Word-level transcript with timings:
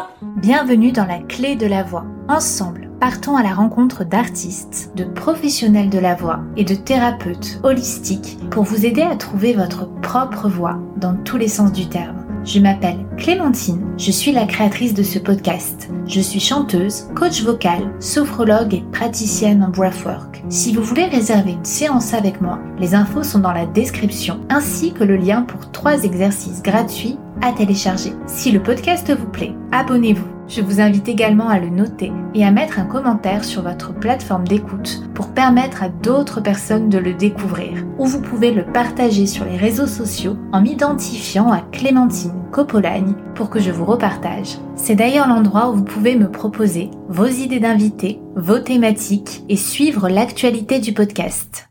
voix. 0.01 0.11
Bienvenue 0.37 0.93
dans 0.93 1.07
la 1.07 1.19
clé 1.19 1.57
de 1.57 1.67
la 1.67 1.83
voix. 1.83 2.05
Ensemble, 2.29 2.91
partons 3.01 3.37
à 3.37 3.43
la 3.43 3.55
rencontre 3.55 4.05
d'artistes, 4.05 4.93
de 4.95 5.03
professionnels 5.05 5.91
de 5.91 5.99
la 5.99 6.15
voix 6.15 6.41
et 6.57 6.65
de 6.65 6.77
thérapeutes 6.77 7.59
holistiques 7.65 8.39
pour 8.51 8.63
vous 8.63 8.87
aider 8.87 9.03
à 9.03 9.17
trouver 9.17 9.55
votre 9.55 9.87
propre 10.01 10.49
voix 10.49 10.79
dans 10.97 11.17
tous 11.17 11.39
les 11.39 11.49
sens 11.49 11.73
du 11.73 11.89
terme. 11.89 12.18
Je 12.49 12.61
m'appelle 12.61 12.97
Clémentine, 13.19 13.85
je 13.99 14.11
suis 14.11 14.33
la 14.33 14.47
créatrice 14.47 14.95
de 14.95 15.03
ce 15.03 15.19
podcast. 15.19 15.91
Je 16.07 16.19
suis 16.19 16.41
chanteuse, 16.41 17.07
coach 17.15 17.43
vocal, 17.43 17.93
sophrologue 18.01 18.73
et 18.73 18.85
praticienne 18.91 19.63
en 19.63 19.69
breathwork. 19.69 20.43
Si 20.49 20.75
vous 20.75 20.83
voulez 20.83 21.05
réserver 21.05 21.53
une 21.53 21.65
séance 21.67 22.15
avec 22.15 22.41
moi, 22.41 22.59
les 22.79 22.95
infos 22.95 23.23
sont 23.23 23.41
dans 23.41 23.53
la 23.53 23.67
description 23.67 24.41
ainsi 24.49 24.95
que 24.95 25.05
le 25.05 25.17
lien 25.17 25.43
pour 25.43 25.71
trois 25.73 26.05
exercices 26.05 26.63
gratuits 26.63 27.19
à 27.43 27.53
télécharger. 27.53 28.15
Si 28.27 28.51
le 28.51 28.63
podcast 28.63 29.13
vous 29.15 29.29
plaît, 29.29 29.53
abonnez-vous. 29.71 30.38
Je 30.49 30.63
vous 30.63 30.81
invite 30.81 31.09
également 31.09 31.49
à 31.49 31.59
le 31.59 31.69
noter 31.69 32.11
et 32.35 32.45
à 32.45 32.51
mettre 32.51 32.79
un 32.79 32.87
commentaire 32.87 33.45
sur 33.45 33.63
votre 33.63 33.93
plateforme 33.93 34.49
d'écoute 34.49 35.03
pour 35.15 35.29
permettre 35.29 35.83
à 35.83 35.91
d'autres 35.91 36.41
personnes 36.41 36.89
de 36.89 36.97
le 36.97 37.13
découvrir. 37.13 37.85
Ou 37.99 38.07
vous 38.07 38.23
pouvez 38.23 38.51
le 38.53 38.65
partager 38.65 39.27
sur 39.27 39.45
les 39.45 39.59
réseaux 39.59 39.87
sociaux 39.87 40.37
en 40.53 40.63
m'identifiant 40.63 41.53
à 41.53 41.61
Clémentine 41.61 42.45
Copolagne 42.51 43.15
pour 43.35 43.51
que 43.51 43.61
je 43.61 43.71
vous 43.71 43.85
repartage. 43.85 44.57
C'est 44.75 44.95
d'ailleurs 44.95 45.29
l'endroit 45.29 45.71
où 45.71 45.77
vous 45.77 45.85
pouvez 45.85 46.17
me 46.17 46.31
proposer 46.31 46.91
vos 47.09 47.27
idées 47.27 47.61
d'invités, 47.61 48.19
vos 48.35 48.59
thématiques 48.59 49.45
et 49.51 49.57
suivre 49.57 50.09
l'actualité 50.09 50.79
du 50.79 50.95
podcast. 50.95 51.68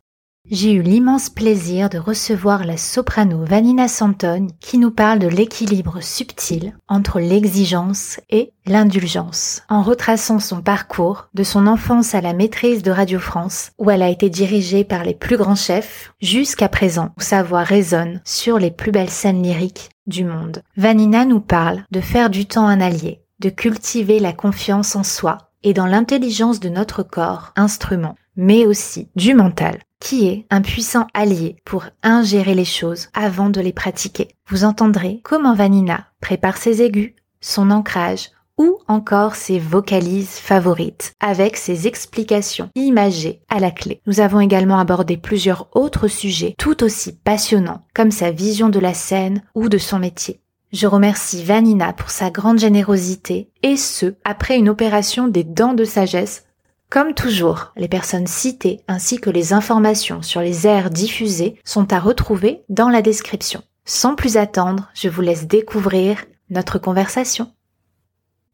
J'ai 0.49 0.71
eu 0.71 0.81
l'immense 0.81 1.29
plaisir 1.29 1.89
de 1.89 1.97
recevoir 1.97 2.63
la 2.63 2.77
soprano 2.77 3.43
Vanina 3.43 3.89
Santone 3.89 4.49
qui 4.61 4.77
nous 4.77 4.91
parle 4.91 5.19
de 5.19 5.27
l'équilibre 5.27 6.01
subtil 6.01 6.73
entre 6.87 7.19
l'exigence 7.19 8.21
et 8.29 8.53
l'indulgence, 8.65 9.63
en 9.67 9.81
retraçant 9.81 10.39
son 10.39 10.61
parcours 10.61 11.27
de 11.33 11.43
son 11.43 11.67
enfance 11.67 12.15
à 12.15 12.21
la 12.21 12.31
maîtrise 12.31 12.81
de 12.81 12.91
Radio 12.91 13.19
France, 13.19 13.71
où 13.77 13.91
elle 13.91 14.01
a 14.01 14.09
été 14.09 14.29
dirigée 14.29 14.85
par 14.85 15.03
les 15.03 15.15
plus 15.15 15.35
grands 15.35 15.55
chefs, 15.55 16.13
jusqu'à 16.21 16.69
présent 16.69 17.11
où 17.17 17.21
sa 17.21 17.43
voix 17.43 17.63
résonne 17.63 18.21
sur 18.23 18.57
les 18.57 18.71
plus 18.71 18.91
belles 18.91 19.09
scènes 19.09 19.43
lyriques 19.43 19.89
du 20.05 20.23
monde. 20.23 20.63
Vanina 20.77 21.25
nous 21.25 21.41
parle 21.41 21.83
de 21.91 21.99
faire 21.99 22.29
du 22.29 22.45
temps 22.45 22.67
un 22.67 22.79
allié, 22.79 23.21
de 23.39 23.49
cultiver 23.49 24.19
la 24.19 24.31
confiance 24.31 24.95
en 24.95 25.03
soi 25.03 25.39
et 25.63 25.73
dans 25.73 25.87
l'intelligence 25.87 26.61
de 26.61 26.69
notre 26.69 27.03
corps, 27.03 27.51
instrument, 27.57 28.15
mais 28.37 28.65
aussi 28.65 29.09
du 29.15 29.33
mental, 29.33 29.79
qui 29.99 30.27
est 30.27 30.45
un 30.49 30.61
puissant 30.61 31.07
allié 31.13 31.57
pour 31.65 31.85
ingérer 32.03 32.53
les 32.53 32.65
choses 32.65 33.09
avant 33.13 33.49
de 33.49 33.59
les 33.59 33.73
pratiquer. 33.73 34.29
Vous 34.47 34.63
entendrez 34.63 35.19
comment 35.23 35.55
Vanina 35.55 36.05
prépare 36.21 36.57
ses 36.57 36.81
aigus, 36.81 37.13
son 37.41 37.71
ancrage 37.71 38.29
ou 38.57 38.79
encore 38.87 39.35
ses 39.35 39.59
vocalises 39.59 40.37
favorites 40.37 41.13
avec 41.19 41.57
ses 41.57 41.87
explications 41.87 42.69
imagées 42.75 43.41
à 43.49 43.59
la 43.59 43.71
clé. 43.71 44.01
Nous 44.07 44.19
avons 44.19 44.39
également 44.39 44.79
abordé 44.79 45.17
plusieurs 45.17 45.67
autres 45.75 46.07
sujets 46.07 46.55
tout 46.57 46.83
aussi 46.83 47.13
passionnants 47.13 47.85
comme 47.93 48.11
sa 48.11 48.31
vision 48.31 48.69
de 48.69 48.79
la 48.79 48.93
scène 48.93 49.43
ou 49.53 49.69
de 49.69 49.77
son 49.77 49.99
métier. 49.99 50.41
Je 50.73 50.87
remercie 50.87 51.43
Vanina 51.43 51.93
pour 51.93 52.09
sa 52.09 52.29
grande 52.29 52.59
générosité 52.59 53.49
et 53.63 53.77
ce, 53.77 54.15
après 54.25 54.57
une 54.57 54.69
opération 54.69 55.27
des 55.27 55.45
dents 55.45 55.73
de 55.73 55.85
sagesse 55.85 56.46
comme 56.89 57.13
toujours, 57.13 57.73
les 57.75 57.89
personnes 57.89 58.27
citées 58.27 58.79
ainsi 58.87 59.19
que 59.19 59.29
les 59.29 59.51
informations 59.51 60.21
sur 60.21 60.39
les 60.39 60.65
airs 60.65 60.89
diffusés 60.89 61.59
sont 61.65 61.91
à 61.91 61.99
retrouver 61.99 62.61
dans 62.69 62.89
la 62.89 63.01
description. 63.01 63.61
Sans 63.83 64.15
plus 64.15 64.37
attendre, 64.37 64.89
je 64.93 65.09
vous 65.09 65.21
laisse 65.21 65.47
découvrir 65.47 66.23
notre 66.49 66.79
conversation. 66.79 67.51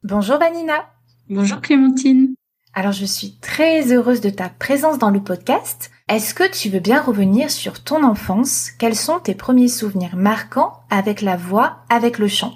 Bonjour 0.03 0.39
Vanina. 0.39 0.89
Bonjour 1.29 1.61
Clémentine. 1.61 2.33
Alors 2.73 2.91
je 2.91 3.05
suis 3.05 3.37
très 3.39 3.93
heureuse 3.93 4.19
de 4.19 4.31
ta 4.31 4.49
présence 4.49 4.97
dans 4.97 5.11
le 5.11 5.21
podcast. 5.21 5.91
Est-ce 6.09 6.33
que 6.33 6.49
tu 6.49 6.69
veux 6.69 6.79
bien 6.79 7.01
revenir 7.01 7.51
sur 7.51 7.83
ton 7.83 8.03
enfance? 8.03 8.71
Quels 8.79 8.95
sont 8.95 9.19
tes 9.19 9.35
premiers 9.35 9.67
souvenirs 9.67 10.15
marquants 10.15 10.81
avec 10.89 11.21
la 11.21 11.37
voix, 11.37 11.83
avec 11.89 12.17
le 12.17 12.27
chant? 12.27 12.53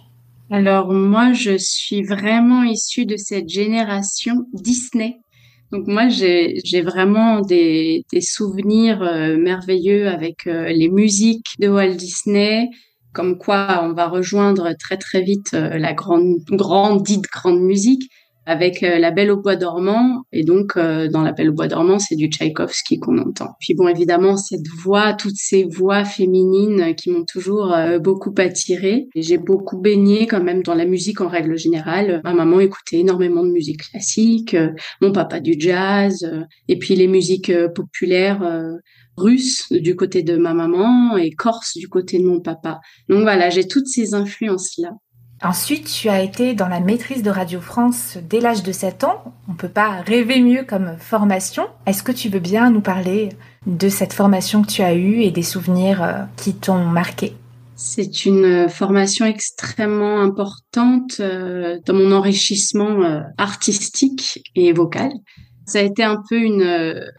Alors 0.49 0.91
moi 0.91 1.33
je 1.33 1.55
suis 1.57 2.01
vraiment 2.01 2.63
issue 2.63 3.05
de 3.05 3.15
cette 3.15 3.49
génération 3.49 4.47
Disney. 4.53 5.19
Donc 5.71 5.87
moi, 5.87 6.07
j'ai 6.07 6.81
vraiment 6.81 7.41
des, 7.41 8.05
des 8.11 8.21
souvenirs 8.21 9.01
euh, 9.01 9.37
merveilleux 9.37 10.07
avec 10.07 10.47
euh, 10.47 10.69
les 10.69 10.89
musiques 10.89 11.55
de 11.59 11.67
Walt 11.67 11.95
Disney, 11.95 12.69
comme 13.11 13.37
quoi 13.37 13.81
on 13.83 13.93
va 13.93 14.07
rejoindre 14.07 14.73
très 14.79 14.97
très 14.97 15.21
vite 15.21 15.53
euh, 15.53 15.77
la 15.77 15.93
grande, 15.93 16.37
grande, 16.49 17.03
dite 17.03 17.25
grande 17.29 17.59
musique 17.59 18.09
avec 18.47 18.81
euh, 18.81 18.97
La 18.97 19.11
Belle 19.11 19.29
au 19.29 19.37
Bois 19.37 19.57
dormant. 19.57 20.23
Et 20.31 20.43
donc, 20.43 20.77
euh, 20.77 21.09
dans 21.09 21.21
La 21.21 21.33
Belle 21.33 21.49
au 21.49 21.53
Bois 21.53 21.67
dormant, 21.67 21.99
c'est 21.99 22.15
du 22.15 22.27
Tchaïkovski 22.27 22.97
qu'on 22.97 23.17
entend. 23.17 23.49
Puis 23.59 23.75
bon, 23.75 23.89
évidemment, 23.89 24.37
cette 24.37 24.67
voix, 24.81 25.13
toutes 25.13 25.35
ces 25.35 25.65
voix 25.65 26.05
féminines 26.05 26.95
qui 26.95 27.11
m'ont 27.11 27.25
toujours 27.25 27.73
euh, 27.73 27.99
beaucoup 27.99 28.33
attirée. 28.37 29.09
J'ai 29.15 29.37
beaucoup 29.37 29.77
baigné 29.77 30.27
quand 30.27 30.41
même 30.41 30.63
dans 30.63 30.75
la 30.75 30.85
musique 30.85 31.19
en 31.19 31.27
règle 31.27 31.57
générale. 31.57 32.21
Ma 32.23 32.33
maman 32.33 32.61
écoutait 32.61 32.99
énormément 32.99 33.43
de 33.43 33.51
musique 33.51 33.89
classique, 33.91 34.55
mon 35.01 35.11
papa 35.11 35.41
du 35.41 35.55
jazz, 35.59 36.25
et 36.69 36.79
puis 36.79 36.95
les 36.95 37.07
musiques 37.07 37.51
populaires 37.75 38.41
russes 39.17 39.71
du 39.71 39.95
côté 39.95 40.23
de 40.23 40.37
ma 40.37 40.53
maman 40.53 41.17
et 41.17 41.31
corse 41.31 41.77
du 41.77 41.89
côté 41.89 42.19
de 42.19 42.25
mon 42.25 42.39
papa. 42.39 42.79
Donc 43.09 43.21
voilà, 43.21 43.49
j'ai 43.49 43.67
toutes 43.67 43.87
ces 43.87 44.13
influences-là. 44.13 44.91
Ensuite, 45.43 45.85
tu 45.85 46.09
as 46.09 46.23
été 46.23 46.55
dans 46.55 46.67
la 46.67 46.79
maîtrise 46.79 47.21
de 47.21 47.29
Radio 47.29 47.61
France 47.61 48.17
dès 48.27 48.39
l'âge 48.39 48.63
de 48.63 48.71
7 48.71 49.03
ans. 49.03 49.35
On 49.47 49.53
peut 49.53 49.69
pas 49.69 50.01
rêver 50.01 50.41
mieux 50.41 50.63
comme 50.63 50.97
formation. 50.97 51.67
Est-ce 51.85 52.01
que 52.01 52.11
tu 52.11 52.29
veux 52.29 52.39
bien 52.39 52.71
nous 52.71 52.81
parler 52.81 53.29
de 53.67 53.87
cette 53.87 54.13
formation 54.13 54.63
que 54.63 54.67
tu 54.67 54.81
as 54.81 54.95
eue 54.95 55.21
et 55.21 55.29
des 55.29 55.43
souvenirs 55.43 56.01
euh, 56.01 56.23
qui 56.37 56.55
t'ont 56.55 56.85
marqué? 56.85 57.35
C'est 57.75 58.25
une 58.25 58.67
formation 58.67 59.27
extrêmement 59.27 60.21
importante 60.21 61.19
euh, 61.19 61.77
dans 61.85 61.93
mon 61.93 62.11
enrichissement 62.11 63.03
euh, 63.03 63.21
artistique 63.37 64.41
et 64.55 64.73
vocal. 64.73 65.11
Ça 65.67 65.79
a 65.79 65.83
été 65.83 66.03
un 66.03 66.19
peu 66.27 66.37
une, 66.41 66.63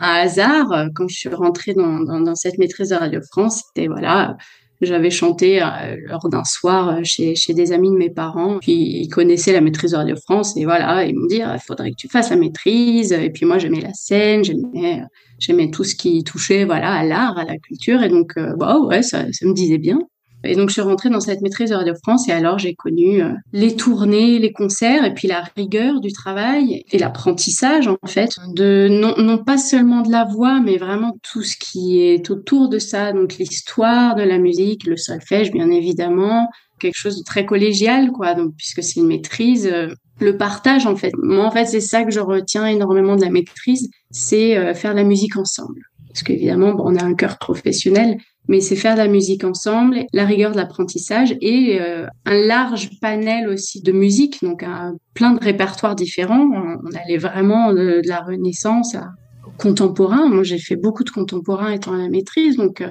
un 0.00 0.14
hasard 0.14 0.88
quand 0.96 1.06
je 1.06 1.14
suis 1.14 1.28
rentrée 1.28 1.74
dans, 1.74 2.00
dans, 2.00 2.18
dans 2.18 2.34
cette 2.34 2.58
maîtrise 2.58 2.88
de 2.88 2.96
Radio 2.96 3.20
France. 3.30 3.62
C'était 3.66 3.86
voilà, 3.88 4.36
j'avais 4.80 5.10
chanté 5.10 5.62
euh, 5.62 5.96
lors 6.06 6.28
d'un 6.28 6.44
soir 6.44 6.88
euh, 6.88 7.00
chez, 7.02 7.34
chez 7.34 7.54
des 7.54 7.72
amis 7.72 7.90
de 7.90 7.96
mes 7.96 8.10
parents. 8.10 8.58
Puis 8.60 8.72
ils 8.74 9.08
connaissaient 9.08 9.52
la 9.52 9.60
maîtrise 9.60 9.92
de 9.92 9.96
Radio 9.96 10.16
France 10.16 10.56
et 10.56 10.64
voilà, 10.64 11.04
ils 11.04 11.16
m'ont 11.16 11.26
dit 11.26 11.40
il 11.40 11.60
faudrait 11.66 11.90
que 11.90 11.96
tu 11.96 12.08
fasses 12.08 12.30
la 12.30 12.36
maîtrise. 12.36 13.12
Et 13.12 13.30
puis 13.30 13.46
moi 13.46 13.58
j'aimais 13.58 13.80
la 13.80 13.92
scène, 13.94 14.44
j'aimais 14.44 15.02
j'aimais 15.38 15.70
tout 15.70 15.84
ce 15.84 15.94
qui 15.94 16.24
touchait 16.24 16.64
voilà 16.64 16.92
à 16.92 17.04
l'art, 17.04 17.38
à 17.38 17.44
la 17.44 17.58
culture 17.58 18.02
et 18.02 18.08
donc 18.08 18.36
euh, 18.36 18.54
bah 18.56 18.78
ouais 18.78 19.02
ça, 19.02 19.24
ça 19.32 19.46
me 19.46 19.54
disait 19.54 19.78
bien. 19.78 19.98
Et 20.44 20.54
donc, 20.54 20.68
je 20.68 20.74
suis 20.74 20.82
rentrée 20.82 21.10
dans 21.10 21.20
cette 21.20 21.40
maîtrise 21.40 21.70
de 21.70 21.74
Radio 21.74 21.94
France 22.02 22.28
et 22.28 22.32
alors 22.32 22.58
j'ai 22.58 22.74
connu 22.74 23.22
euh, 23.22 23.32
les 23.52 23.74
tournées, 23.74 24.38
les 24.38 24.52
concerts 24.52 25.04
et 25.04 25.12
puis 25.12 25.26
la 25.26 25.42
rigueur 25.56 26.00
du 26.00 26.12
travail 26.12 26.84
et 26.90 26.98
l'apprentissage, 26.98 27.88
en 27.88 28.06
fait, 28.06 28.30
de 28.54 28.88
non, 28.88 29.14
non 29.18 29.38
pas 29.38 29.58
seulement 29.58 30.02
de 30.02 30.12
la 30.12 30.24
voix, 30.24 30.60
mais 30.60 30.76
vraiment 30.76 31.18
tout 31.22 31.42
ce 31.42 31.56
qui 31.56 32.00
est 32.02 32.30
autour 32.30 32.68
de 32.68 32.78
ça. 32.78 33.12
Donc, 33.12 33.34
l'histoire 33.38 34.14
de 34.14 34.22
la 34.22 34.38
musique, 34.38 34.84
le 34.86 34.96
solfège, 34.96 35.50
bien 35.50 35.70
évidemment, 35.70 36.48
quelque 36.78 36.96
chose 36.96 37.18
de 37.18 37.24
très 37.24 37.44
collégial, 37.44 38.12
quoi. 38.12 38.34
Donc, 38.34 38.54
puisque 38.56 38.82
c'est 38.82 39.00
une 39.00 39.08
maîtrise, 39.08 39.66
euh, 39.66 39.88
le 40.20 40.36
partage, 40.36 40.86
en 40.86 40.96
fait. 40.96 41.12
Moi, 41.20 41.44
en 41.44 41.50
fait, 41.50 41.66
c'est 41.66 41.80
ça 41.80 42.04
que 42.04 42.10
je 42.10 42.20
retiens 42.20 42.66
énormément 42.66 43.16
de 43.16 43.22
la 43.22 43.30
maîtrise, 43.30 43.90
c'est 44.10 44.56
euh, 44.56 44.74
faire 44.74 44.94
la 44.94 45.04
musique 45.04 45.36
ensemble. 45.36 45.82
Parce 46.08 46.22
qu'évidemment, 46.22 46.74
bon, 46.74 46.84
on 46.86 46.96
a 46.96 47.04
un 47.04 47.14
cœur 47.14 47.38
professionnel, 47.38 48.18
mais 48.48 48.60
c'est 48.60 48.76
faire 48.76 48.94
de 48.94 48.98
la 48.98 49.08
musique 49.08 49.44
ensemble, 49.44 50.06
la 50.12 50.24
rigueur 50.24 50.52
de 50.52 50.56
l'apprentissage 50.56 51.36
et 51.40 51.78
euh, 51.80 52.06
un 52.24 52.34
large 52.34 52.98
panel 53.00 53.48
aussi 53.48 53.82
de 53.82 53.92
musique, 53.92 54.42
donc 54.42 54.62
un, 54.62 54.96
plein 55.14 55.32
de 55.32 55.44
répertoires 55.44 55.94
différents. 55.94 56.48
On, 56.50 56.96
allait 56.96 57.18
vraiment 57.18 57.72
de, 57.72 58.00
la 58.06 58.20
Renaissance 58.20 58.94
à 58.94 59.10
contemporain. 59.58 60.28
Moi, 60.28 60.44
j'ai 60.44 60.58
fait 60.58 60.76
beaucoup 60.76 61.04
de 61.04 61.10
contemporain 61.10 61.70
étant 61.70 61.92
à 61.92 61.98
la 61.98 62.08
maîtrise, 62.08 62.56
donc 62.56 62.80
euh, 62.80 62.90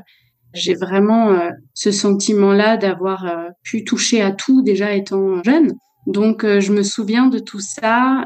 j'ai 0.53 0.75
vraiment 0.75 1.31
euh, 1.31 1.49
ce 1.73 1.91
sentiment-là 1.91 2.77
d'avoir 2.77 3.25
pu 3.63 3.83
toucher 3.83 4.21
à 4.21 4.31
tout 4.31 4.61
déjà 4.61 4.93
étant 4.93 5.43
jeune. 5.43 5.73
Donc, 6.05 6.45
je 6.45 6.71
me 6.71 6.83
souviens 6.83 7.27
de 7.27 7.37
tout 7.37 7.59
ça 7.59 8.25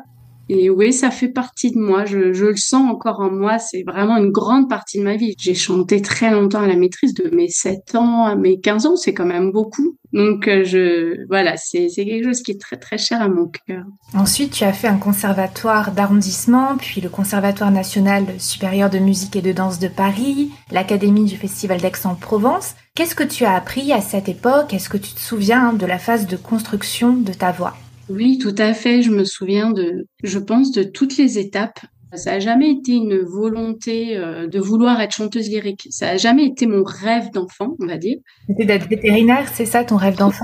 Et 0.53 0.69
oui, 0.69 0.91
ça 0.91 1.11
fait 1.11 1.29
partie 1.29 1.71
de 1.71 1.79
moi. 1.79 2.03
Je, 2.03 2.17
le 2.17 2.57
sens 2.57 2.91
encore 2.91 3.21
en 3.21 3.31
moi. 3.31 3.57
C'est 3.57 3.83
vraiment 3.83 4.17
une 4.17 4.31
grande 4.31 4.69
partie 4.69 4.99
de 4.99 5.03
ma 5.05 5.15
vie. 5.15 5.33
J'ai 5.39 5.53
chanté 5.55 6.01
très 6.01 6.29
longtemps 6.29 6.59
à 6.59 6.67
la 6.67 6.75
maîtrise, 6.75 7.13
de 7.13 7.33
mes 7.33 7.47
7 7.47 7.95
ans 7.95 8.25
à 8.25 8.35
mes 8.35 8.59
15 8.59 8.85
ans. 8.85 8.95
C'est 8.97 9.13
quand 9.13 9.25
même 9.25 9.53
beaucoup. 9.53 9.95
Donc, 10.11 10.49
euh, 10.49 10.65
je, 10.65 11.25
voilà, 11.29 11.55
c'est 11.55 11.87
quelque 11.87 12.25
chose 12.25 12.41
qui 12.41 12.51
est 12.51 12.59
très, 12.59 12.75
très 12.75 12.97
cher 12.97 13.21
à 13.21 13.29
mon 13.29 13.47
cœur. 13.47 13.85
Ensuite, 14.13 14.51
tu 14.51 14.65
as 14.65 14.73
fait 14.73 14.89
un 14.89 14.97
conservatoire 14.97 15.93
d'arrondissement, 15.93 16.75
puis 16.77 16.99
le 16.99 17.07
Conservatoire 17.07 17.71
national 17.71 18.25
supérieur 18.37 18.89
de 18.89 18.99
musique 18.99 19.37
et 19.37 19.41
de 19.41 19.53
danse 19.53 19.79
de 19.79 19.87
Paris, 19.87 20.51
l'Académie 20.69 21.23
du 21.23 21.37
Festival 21.37 21.79
d'Aix-en-Provence. 21.79 22.75
Qu'est-ce 22.93 23.15
que 23.15 23.23
tu 23.23 23.45
as 23.45 23.55
appris 23.55 23.93
à 23.93 24.01
cette 24.01 24.27
époque? 24.27 24.73
Est-ce 24.73 24.89
que 24.89 24.97
tu 24.97 25.13
te 25.13 25.21
souviens 25.21 25.71
de 25.71 25.85
la 25.85 25.97
phase 25.97 26.27
de 26.27 26.35
construction 26.35 27.13
de 27.13 27.31
ta 27.31 27.53
voix? 27.53 27.77
Oui, 28.11 28.37
tout 28.37 28.55
à 28.57 28.73
fait. 28.73 29.01
Je 29.01 29.11
me 29.11 29.23
souviens 29.23 29.71
de, 29.71 30.05
je 30.23 30.39
pense, 30.39 30.71
de 30.71 30.83
toutes 30.83 31.17
les 31.17 31.39
étapes. 31.39 31.79
Ça 32.13 32.31
n'a 32.31 32.39
jamais 32.39 32.71
été 32.71 32.91
une 32.91 33.19
volonté 33.19 34.17
euh, 34.17 34.47
de 34.47 34.59
vouloir 34.59 34.99
être 34.99 35.15
chanteuse 35.15 35.47
lyrique. 35.47 35.87
Ça 35.91 36.07
n'a 36.07 36.17
jamais 36.17 36.45
été 36.45 36.67
mon 36.67 36.83
rêve 36.83 37.31
d'enfant, 37.31 37.75
on 37.79 37.85
va 37.85 37.97
dire. 37.97 38.17
C'était 38.47 38.65
d'être 38.65 38.89
vétérinaire, 38.89 39.47
c'est 39.53 39.65
ça 39.65 39.85
ton 39.85 39.95
rêve 39.95 40.17
d'enfant? 40.17 40.43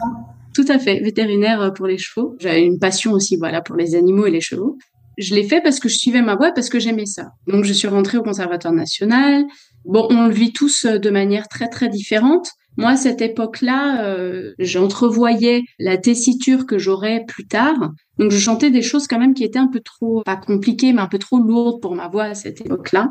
Tout 0.55 0.65
à 0.69 0.79
fait, 0.79 1.01
vétérinaire 1.01 1.73
pour 1.75 1.87
les 1.87 1.97
chevaux. 1.97 2.35
J'avais 2.39 2.63
une 2.63 2.79
passion 2.79 3.11
aussi, 3.11 3.35
voilà, 3.35 3.61
pour 3.61 3.75
les 3.75 3.95
animaux 3.95 4.25
et 4.25 4.31
les 4.31 4.41
chevaux. 4.41 4.77
Je 5.17 5.35
l'ai 5.35 5.43
fait 5.43 5.61
parce 5.61 5.79
que 5.79 5.89
je 5.89 5.97
suivais 5.97 6.21
ma 6.21 6.35
voix, 6.35 6.51
parce 6.51 6.69
que 6.69 6.79
j'aimais 6.79 7.05
ça. 7.05 7.31
Donc 7.47 7.65
je 7.65 7.73
suis 7.73 7.87
rentrée 7.87 8.17
au 8.17 8.23
Conservatoire 8.23 8.73
national. 8.73 9.43
Bon, 9.83 10.07
on 10.09 10.27
le 10.27 10.33
vit 10.33 10.53
tous 10.53 10.85
de 10.85 11.09
manière 11.09 11.47
très 11.49 11.67
très 11.67 11.89
différente. 11.89 12.49
Moi, 12.77 12.91
à 12.91 12.95
cette 12.95 13.21
époque-là, 13.21 14.05
euh, 14.05 14.53
j'entrevoyais 14.59 15.63
la 15.79 15.97
tessiture 15.97 16.65
que 16.67 16.77
j'aurais 16.77 17.25
plus 17.27 17.47
tard. 17.47 17.91
Donc, 18.19 18.31
je 18.31 18.37
chantais 18.37 18.69
des 18.69 18.83
choses 18.83 19.07
quand 19.07 19.19
même 19.19 19.33
qui 19.33 19.43
étaient 19.43 19.59
un 19.59 19.67
peu 19.67 19.79
trop, 19.79 20.21
pas 20.23 20.37
compliquées, 20.37 20.93
mais 20.93 21.01
un 21.01 21.07
peu 21.07 21.17
trop 21.17 21.39
lourdes 21.39 21.81
pour 21.81 21.95
ma 21.95 22.07
voix 22.07 22.25
à 22.25 22.35
cette 22.35 22.61
époque-là. 22.61 23.09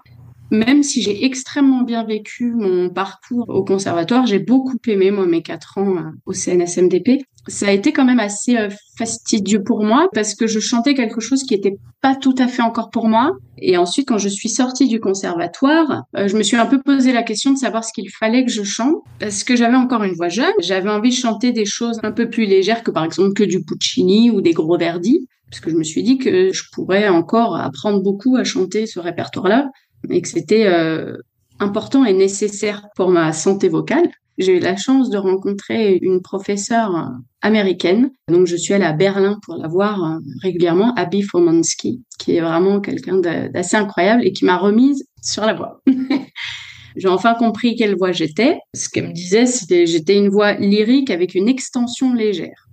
Même 0.50 0.82
si 0.82 1.02
j'ai 1.02 1.24
extrêmement 1.24 1.82
bien 1.82 2.04
vécu 2.04 2.52
mon 2.52 2.88
parcours 2.88 3.48
au 3.48 3.64
conservatoire, 3.64 4.26
j'ai 4.26 4.38
beaucoup 4.38 4.78
aimé, 4.86 5.10
moi, 5.10 5.26
mes 5.26 5.42
quatre 5.42 5.78
ans 5.78 5.96
euh, 5.96 6.10
au 6.24 6.32
CNSMDP. 6.32 7.22
Ça 7.48 7.68
a 7.68 7.72
été 7.72 7.92
quand 7.92 8.04
même 8.04 8.20
assez 8.20 8.56
euh, 8.56 8.68
fastidieux 8.98 9.62
pour 9.62 9.84
moi 9.84 10.08
parce 10.12 10.34
que 10.34 10.46
je 10.46 10.58
chantais 10.60 10.94
quelque 10.94 11.20
chose 11.20 11.42
qui 11.42 11.54
était 11.54 11.76
pas 12.00 12.14
tout 12.14 12.34
à 12.38 12.46
fait 12.46 12.62
encore 12.62 12.90
pour 12.90 13.08
moi. 13.08 13.32
Et 13.58 13.76
ensuite, 13.76 14.08
quand 14.08 14.18
je 14.18 14.28
suis 14.28 14.48
sortie 14.48 14.88
du 14.88 15.00
conservatoire, 15.00 16.04
euh, 16.16 16.28
je 16.28 16.36
me 16.36 16.42
suis 16.42 16.56
un 16.56 16.66
peu 16.66 16.80
posé 16.80 17.12
la 17.12 17.22
question 17.22 17.52
de 17.52 17.58
savoir 17.58 17.84
ce 17.84 17.92
qu'il 17.92 18.10
fallait 18.10 18.44
que 18.44 18.52
je 18.52 18.62
chante 18.62 18.96
parce 19.18 19.42
que 19.42 19.56
j'avais 19.56 19.76
encore 19.76 20.04
une 20.04 20.14
voix 20.14 20.28
jeune. 20.28 20.54
J'avais 20.60 20.90
envie 20.90 21.10
de 21.10 21.14
chanter 21.14 21.52
des 21.52 21.66
choses 21.66 21.98
un 22.02 22.12
peu 22.12 22.30
plus 22.30 22.46
légères 22.46 22.82
que 22.84 22.90
par 22.90 23.04
exemple 23.04 23.32
que 23.32 23.44
du 23.44 23.64
Puccini 23.64 24.30
ou 24.30 24.40
des 24.40 24.52
gros 24.52 24.78
Verdi 24.78 25.26
parce 25.50 25.60
que 25.60 25.70
je 25.70 25.76
me 25.76 25.84
suis 25.84 26.02
dit 26.02 26.18
que 26.18 26.52
je 26.52 26.62
pourrais 26.72 27.08
encore 27.08 27.56
apprendre 27.56 28.02
beaucoup 28.02 28.36
à 28.36 28.44
chanter 28.44 28.86
ce 28.86 28.98
répertoire-là 28.98 29.68
et 30.10 30.22
que 30.22 30.28
c'était 30.28 30.66
euh, 30.66 31.16
important 31.60 32.04
et 32.04 32.12
nécessaire 32.12 32.86
pour 32.96 33.10
ma 33.10 33.32
santé 33.32 33.68
vocale. 33.68 34.08
J'ai 34.38 34.58
eu 34.58 34.60
la 34.60 34.76
chance 34.76 35.08
de 35.08 35.16
rencontrer 35.16 35.98
une 36.02 36.20
professeure 36.20 36.94
euh, 36.94 37.08
américaine. 37.40 38.10
Donc, 38.28 38.46
je 38.46 38.56
suis 38.56 38.74
allée 38.74 38.84
à 38.84 38.92
Berlin 38.92 39.38
pour 39.42 39.56
la 39.56 39.66
voir 39.66 40.04
euh, 40.04 40.18
régulièrement, 40.42 40.92
Abby 40.94 41.22
Fomansky, 41.22 42.02
qui 42.18 42.36
est 42.36 42.40
vraiment 42.40 42.80
quelqu'un 42.80 43.16
d'assez 43.18 43.76
incroyable 43.76 44.26
et 44.26 44.32
qui 44.32 44.44
m'a 44.44 44.58
remise 44.58 45.06
sur 45.22 45.46
la 45.46 45.54
voix. 45.54 45.80
J'ai 46.96 47.08
enfin 47.08 47.34
compris 47.34 47.76
quelle 47.76 47.96
voix 47.96 48.12
j'étais. 48.12 48.58
Ce 48.74 48.88
qu'elle 48.88 49.08
me 49.08 49.12
disait, 49.12 49.44
c'était 49.44 49.86
j'étais 49.86 50.16
une 50.16 50.30
voix 50.30 50.54
lyrique 50.54 51.10
avec 51.10 51.34
une 51.34 51.48
extension 51.48 52.14
légère. 52.14 52.65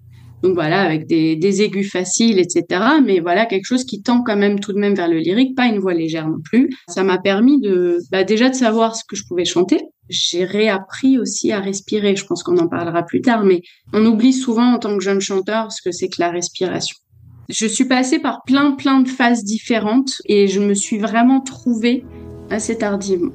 Donc 0.43 0.55
voilà, 0.55 0.81
avec 0.81 1.07
des, 1.07 1.61
aigus 1.61 1.89
faciles, 1.89 2.37
etc. 2.37 2.81
Mais 3.03 3.21
voilà, 3.21 3.45
quelque 3.45 3.65
chose 3.65 3.85
qui 3.85 4.01
tend 4.01 4.23
quand 4.23 4.35
même 4.35 4.59
tout 4.59 4.73
de 4.73 4.77
même 4.77 4.93
vers 4.93 5.07
le 5.07 5.19
lyrique, 5.19 5.55
pas 5.55 5.67
une 5.67 5.79
voix 5.79 5.93
légère 5.93 6.27
non 6.27 6.41
plus. 6.43 6.69
Ça 6.89 7.03
m'a 7.03 7.17
permis 7.17 7.61
de 7.61 7.99
bah, 8.11 8.25
déjà 8.25 8.49
de 8.49 8.55
savoir 8.55 8.97
ce 8.97 9.03
que 9.07 9.15
je 9.15 9.23
pouvais 9.25 9.45
chanter. 9.45 9.79
J'ai 10.09 10.43
réappris 10.43 11.17
aussi 11.17 11.53
à 11.53 11.61
respirer. 11.61 12.17
Je 12.17 12.25
pense 12.25 12.43
qu'on 12.43 12.57
en 12.57 12.67
parlera 12.67 13.03
plus 13.03 13.21
tard, 13.21 13.45
mais 13.45 13.61
on 13.93 14.05
oublie 14.05 14.33
souvent 14.33 14.73
en 14.73 14.79
tant 14.79 14.97
que 14.97 15.03
jeune 15.03 15.21
chanteur 15.21 15.71
ce 15.71 15.81
que 15.81 15.93
c'est 15.93 16.09
que 16.09 16.19
la 16.19 16.29
respiration. 16.29 16.97
Je 17.47 17.65
suis 17.65 17.85
passée 17.85 18.19
par 18.19 18.41
plein 18.45 18.71
plein 18.71 18.99
de 18.99 19.07
phases 19.07 19.45
différentes 19.45 20.21
et 20.25 20.49
je 20.49 20.59
me 20.59 20.73
suis 20.73 20.97
vraiment 20.97 21.39
trouvée 21.39 22.03
assez 22.49 22.77
tardivement. 22.77 23.31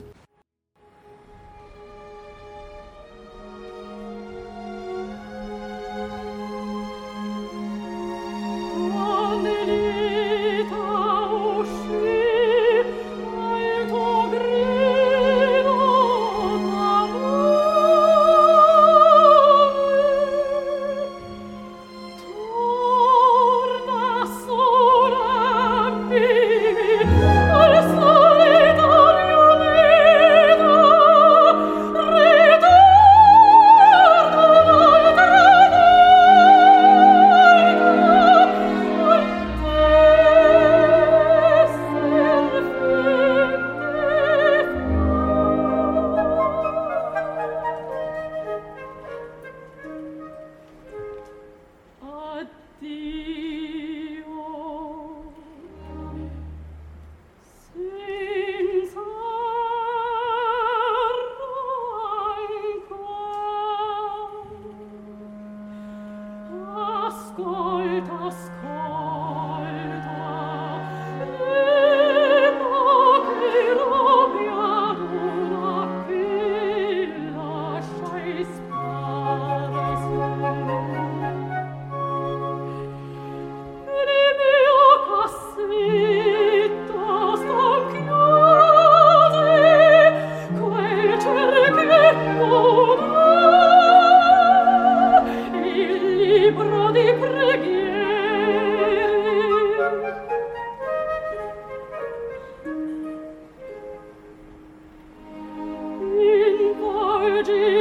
virgin. 107.46 107.77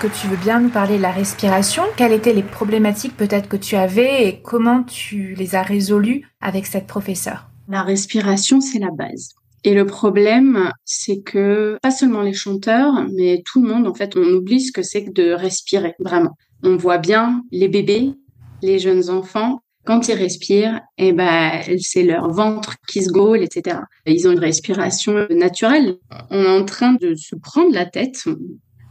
Que 0.00 0.06
tu 0.06 0.28
veux 0.28 0.36
bien 0.38 0.60
nous 0.60 0.70
parler 0.70 0.96
de 0.96 1.02
la 1.02 1.10
respiration 1.10 1.82
Quelles 1.98 2.14
étaient 2.14 2.32
les 2.32 2.42
problématiques 2.42 3.14
peut-être 3.18 3.50
que 3.50 3.58
tu 3.58 3.76
avais 3.76 4.26
et 4.26 4.40
comment 4.40 4.82
tu 4.82 5.34
les 5.34 5.54
as 5.54 5.62
résolues 5.62 6.26
avec 6.40 6.64
cette 6.64 6.86
professeure? 6.86 7.50
La 7.68 7.82
respiration, 7.82 8.62
c'est 8.62 8.78
la 8.78 8.90
base. 8.90 9.34
Et 9.62 9.74
le 9.74 9.84
problème, 9.84 10.72
c'est 10.86 11.20
que 11.20 11.76
pas 11.82 11.90
seulement 11.90 12.22
les 12.22 12.32
chanteurs, 12.32 12.94
mais 13.14 13.42
tout 13.44 13.62
le 13.62 13.68
monde, 13.68 13.86
en 13.86 13.92
fait, 13.92 14.16
on 14.16 14.22
oublie 14.22 14.62
ce 14.62 14.72
que 14.72 14.82
c'est 14.82 15.04
que 15.04 15.10
de 15.10 15.32
respirer, 15.32 15.94
vraiment. 15.98 16.34
On 16.62 16.76
voit 16.76 16.96
bien 16.96 17.42
les 17.52 17.68
bébés, 17.68 18.14
les 18.62 18.78
jeunes 18.78 19.10
enfants, 19.10 19.60
quand 19.84 20.08
ils 20.08 20.14
respirent, 20.14 20.80
eh 20.96 21.12
ben, 21.12 21.60
c'est 21.78 22.04
leur 22.04 22.30
ventre 22.30 22.76
qui 22.88 23.02
se 23.02 23.10
gaule, 23.10 23.42
etc. 23.42 23.80
Ils 24.06 24.26
ont 24.26 24.32
une 24.32 24.38
respiration 24.38 25.26
naturelle. 25.28 25.98
On 26.30 26.42
est 26.42 26.60
en 26.60 26.64
train 26.64 26.94
de 26.94 27.14
se 27.14 27.36
prendre 27.36 27.74
la 27.74 27.84
tête, 27.84 28.24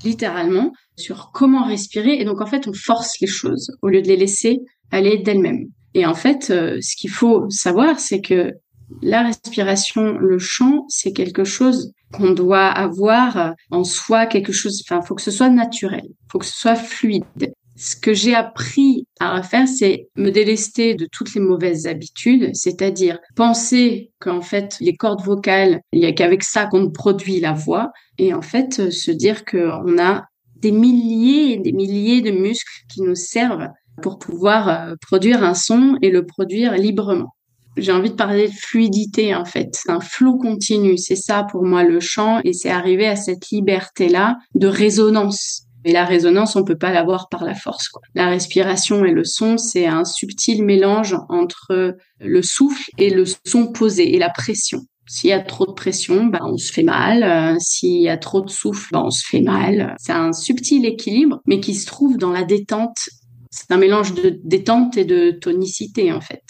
littéralement, 0.04 0.74
sur 0.96 1.32
comment 1.34 1.66
respirer. 1.66 2.20
Et 2.20 2.26
donc, 2.26 2.42
en 2.42 2.46
fait, 2.46 2.68
on 2.68 2.74
force 2.74 3.20
les 3.20 3.28
choses 3.28 3.72
au 3.82 3.90
lieu 3.90 4.02
de 4.02 4.08
les 4.08 4.18
laisser 4.18 4.60
aller 4.92 5.18
d'elles-mêmes. 5.18 5.68
Et 5.94 6.06
en 6.06 6.14
fait, 6.14 6.50
euh, 6.50 6.78
ce 6.82 6.96
qu'il 6.96 7.10
faut 7.10 7.50
savoir, 7.50 8.00
c'est 8.00 8.22
que 8.22 8.54
la 9.02 9.24
respiration, 9.24 10.18
le 10.18 10.40
chant, 10.40 10.86
c'est 10.88 11.14
quelque 11.14 11.44
chose 11.44 11.92
qu'on 12.12 12.32
doit 12.32 12.68
avoir 12.68 13.54
en 13.70 13.84
soi, 13.84 14.26
quelque 14.26 14.52
chose, 14.52 14.84
enfin, 14.84 15.02
faut 15.02 15.16
que 15.16 15.22
ce 15.22 15.32
soit 15.32 15.50
naturel, 15.50 16.08
faut 16.32 16.40
que 16.40 16.46
ce 16.46 16.58
soit 16.58 16.76
fluide. 16.76 17.54
Ce 17.82 17.96
que 17.96 18.14
j'ai 18.14 18.36
appris 18.36 19.08
à 19.22 19.38
refaire, 19.38 19.66
c'est 19.66 20.10
me 20.18 20.32
délester 20.32 20.96
de 20.96 21.08
toutes 21.10 21.34
les 21.34 21.40
mauvaises 21.40 21.88
habitudes, 21.88 22.50
c'est-à-dire 22.54 23.20
penser 23.38 24.12
qu'en 24.20 24.42
fait, 24.42 24.76
les 24.82 24.98
cordes 24.98 25.24
vocales, 25.24 25.80
il 25.94 26.02
y 26.02 26.06
a 26.06 26.12
qu'avec 26.12 26.44
ça 26.44 26.66
qu'on 26.66 26.92
produit 26.92 27.40
la 27.40 27.54
voix, 27.54 27.94
et 28.18 28.34
en 28.34 28.42
fait, 28.42 28.92
se 28.92 29.12
dire 29.12 29.46
qu'on 29.46 29.98
a 29.98 30.26
des 30.58 30.74
milliers 30.74 31.54
et 31.54 31.58
des 31.58 31.72
milliers 31.72 32.20
de 32.20 32.32
muscles 32.32 32.84
qui 32.94 33.02
nous 33.02 33.16
servent 33.16 33.70
pour 34.02 34.20
pouvoir 34.20 34.68
euh, 34.68 34.96
produire 35.00 35.42
un 35.42 35.54
son 35.54 35.98
et 36.02 36.10
le 36.10 36.26
produire 36.26 36.74
librement 36.74 37.34
j'ai 37.78 37.94
envie 37.94 38.10
de 38.10 38.16
parler 38.16 38.48
de 38.50 38.54
fluidité 38.54 39.34
en 39.36 39.46
fait, 39.46 39.80
un 39.88 40.02
flot 40.02 40.38
continu. 40.38 40.98
C'est 40.98 41.16
ça 41.16 41.46
pour 41.50 41.64
moi 41.64 41.84
le 41.84 42.02
chant 42.02 42.42
et 42.44 42.52
c'est 42.52 42.70
arriver 42.70 43.08
à 43.08 43.16
cette 43.16 43.50
liberté 43.52 44.10
là 44.10 44.38
de 44.54 44.68
résonance. 44.68 45.69
Et 45.90 45.92
la 45.92 46.06
résonance, 46.06 46.56
on 46.56 46.64
peut 46.64 46.78
pas 46.78 46.92
l'avoir 46.92 47.30
par 47.30 47.44
la 47.44 47.56
force. 47.56 47.90
La 48.14 48.28
respiration 48.28 49.06
et 49.06 49.12
le 49.12 49.24
son, 49.24 49.58
c'est 49.58 49.88
un 49.88 50.06
subtil 50.06 50.64
mélange 50.64 51.16
entre 51.30 51.98
le 52.20 52.42
souffle 52.44 52.92
et 53.00 53.10
le 53.10 53.24
son 53.44 53.72
posé 53.72 54.14
et 54.14 54.20
la 54.20 54.30
pression. 54.30 54.82
S'il 55.08 55.32
y 55.32 55.34
a 55.34 55.40
trop 55.40 55.66
de 55.66 55.72
pression, 55.72 56.26
bah, 56.26 56.42
on 56.44 56.58
se 56.58 56.72
fait 56.72 56.84
mal. 56.84 57.24
Euh, 57.24 57.58
s'il 57.60 58.00
y 58.04 58.08
a 58.08 58.18
trop 58.18 58.42
de 58.42 58.52
souffle, 58.52 58.90
bah, 58.92 59.02
on 59.04 59.10
se 59.10 59.24
fait 59.28 59.42
mal. 59.42 59.96
C'est 59.98 60.12
un 60.12 60.32
subtil 60.32 60.86
équilibre, 60.86 61.40
mais 61.48 61.60
qui 61.60 61.74
se 61.74 61.88
trouve 61.88 62.20
dans 62.20 62.30
la 62.30 62.44
détente. 62.44 63.10
C'est 63.50 63.72
un 63.72 63.78
mélange 63.78 64.14
de 64.14 64.40
détente 64.44 64.96
et 64.96 65.06
de 65.06 65.32
tonicité, 65.32 66.12
en 66.12 66.22
fait. 66.22 66.44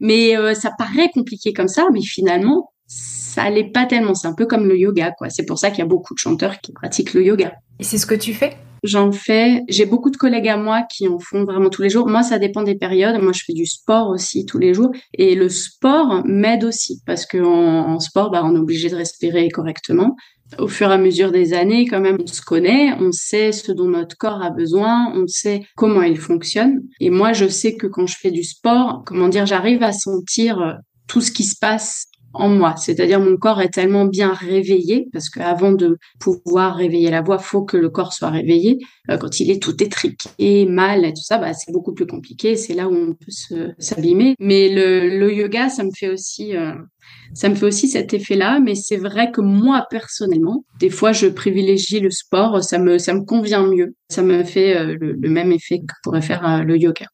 Mais 0.00 0.38
euh, 0.38 0.54
ça 0.54 0.70
paraît 0.78 1.10
compliqué 1.12 1.52
comme 1.52 1.68
ça, 1.68 1.84
mais 1.92 2.00
finalement, 2.00 2.72
ça 2.86 3.50
l'est 3.50 3.70
pas 3.70 3.84
tellement. 3.84 4.14
C'est 4.14 4.28
un 4.28 4.34
peu 4.34 4.46
comme 4.46 4.66
le 4.66 4.78
yoga. 4.78 5.12
C'est 5.28 5.44
pour 5.44 5.58
ça 5.58 5.68
qu'il 5.68 5.80
y 5.80 5.82
a 5.82 5.86
beaucoup 5.86 6.14
de 6.14 6.18
chanteurs 6.18 6.62
qui 6.62 6.72
pratiquent 6.72 7.12
le 7.12 7.26
yoga. 7.26 7.52
Et 7.78 7.84
c'est 7.84 7.98
ce 7.98 8.06
que 8.06 8.14
tu 8.14 8.32
fais? 8.32 8.56
J'en 8.82 9.12
fais. 9.12 9.62
J'ai 9.68 9.86
beaucoup 9.86 10.10
de 10.10 10.16
collègues 10.16 10.48
à 10.48 10.56
moi 10.56 10.82
qui 10.82 11.08
en 11.08 11.18
font 11.18 11.44
vraiment 11.44 11.70
tous 11.70 11.82
les 11.82 11.90
jours. 11.90 12.08
Moi, 12.08 12.22
ça 12.22 12.38
dépend 12.38 12.62
des 12.62 12.76
périodes. 12.76 13.20
Moi, 13.20 13.32
je 13.32 13.42
fais 13.44 13.52
du 13.52 13.66
sport 13.66 14.08
aussi 14.08 14.46
tous 14.46 14.58
les 14.58 14.74
jours. 14.74 14.90
Et 15.14 15.34
le 15.34 15.48
sport 15.48 16.22
m'aide 16.24 16.64
aussi 16.64 17.00
parce 17.06 17.26
qu'en 17.26 17.94
en 17.94 18.00
sport, 18.00 18.30
bah, 18.30 18.42
on 18.44 18.54
est 18.54 18.58
obligé 18.58 18.88
de 18.88 18.96
respirer 18.96 19.48
correctement 19.48 20.16
au 20.58 20.68
fur 20.68 20.90
et 20.90 20.94
à 20.94 20.98
mesure 20.98 21.32
des 21.32 21.54
années, 21.54 21.86
quand 21.86 22.00
même, 22.00 22.18
on 22.22 22.26
se 22.26 22.40
connaît, 22.40 22.94
on 23.00 23.12
sait 23.12 23.52
ce 23.52 23.72
dont 23.72 23.88
notre 23.88 24.16
corps 24.16 24.42
a 24.42 24.50
besoin, 24.50 25.12
on 25.14 25.26
sait 25.26 25.62
comment 25.76 26.02
il 26.02 26.18
fonctionne. 26.18 26.82
Et 27.00 27.10
moi, 27.10 27.32
je 27.32 27.48
sais 27.48 27.74
que 27.74 27.86
quand 27.86 28.06
je 28.06 28.16
fais 28.16 28.30
du 28.30 28.44
sport, 28.44 29.02
comment 29.04 29.28
dire, 29.28 29.46
j'arrive 29.46 29.82
à 29.82 29.92
sentir 29.92 30.78
tout 31.08 31.20
ce 31.20 31.30
qui 31.30 31.44
se 31.44 31.56
passe 31.58 32.06
en 32.40 32.48
moi. 32.48 32.74
C'est-à-dire 32.76 33.20
mon 33.20 33.36
corps 33.36 33.60
est 33.60 33.70
tellement 33.70 34.04
bien 34.04 34.32
réveillé 34.32 35.08
parce 35.12 35.28
qu'avant 35.28 35.72
de 35.72 35.98
pouvoir 36.20 36.76
réveiller 36.76 37.10
la 37.10 37.22
voix, 37.22 37.38
faut 37.38 37.64
que 37.64 37.76
le 37.76 37.90
corps 37.90 38.12
soit 38.12 38.30
réveillé. 38.30 38.78
Euh, 39.10 39.16
quand 39.16 39.40
il 39.40 39.50
est 39.50 39.62
tout 39.62 39.82
étriqué, 39.82 40.66
mal 40.66 41.04
et 41.04 41.12
tout 41.12 41.22
ça, 41.22 41.38
bah, 41.38 41.52
c'est 41.52 41.72
beaucoup 41.72 41.94
plus 41.94 42.06
compliqué. 42.06 42.56
C'est 42.56 42.74
là 42.74 42.88
où 42.88 42.94
on 42.94 43.14
peut 43.14 43.74
s'abîmer. 43.78 44.34
Mais 44.40 44.68
le, 44.68 45.18
le, 45.18 45.32
yoga, 45.32 45.68
ça 45.68 45.84
me 45.84 45.90
fait 45.94 46.08
aussi 46.08 46.56
euh, 46.56 46.72
ça 47.34 47.48
me 47.48 47.54
fait 47.54 47.66
aussi 47.66 47.88
cet 47.88 48.14
effet-là, 48.14 48.60
mais 48.60 48.74
c'est 48.74 48.96
vrai 48.96 49.30
que 49.30 49.40
moi 49.40 49.86
personnellement, 49.90 50.64
des 50.78 50.90
fois 50.90 51.12
je 51.12 51.26
privilégie 51.26 52.00
le 52.00 52.10
sport, 52.10 52.62
ça 52.62 52.78
me 52.78 52.98
ça 52.98 53.14
me 53.14 53.24
convient 53.24 53.66
mieux, 53.66 53.94
ça 54.08 54.22
me 54.22 54.44
fait 54.44 54.76
euh, 54.76 54.96
le, 55.00 55.28
même 55.28 55.52
effet 55.52 55.80
que 55.80 55.94
pourrait 56.02 56.22
faire 56.22 56.46
euh, 56.46 56.62
le 56.62 56.78
yoga. 56.78 57.06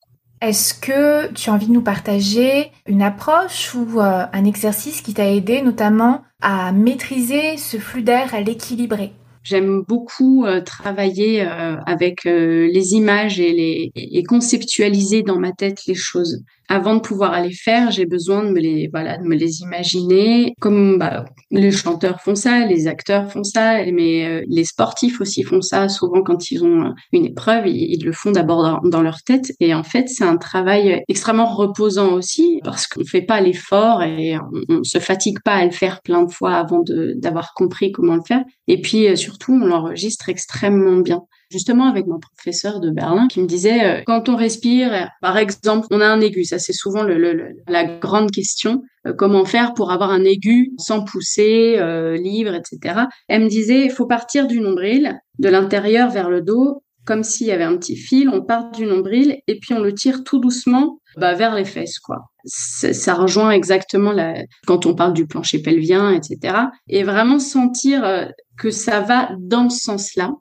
Est-ce 0.42 0.74
que 0.74 1.32
tu 1.34 1.50
as 1.50 1.52
envie 1.52 1.68
de 1.68 1.72
nous 1.72 1.82
partager 1.82 2.72
une 2.88 3.00
approche 3.00 3.76
ou 3.76 4.00
euh, 4.00 4.24
un 4.32 4.44
exercice 4.44 5.00
qui 5.00 5.14
t'a 5.14 5.30
aidé 5.30 5.62
notamment 5.62 6.22
à 6.40 6.72
maîtriser 6.72 7.56
ce 7.56 7.76
flux 7.76 8.02
d'air, 8.02 8.34
à 8.34 8.40
l'équilibrer? 8.40 9.12
J'aime 9.44 9.82
beaucoup 9.86 10.44
travailler 10.64 11.40
avec 11.40 12.22
les 12.24 12.94
images 12.94 13.40
et 13.40 14.24
conceptualiser 14.28 15.22
dans 15.22 15.40
ma 15.40 15.50
tête 15.50 15.84
les 15.88 15.96
choses 15.96 16.44
avant 16.72 16.94
de 16.94 17.00
pouvoir 17.00 17.34
aller 17.34 17.52
faire, 17.52 17.90
j'ai 17.90 18.06
besoin 18.06 18.42
de 18.44 18.48
me 18.48 18.58
les 18.58 18.88
voilà, 18.90 19.18
de 19.18 19.24
me 19.24 19.34
les 19.34 19.60
imaginer 19.60 20.54
comme 20.58 20.98
bah, 20.98 21.26
les 21.50 21.70
chanteurs 21.70 22.22
font 22.22 22.34
ça, 22.34 22.64
les 22.64 22.86
acteurs 22.86 23.30
font 23.30 23.44
ça, 23.44 23.84
mais 23.92 24.24
euh, 24.24 24.42
les 24.48 24.64
sportifs 24.64 25.20
aussi 25.20 25.42
font 25.42 25.60
ça. 25.60 25.90
Souvent, 25.90 26.22
quand 26.22 26.50
ils 26.50 26.64
ont 26.64 26.86
euh, 26.86 26.90
une 27.12 27.26
épreuve, 27.26 27.66
ils, 27.66 28.02
le 28.02 28.12
font 28.12 28.30
d'abord 28.30 28.80
dans, 28.84 29.02
leur 29.02 29.22
tête. 29.22 29.52
Et 29.60 29.74
en 29.74 29.82
fait, 29.82 30.08
c'est 30.08 30.24
un 30.24 30.38
travail 30.38 31.02
extrêmement 31.08 31.44
reposant 31.44 32.14
aussi 32.14 32.60
parce 32.64 32.86
qu'on 32.86 33.04
fait 33.04 33.20
pas 33.20 33.42
l'effort 33.42 34.02
et 34.02 34.38
on, 34.38 34.78
on, 34.78 34.82
se 34.82 34.98
fatigue 34.98 35.40
pas 35.44 35.56
à 35.56 35.66
le 35.66 35.72
faire 35.72 36.00
plein 36.00 36.22
de 36.22 36.32
fois 36.32 36.54
avant 36.54 36.82
d'avoir 37.16 37.52
compris 37.52 37.92
comment 37.92 38.16
le 38.16 38.22
faire. 38.26 38.44
Et 38.66 38.80
puis 38.80 39.08
euh, 39.08 39.16
surtout, 39.16 39.52
on 39.52 39.66
l'enregistre 39.66 40.30
extrêmement 40.30 41.00
bien 41.00 41.20
justement 41.52 41.86
avec 41.86 42.06
mon 42.06 42.18
professeur 42.18 42.80
de 42.80 42.90
Berlin 42.90 43.28
qui 43.28 43.40
me 43.40 43.46
disait 43.46 43.84
euh, 43.84 44.02
quand 44.06 44.28
on 44.28 44.36
respire, 44.36 45.10
par 45.20 45.36
exemple, 45.36 45.86
on 45.90 46.00
a 46.00 46.06
un 46.06 46.20
aigu, 46.20 46.44
ça 46.44 46.58
c'est 46.58 46.72
souvent 46.72 47.02
le, 47.02 47.54
la 47.68 47.84
grande 47.84 48.30
question, 48.30 48.82
euh, 49.06 49.12
comment 49.12 49.44
faire 49.44 49.74
pour 49.74 49.92
avoir 49.92 50.10
un 50.10 50.24
aigu 50.24 50.72
sans 50.78 51.04
pousser, 51.04 51.76
euh, 51.78 52.16
libre, 52.16 52.54
etc. 52.54 53.02
Elle 53.28 53.44
me 53.44 53.48
disait, 53.48 53.84
il 53.84 53.90
faut 53.90 54.06
partir 54.06 54.46
du 54.46 54.60
nombril, 54.60 55.20
de 55.38 55.48
l'intérieur 55.48 56.10
vers 56.10 56.30
le 56.30 56.40
dos, 56.40 56.82
comme 57.04 57.24
s'il 57.24 57.48
y 57.48 57.52
avait 57.52 57.64
un 57.64 57.76
petit 57.76 57.96
fil, 57.96 58.28
on 58.28 58.42
part 58.42 58.70
du 58.70 58.86
nombril 58.86 59.38
et 59.46 59.58
puis 59.58 59.74
on 59.74 59.80
le 59.80 59.92
tire 59.92 60.24
tout 60.24 60.38
doucement 60.38 61.00
bah, 61.16 61.34
vers 61.34 61.54
les 61.54 61.64
fesses, 61.64 61.98
quoi. 61.98 62.30
Ça, 62.44 63.14
rejoint 63.14 63.50
exactement 63.50 64.12
la, 64.12 64.34
quand 64.66 64.86
on 64.86 64.94
parle 64.94 65.12
du 65.12 65.26
plancher 65.26 65.60
pelvien, 65.60 66.12
etc. 66.12 66.56
Et 66.88 67.02
vraiment 67.04 67.38
sentir 67.38 68.30
que 68.56 68.70
ça 68.70 69.00
va 69.00 69.30
dans 69.38 69.68
ce 69.68 69.80
sens-là. 69.80 70.32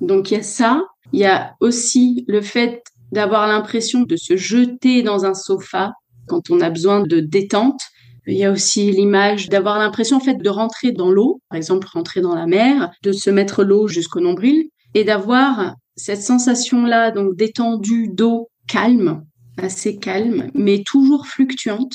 Donc 0.00 0.30
il 0.30 0.34
y 0.34 0.40
a 0.40 0.42
ça, 0.42 0.82
il 1.12 1.20
y 1.20 1.24
a 1.24 1.54
aussi 1.60 2.24
le 2.28 2.40
fait 2.40 2.82
d'avoir 3.12 3.46
l'impression 3.46 4.02
de 4.02 4.16
se 4.16 4.36
jeter 4.36 5.02
dans 5.02 5.24
un 5.24 5.34
sofa 5.34 5.92
quand 6.26 6.50
on 6.50 6.60
a 6.60 6.70
besoin 6.70 7.00
de 7.00 7.20
détente. 7.20 7.80
Il 8.26 8.36
y 8.36 8.44
a 8.44 8.50
aussi 8.50 8.90
l'image 8.90 9.48
d'avoir 9.48 9.78
l'impression 9.78 10.16
en 10.16 10.20
fait 10.20 10.34
de 10.34 10.48
rentrer 10.48 10.90
dans 10.90 11.10
l'eau, 11.10 11.40
par 11.48 11.56
exemple 11.56 11.86
rentrer 11.92 12.20
dans 12.20 12.34
la 12.34 12.46
mer, 12.46 12.90
de 13.02 13.12
se 13.12 13.30
mettre 13.30 13.62
l'eau 13.62 13.86
jusqu'au 13.86 14.20
nombril 14.20 14.68
et 14.94 15.04
d'avoir 15.04 15.76
cette 15.94 16.22
sensation 16.22 16.84
là 16.84 17.12
donc 17.12 17.36
détendue 17.36 18.08
d'eau 18.08 18.50
calme, 18.66 19.22
assez 19.58 19.96
calme, 19.96 20.50
mais 20.54 20.82
toujours 20.84 21.26
fluctuante, 21.28 21.94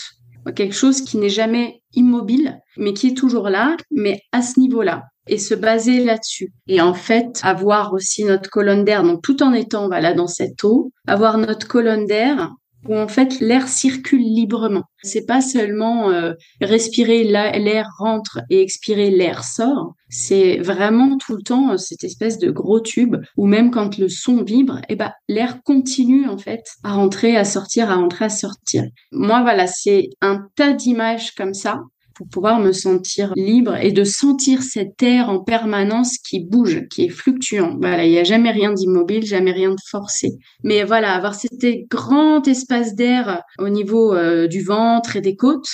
quelque 0.55 0.74
chose 0.75 1.01
qui 1.01 1.17
n'est 1.17 1.29
jamais 1.29 1.81
immobile, 1.93 2.60
mais 2.77 2.93
qui 2.93 3.08
est 3.08 3.17
toujours 3.17 3.50
là, 3.50 3.75
mais 3.91 4.22
à 4.31 4.41
ce 4.41 4.60
niveau-là 4.60 5.11
et 5.28 5.38
se 5.38 5.54
baser 5.54 6.04
là-dessus. 6.04 6.54
Et 6.68 6.82
en 6.82 6.94
fait, 6.94 7.40
avoir 7.44 7.94
aussi 7.94 8.24
notre 8.24 8.50
colonne 8.50 8.84
d'air, 8.84 9.04
donc 9.04 9.22
tout 9.22 9.44
en 9.44 9.54
étant 9.54 9.88
voilà 9.88 10.13
dans 10.13 10.28
cette 10.28 10.63
eau, 10.63 10.92
avoir 11.08 11.38
notre 11.38 11.68
colonne 11.68 12.06
d'air 12.06 12.51
où 12.88 12.96
en 12.96 13.08
fait 13.08 13.40
l'air 13.40 13.68
circule 13.68 14.22
librement. 14.22 14.84
C'est 15.04 15.25
pas 15.25 15.42
seulement 15.42 16.10
euh, 16.10 16.34
respirer 16.62 17.24
l'air 17.24 17.88
rentre 17.98 18.40
et 18.50 18.62
expirer 18.62 19.12
l'air 19.12 19.44
sort. 19.44 19.94
C'est 20.10 20.58
vraiment 20.58 21.18
tout 21.18 21.36
le 21.36 21.44
temps 21.44 21.74
euh, 21.74 21.78
cette 21.78 22.04
espèce 22.04 22.38
de 22.38 22.51
gros 22.51 22.80
tube 22.80 23.18
où 23.38 23.46
même 23.46 23.72
quand 23.72 23.98
le 23.98 24.10
son 24.10 24.44
vibre, 24.44 24.82
eh 24.90 24.96
ben 24.96 25.12
l'air 25.28 25.62
continue 25.63 26.28
en 26.28 26.38
fait 26.38 26.63
à 26.84 26.94
rentrer, 26.94 27.38
à 27.38 27.46
sortir, 27.46 27.92
à 27.92 27.96
rentrer, 27.96 28.25
à 28.25 28.30
sortir. 28.30 28.84
Moi 29.12 29.42
voilà, 29.42 29.68
c'est 29.68 30.10
un 30.22 30.48
tas 30.56 30.74
d'images 30.74 31.32
comme 31.32 31.54
ça 31.54 31.82
pour 32.15 32.27
pouvoir 32.27 32.60
me 32.60 32.72
sentir 32.72 33.34
libre 33.36 33.75
et 33.75 33.91
de 33.91 34.03
sentir 34.03 34.63
cet 34.63 35.01
air 35.03 35.30
en 35.30 35.39
permanence 35.39 36.18
qui 36.18 36.44
bouge, 36.44 36.88
qui 36.89 37.06
est 37.06 37.10
fluctuant. 37.10 37.77
Voilà, 37.80 38.06
il 38.06 38.12
n'y 38.12 38.20
a 38.20 38.24
jamais 38.24 38.51
rien 38.51 38.74
d'immobile, 38.74 39.25
jamais 39.25 39.51
rien 39.51 39.72
de 39.72 39.82
forcé. 39.89 40.38
Mais 40.63 40.84
voilà, 40.84 41.13
avoir 41.13 41.36
cet 41.36 41.65
grand 41.89 42.48
espace 42.48 42.96
d'air 42.96 43.41
au 43.60 43.70
niveau 43.70 44.13
euh, 44.13 44.48
du 44.48 44.62
ventre 44.62 45.15
et 45.15 45.22
des 45.22 45.36
côtes 45.36 45.70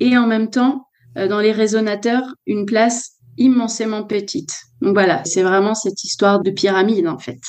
et 0.00 0.16
en 0.16 0.26
même 0.26 0.50
temps, 0.50 0.86
euh, 1.16 1.28
dans 1.28 1.40
les 1.40 1.52
résonateurs, 1.52 2.34
une 2.46 2.66
place 2.66 3.12
immensément 3.36 4.04
petite. 4.04 4.54
Donc 4.80 4.94
voilà, 4.94 5.22
c'est 5.24 5.42
vraiment 5.42 5.74
cette 5.74 6.04
histoire 6.04 6.40
de 6.40 6.50
pyramide 6.50 7.08
en 7.08 7.18
fait. 7.18 7.40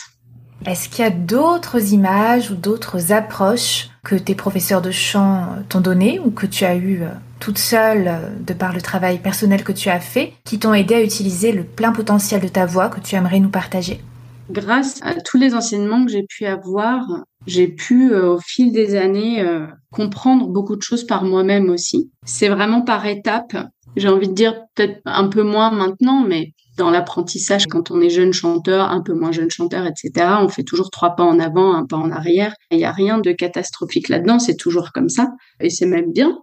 Est-ce 0.66 0.90
qu'il 0.90 1.04
y 1.06 1.08
a 1.08 1.12
d'autres 1.12 1.94
images 1.94 2.52
ou 2.52 2.56
d'autres 2.56 3.14
approches 3.14 3.90
que 4.04 4.16
tes 4.16 4.36
professeurs 4.36 4.82
de 4.82 4.92
chant 4.92 5.48
t'ont 5.70 5.80
données 5.80 6.20
ou 6.20 6.32
que 6.32 6.46
tu 6.46 6.66
as 6.66 6.76
eues 6.76 7.04
euh, 7.04 7.14
toute 7.40 7.58
seule 7.58 8.08
euh, 8.08 8.30
de 8.46 8.54
par 8.54 8.74
le 8.74 8.82
travail 8.82 9.20
personnel 9.20 9.64
que 9.64 9.72
tu 9.72 9.90
as 9.90 10.00
fait 10.00 10.34
qui 10.46 10.60
t'ont 10.60 10.74
aidé 10.74 10.96
à 10.96 11.04
utiliser 11.04 11.52
le 11.52 11.64
plein 11.64 11.92
potentiel 11.92 12.42
de 12.42 12.48
ta 12.48 12.66
voix 12.66 12.90
que 12.90 13.00
tu 13.00 13.16
aimerais 13.16 13.40
nous 13.40 13.50
partager 13.50 14.02
Grâce 14.50 15.00
à 15.04 15.14
tous 15.14 15.38
les 15.38 15.54
enseignements 15.54 16.04
que 16.06 16.12
j'ai 16.12 16.26
pu 16.28 16.46
avoir, 16.46 17.04
j'ai 17.46 17.68
pu 17.68 18.12
euh, 18.12 18.34
au 18.34 18.40
fil 18.40 18.72
des 18.72 18.96
années 18.96 19.46
comprendre 19.92 20.48
beaucoup 20.48 20.76
de 20.76 20.82
choses 20.82 21.06
par 21.06 21.24
moi-même 21.24 21.70
aussi. 21.70 22.12
C'est 22.26 22.50
vraiment 22.50 22.82
par 22.82 23.06
étapes. 23.06 23.56
J'ai 23.96 24.10
envie 24.10 24.28
de 24.28 24.34
dire 24.34 24.56
peut-être 24.74 25.02
un 25.06 25.28
peu 25.28 25.44
moins 25.44 25.70
maintenant, 25.72 26.24
mais 26.26 26.54
dans 26.80 26.90
l'apprentissage, 26.90 27.68
quand 27.68 27.92
on 27.92 28.02
est 28.02 28.10
jeune 28.10 28.34
chanteur, 28.34 28.90
un 28.90 29.02
peu 29.02 29.14
moins 29.14 29.32
jeune 29.32 29.52
chanteur, 29.52 29.86
etc., 29.86 30.12
on 30.42 30.48
fait 30.48 30.64
toujours 30.64 30.90
trois 30.90 31.16
pas 31.16 31.24
en 31.24 31.38
avant, 31.38 31.76
un 31.76 31.86
pas 31.86 31.98
en 31.98 32.10
arrière. 32.10 32.54
Il 32.72 32.78
n'y 32.78 32.86
a 32.86 32.92
rien 32.92 33.20
de 33.20 33.32
catastrophique 33.34 34.10
là-dedans, 34.10 34.40
c'est 34.40 34.56
toujours 34.56 34.92
comme 34.94 35.10
ça. 35.10 35.28
Et 35.60 35.70
c'est 35.70 35.86
même 35.86 36.12
bien. 36.12 36.38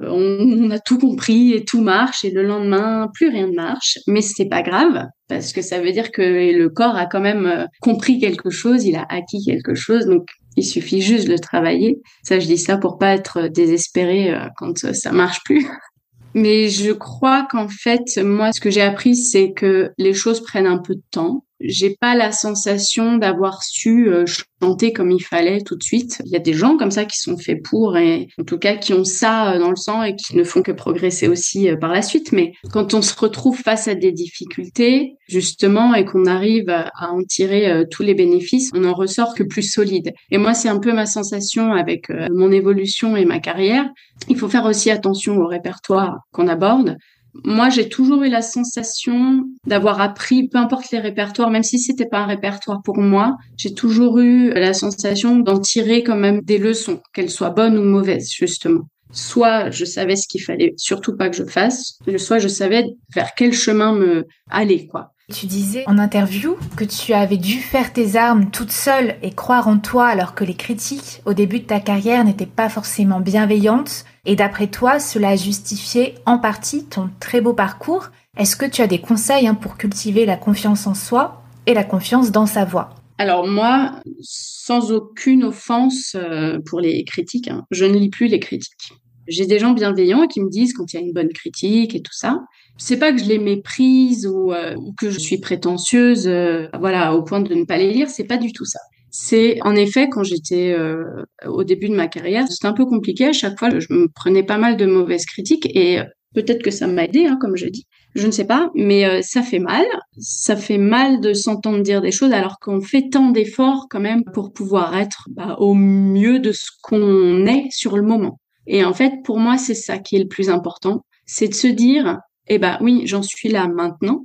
On, 0.00 0.70
a 0.70 0.78
tout 0.78 0.98
compris 0.98 1.52
et 1.52 1.64
tout 1.64 1.80
marche 1.80 2.24
et 2.24 2.30
le 2.30 2.42
lendemain, 2.42 3.08
plus 3.14 3.28
rien 3.28 3.46
ne 3.46 3.54
marche. 3.54 3.98
Mais 4.06 4.20
c'est 4.20 4.48
pas 4.48 4.62
grave 4.62 5.06
parce 5.28 5.52
que 5.52 5.62
ça 5.62 5.80
veut 5.80 5.92
dire 5.92 6.10
que 6.10 6.22
le 6.22 6.68
corps 6.68 6.96
a 6.96 7.06
quand 7.06 7.20
même 7.20 7.46
euh, 7.46 7.64
compris 7.80 8.18
quelque 8.18 8.50
chose, 8.50 8.84
il 8.84 8.96
a 8.96 9.06
acquis 9.08 9.44
quelque 9.44 9.74
chose. 9.74 10.06
Donc, 10.06 10.28
il 10.56 10.64
suffit 10.64 11.00
juste 11.00 11.26
de 11.26 11.32
le 11.32 11.38
travailler. 11.38 12.00
Ça, 12.22 12.38
je 12.38 12.46
dis 12.46 12.58
ça 12.58 12.76
pour 12.76 12.98
pas 12.98 13.14
être 13.14 13.48
désespéré 13.48 14.32
euh, 14.32 14.46
quand 14.56 14.76
ça 14.92 15.12
marche 15.12 15.42
plus. 15.44 15.66
Mais 16.34 16.68
je 16.68 16.92
crois 16.92 17.46
qu'en 17.50 17.68
fait, 17.68 18.18
moi, 18.22 18.52
ce 18.52 18.60
que 18.60 18.70
j'ai 18.70 18.80
appris, 18.80 19.16
c'est 19.16 19.52
que 19.52 19.92
les 19.98 20.14
choses 20.14 20.42
prennent 20.42 20.66
un 20.66 20.78
peu 20.78 20.94
de 20.94 21.02
temps. 21.10 21.44
J'ai 21.64 21.96
pas 21.98 22.14
la 22.14 22.32
sensation 22.32 23.16
d'avoir 23.16 23.62
su 23.62 24.08
euh, 24.08 24.24
chanter 24.60 24.92
comme 24.92 25.10
il 25.10 25.22
fallait 25.22 25.60
tout 25.60 25.76
de 25.76 25.82
suite. 25.82 26.20
Il 26.24 26.32
y 26.32 26.36
a 26.36 26.40
des 26.40 26.54
gens 26.54 26.76
comme 26.76 26.90
ça 26.90 27.04
qui 27.04 27.18
sont 27.18 27.38
faits 27.38 27.62
pour 27.62 27.96
et 27.96 28.28
en 28.40 28.44
tout 28.44 28.58
cas 28.58 28.76
qui 28.76 28.92
ont 28.92 29.04
ça 29.04 29.52
euh, 29.52 29.58
dans 29.58 29.70
le 29.70 29.76
sang 29.76 30.02
et 30.02 30.16
qui 30.16 30.36
ne 30.36 30.44
font 30.44 30.62
que 30.62 30.72
progresser 30.72 31.28
aussi 31.28 31.68
euh, 31.68 31.76
par 31.76 31.92
la 31.92 32.02
suite. 32.02 32.32
Mais 32.32 32.52
quand 32.72 32.94
on 32.94 33.02
se 33.02 33.14
retrouve 33.18 33.58
face 33.58 33.88
à 33.88 33.94
des 33.94 34.12
difficultés, 34.12 35.16
justement, 35.28 35.94
et 35.94 36.04
qu'on 36.04 36.26
arrive 36.26 36.68
à 36.68 37.10
en 37.10 37.22
tirer 37.22 37.84
tous 37.90 38.02
les 38.02 38.14
bénéfices, 38.14 38.70
on 38.74 38.84
en 38.84 38.92
ressort 38.92 39.34
que 39.34 39.42
plus 39.42 39.62
solide. 39.62 40.12
Et 40.30 40.38
moi, 40.38 40.52
c'est 40.52 40.68
un 40.68 40.78
peu 40.78 40.92
ma 40.92 41.06
sensation 41.06 41.72
avec 41.72 42.10
mon 42.30 42.52
évolution 42.52 43.16
et 43.16 43.24
ma 43.24 43.38
carrière. 43.38 43.88
Il 44.28 44.36
faut 44.36 44.48
faire 44.48 44.66
aussi 44.66 44.90
attention 44.90 45.38
au 45.38 45.46
répertoire 45.46 46.18
qu'on 46.32 46.48
aborde 46.48 46.96
moi, 47.44 47.70
j'ai 47.70 47.88
toujours 47.88 48.22
eu 48.22 48.28
la 48.28 48.42
sensation 48.42 49.44
d'avoir 49.66 50.00
appris, 50.00 50.48
peu 50.48 50.58
importe 50.58 50.90
les 50.90 50.98
répertoires, 50.98 51.50
même 51.50 51.62
si 51.62 51.78
c'était 51.78 52.06
pas 52.06 52.20
un 52.20 52.26
répertoire 52.26 52.82
pour 52.82 52.98
moi, 52.98 53.36
j'ai 53.56 53.74
toujours 53.74 54.18
eu 54.18 54.50
la 54.50 54.74
sensation 54.74 55.38
d'en 55.38 55.58
tirer 55.58 56.02
quand 56.02 56.16
même 56.16 56.40
des 56.42 56.58
leçons, 56.58 57.00
qu'elles 57.14 57.30
soient 57.30 57.50
bonnes 57.50 57.78
ou 57.78 57.82
mauvaises, 57.82 58.30
justement. 58.32 58.88
Soit 59.12 59.70
je 59.70 59.84
savais 59.84 60.16
ce 60.16 60.26
qu'il 60.26 60.42
fallait 60.42 60.74
surtout 60.76 61.16
pas 61.16 61.28
que 61.28 61.36
je 61.36 61.44
fasse, 61.44 61.98
soit 62.16 62.38
je 62.38 62.48
savais 62.48 62.84
vers 63.14 63.34
quel 63.34 63.52
chemin 63.52 63.92
me 63.94 64.26
aller, 64.50 64.86
quoi. 64.86 65.12
Tu 65.30 65.46
disais 65.46 65.84
en 65.86 65.98
interview 65.98 66.56
que 66.76 66.84
tu 66.84 67.14
avais 67.14 67.36
dû 67.36 67.58
faire 67.58 67.92
tes 67.92 68.16
armes 68.16 68.50
toute 68.50 68.72
seule 68.72 69.16
et 69.22 69.30
croire 69.30 69.68
en 69.68 69.78
toi 69.78 70.06
alors 70.06 70.34
que 70.34 70.44
les 70.44 70.54
critiques 70.54 71.22
au 71.24 71.32
début 71.32 71.60
de 71.60 71.64
ta 71.64 71.80
carrière 71.80 72.24
n'étaient 72.24 72.44
pas 72.44 72.68
forcément 72.68 73.20
bienveillantes. 73.20 74.04
Et 74.24 74.36
d'après 74.36 74.68
toi, 74.68 75.00
cela 75.00 75.30
a 75.30 75.36
justifié 75.36 76.14
en 76.26 76.38
partie 76.38 76.84
ton 76.84 77.10
très 77.18 77.40
beau 77.40 77.54
parcours? 77.54 78.10
Est-ce 78.36 78.54
que 78.54 78.66
tu 78.66 78.80
as 78.80 78.86
des 78.86 79.00
conseils 79.00 79.48
hein, 79.48 79.54
pour 79.54 79.76
cultiver 79.76 80.26
la 80.26 80.36
confiance 80.36 80.86
en 80.86 80.94
soi 80.94 81.42
et 81.66 81.74
la 81.74 81.82
confiance 81.82 82.30
dans 82.30 82.46
sa 82.46 82.64
voix? 82.64 82.90
Alors 83.18 83.48
moi, 83.48 84.00
sans 84.20 84.92
aucune 84.92 85.42
offense 85.42 86.14
euh, 86.14 86.60
pour 86.64 86.80
les 86.80 87.02
critiques, 87.02 87.48
hein, 87.48 87.64
je 87.72 87.84
ne 87.84 87.98
lis 87.98 88.10
plus 88.10 88.28
les 88.28 88.38
critiques. 88.38 88.92
J'ai 89.26 89.46
des 89.46 89.58
gens 89.58 89.72
bienveillants 89.72 90.28
qui 90.28 90.40
me 90.40 90.48
disent 90.48 90.72
quand 90.72 90.92
il 90.92 90.96
y 90.96 91.02
a 91.02 91.02
une 91.02 91.12
bonne 91.12 91.32
critique 91.32 91.96
et 91.96 92.00
tout 92.00 92.14
ça, 92.14 92.38
c'est 92.76 92.98
pas 92.98 93.12
que 93.12 93.18
je 93.18 93.24
les 93.24 93.38
méprise 93.40 94.26
ou, 94.26 94.52
euh, 94.52 94.76
que 94.98 95.10
je 95.10 95.18
suis 95.18 95.38
prétentieuse, 95.38 96.28
euh, 96.28 96.68
voilà, 96.78 97.14
au 97.14 97.22
point 97.22 97.40
de 97.40 97.54
ne 97.54 97.64
pas 97.64 97.76
les 97.76 97.92
lire. 97.92 98.08
C'est 98.08 98.24
pas 98.24 98.38
du 98.38 98.52
tout 98.52 98.64
ça. 98.64 98.78
C'est 99.14 99.58
en 99.62 99.76
effet 99.76 100.08
quand 100.08 100.24
j'étais 100.24 100.72
euh, 100.72 101.04
au 101.46 101.64
début 101.64 101.90
de 101.90 101.94
ma 101.94 102.08
carrière, 102.08 102.48
c'était 102.48 102.66
un 102.66 102.72
peu 102.72 102.86
compliqué. 102.86 103.26
À 103.26 103.32
chaque 103.32 103.58
fois, 103.58 103.68
je 103.78 103.86
me 103.90 104.08
prenais 104.08 104.42
pas 104.42 104.56
mal 104.56 104.76
de 104.76 104.86
mauvaises 104.86 105.26
critiques 105.26 105.68
et 105.76 105.98
peut-être 106.34 106.62
que 106.62 106.70
ça 106.70 106.86
m'a 106.86 107.04
aidé, 107.04 107.26
hein, 107.26 107.36
comme 107.38 107.56
je 107.56 107.66
dis. 107.66 107.86
Je 108.14 108.26
ne 108.26 108.32
sais 108.32 108.46
pas, 108.46 108.70
mais 108.74 109.22
ça 109.22 109.42
fait 109.42 109.58
mal. 109.58 109.84
Ça 110.18 110.56
fait 110.56 110.78
mal 110.78 111.20
de 111.20 111.34
s'entendre 111.34 111.82
dire 111.82 112.00
des 112.00 112.10
choses 112.10 112.32
alors 112.32 112.58
qu'on 112.58 112.80
fait 112.80 113.10
tant 113.10 113.30
d'efforts 113.30 113.86
quand 113.90 114.00
même 114.00 114.24
pour 114.32 114.52
pouvoir 114.52 114.96
être 114.96 115.28
bah, 115.30 115.56
au 115.58 115.74
mieux 115.74 116.38
de 116.38 116.52
ce 116.52 116.70
qu'on 116.82 117.46
est 117.46 117.68
sur 117.70 117.96
le 117.96 118.02
moment. 118.02 118.38
Et 118.66 118.84
en 118.84 118.94
fait, 118.94 119.12
pour 119.24 119.38
moi, 119.38 119.58
c'est 119.58 119.74
ça 119.74 119.98
qui 119.98 120.16
est 120.16 120.22
le 120.22 120.28
plus 120.28 120.48
important, 120.48 121.04
c'est 121.26 121.48
de 121.48 121.54
se 121.54 121.66
dire, 121.66 122.18
eh 122.48 122.58
ben 122.58 122.78
oui, 122.80 123.02
j'en 123.06 123.22
suis 123.22 123.48
là 123.48 123.68
maintenant. 123.68 124.24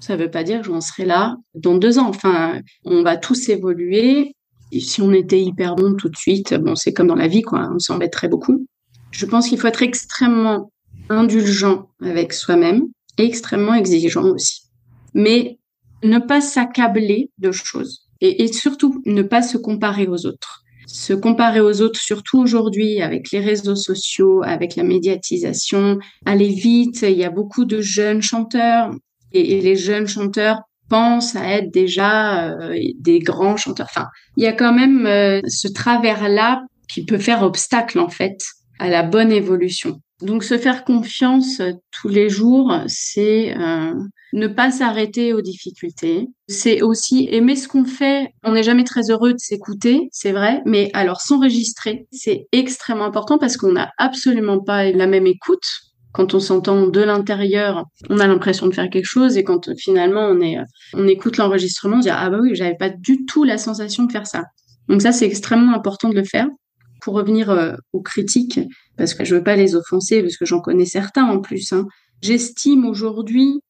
Ça 0.00 0.16
ne 0.16 0.22
veut 0.22 0.30
pas 0.30 0.44
dire 0.44 0.60
que 0.60 0.66
j'en 0.66 0.80
serai 0.80 1.04
là 1.04 1.36
dans 1.54 1.76
deux 1.76 1.98
ans. 1.98 2.08
Enfin, 2.08 2.60
on 2.84 3.02
va 3.02 3.16
tous 3.16 3.48
évoluer. 3.48 4.32
si 4.72 5.00
on 5.02 5.12
était 5.12 5.40
hyper 5.40 5.74
bon 5.74 5.94
tout 5.94 6.08
de 6.08 6.16
suite, 6.16 6.54
bon, 6.54 6.74
c'est 6.74 6.92
comme 6.92 7.06
dans 7.06 7.14
la 7.14 7.28
vie, 7.28 7.42
quoi. 7.42 7.68
On 7.74 7.78
s'embêterait 7.78 8.28
beaucoup. 8.28 8.66
Je 9.10 9.26
pense 9.26 9.48
qu'il 9.48 9.58
faut 9.58 9.68
être 9.68 9.82
extrêmement 9.82 10.70
indulgent 11.08 11.88
avec 12.02 12.32
soi-même 12.32 12.84
et 13.18 13.24
extrêmement 13.24 13.74
exigeant 13.74 14.24
aussi. 14.24 14.62
Mais 15.14 15.58
ne 16.02 16.18
pas 16.18 16.40
s'accabler 16.40 17.30
de 17.38 17.52
choses 17.52 18.06
et 18.20 18.50
surtout 18.50 19.02
ne 19.04 19.22
pas 19.22 19.42
se 19.42 19.58
comparer 19.58 20.06
aux 20.06 20.26
autres 20.26 20.64
se 20.86 21.12
comparer 21.12 21.60
aux 21.60 21.82
autres, 21.82 22.00
surtout 22.00 22.38
aujourd'hui 22.38 23.02
avec 23.02 23.30
les 23.30 23.40
réseaux 23.40 23.76
sociaux, 23.76 24.42
avec 24.44 24.76
la 24.76 24.84
médiatisation, 24.84 25.98
aller 26.24 26.48
vite. 26.48 27.02
Il 27.02 27.18
y 27.18 27.24
a 27.24 27.30
beaucoup 27.30 27.64
de 27.64 27.80
jeunes 27.80 28.22
chanteurs 28.22 28.94
et, 29.36 29.60
les 29.60 29.76
jeunes 29.76 30.06
chanteurs 30.06 30.60
pensent 30.88 31.36
à 31.36 31.48
être 31.48 31.72
déjà 31.72 32.50
euh, 32.50 32.78
des 32.98 33.18
grands 33.18 33.56
chanteurs. 33.56 33.88
Enfin, 33.90 34.06
il 34.36 34.44
y 34.44 34.46
a 34.46 34.52
quand 34.52 34.72
même 34.72 35.06
euh, 35.06 35.40
ce 35.48 35.68
travers-là 35.68 36.62
qui 36.88 37.04
peut 37.04 37.18
faire 37.18 37.42
obstacle 37.42 37.98
en 37.98 38.08
fait 38.08 38.38
à 38.78 38.88
la 38.88 39.02
bonne 39.02 39.32
évolution. 39.32 40.00
Donc 40.22 40.44
se 40.44 40.56
faire 40.56 40.84
confiance 40.84 41.60
euh, 41.60 41.72
tous 41.90 42.08
les 42.08 42.28
jours, 42.28 42.72
c'est 42.86 43.54
ne 44.32 44.48
pas 44.48 44.70
s'arrêter 44.70 45.32
aux 45.32 45.40
difficultés. 45.40 46.28
C'est 46.48 46.82
aussi 46.82 47.28
aimer 47.30 47.56
ce 47.56 47.68
qu'on 47.68 47.84
fait. 47.84 48.32
On 48.44 48.52
n'est 48.52 48.62
jamais 48.62 48.84
très 48.84 49.10
heureux 49.10 49.32
de 49.32 49.38
s'écouter, 49.38 50.08
c'est 50.12 50.32
vrai, 50.32 50.62
mais 50.66 50.90
alors 50.92 51.20
s'enregistrer, 51.20 52.06
c'est 52.12 52.46
extrêmement 52.52 53.06
important 53.06 53.38
parce 53.38 53.56
qu'on 53.56 53.72
n'a 53.72 53.90
absolument 53.98 54.60
pas 54.60 54.90
la 54.90 55.06
même 55.06 55.26
écoute. 55.26 55.66
Quand 56.16 56.32
on 56.32 56.40
s'entend 56.40 56.86
de 56.86 57.02
l'intérieur, 57.02 57.84
on 58.08 58.20
a 58.20 58.26
l'impression 58.26 58.66
de 58.66 58.72
faire 58.72 58.88
quelque 58.88 59.04
chose 59.04 59.36
et 59.36 59.44
quand 59.44 59.76
finalement 59.76 60.22
on 60.22 60.40
est, 60.40 60.56
on 60.94 61.06
écoute 61.06 61.36
l'enregistrement, 61.36 61.98
on 61.98 62.00
se 62.00 62.06
dit 62.06 62.10
ah 62.10 62.30
bah 62.30 62.38
oui, 62.40 62.54
j'avais 62.54 62.74
pas 62.74 62.88
du 62.88 63.26
tout 63.26 63.44
la 63.44 63.58
sensation 63.58 64.04
de 64.04 64.10
faire 64.10 64.26
ça. 64.26 64.44
Donc 64.88 65.02
ça 65.02 65.12
c'est 65.12 65.26
extrêmement 65.26 65.74
important 65.74 66.08
de 66.08 66.14
le 66.14 66.24
faire. 66.24 66.48
Pour 67.02 67.12
revenir 67.12 67.50
euh, 67.50 67.74
aux 67.92 68.00
critiques, 68.00 68.58
parce 68.96 69.12
que 69.12 69.26
je 69.26 69.34
veux 69.34 69.42
pas 69.42 69.56
les 69.56 69.76
offenser, 69.76 70.22
parce 70.22 70.38
que 70.38 70.46
j'en 70.46 70.60
connais 70.62 70.86
certains 70.86 71.26
en 71.26 71.38
plus. 71.38 71.74
Hein. 71.74 71.86
J'estime 72.22 72.86
aujourd'hui 72.86 73.60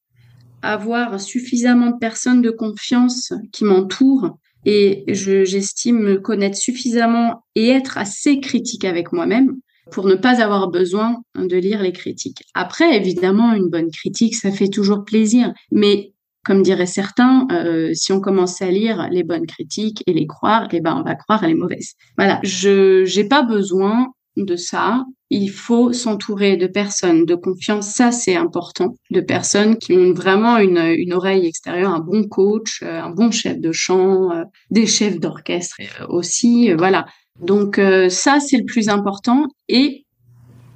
avoir 0.63 1.21
suffisamment 1.21 1.91
de 1.91 1.99
personnes 1.99 2.43
de 2.43 2.51
confiance 2.51 3.33
qui 3.51 3.65
m'entourent 3.65 4.39
et 4.65 5.03
j'estime 5.09 5.99
me 5.99 6.19
connaître 6.21 6.57
suffisamment 6.57 7.43
et 7.57 7.71
être 7.71 7.99
assez 7.99 8.39
critique 8.39 8.85
avec 8.85 9.11
moi-même 9.13 9.57
pour 9.91 10.07
ne 10.07 10.15
pas 10.15 10.43
avoir 10.43 10.69
besoin 10.69 11.23
de 11.37 11.57
lire 11.57 11.83
les 11.83 11.93
critiques. 11.93 12.43
Après, 12.55 12.97
évidemment, 12.97 13.53
une 13.53 13.69
bonne 13.69 13.91
critique, 13.91 14.35
ça 14.35 14.51
fait 14.51 14.69
toujours 14.69 15.05
plaisir, 15.05 15.53
mais 15.71 16.13
comme 16.45 16.63
diraient 16.63 16.87
certains, 16.87 17.47
euh, 17.51 17.91
si 17.93 18.13
on 18.13 18.21
commence 18.21 18.63
à 18.63 18.71
lire 18.71 19.09
les 19.11 19.25
bonnes 19.25 19.47
critiques 19.47 20.03
et 20.07 20.13
les 20.13 20.27
croire, 20.27 20.69
eh 20.73 20.81
ben 20.81 20.97
on 20.97 21.03
va 21.03 21.17
croire 21.17 21.45
les 21.45 21.55
mauvaises. 21.55 21.95
Voilà, 22.17 22.39
je 22.45 23.05
j'ai 23.05 23.25
pas 23.25 23.43
besoin 23.43 24.13
de 24.37 24.57
ça. 24.57 25.05
Il 25.31 25.51
faut 25.51 25.93
s'entourer 25.93 26.57
de 26.57 26.69
personnes 26.69 27.25
de 27.25 27.35
confiance, 27.35 27.89
ça 27.89 28.13
c'est 28.13 28.37
important, 28.37 28.95
de 29.11 29.21
personnes 29.21 29.77
qui 29.77 29.93
ont 29.93 30.13
vraiment 30.13 30.59
une, 30.59 30.79
une 30.79 31.13
oreille 31.13 31.47
extérieure, 31.47 31.93
un 31.93 32.01
bon 32.01 32.23
coach, 32.29 32.81
euh, 32.85 33.01
un 33.01 33.11
bon 33.11 33.33
chef 33.33 33.59
de 33.59 33.73
chant, 33.73 34.31
euh, 34.31 34.45
des 34.71 34.87
chefs 34.87 35.19
d'orchestre 35.19 35.79
euh, 35.81 36.07
aussi, 36.09 36.73
voilà. 36.75 37.07
Donc 37.41 37.81
ça 38.09 38.41
c'est 38.41 38.59
le 38.59 38.65
plus 38.65 38.89
important 38.89 39.47
et 39.69 40.07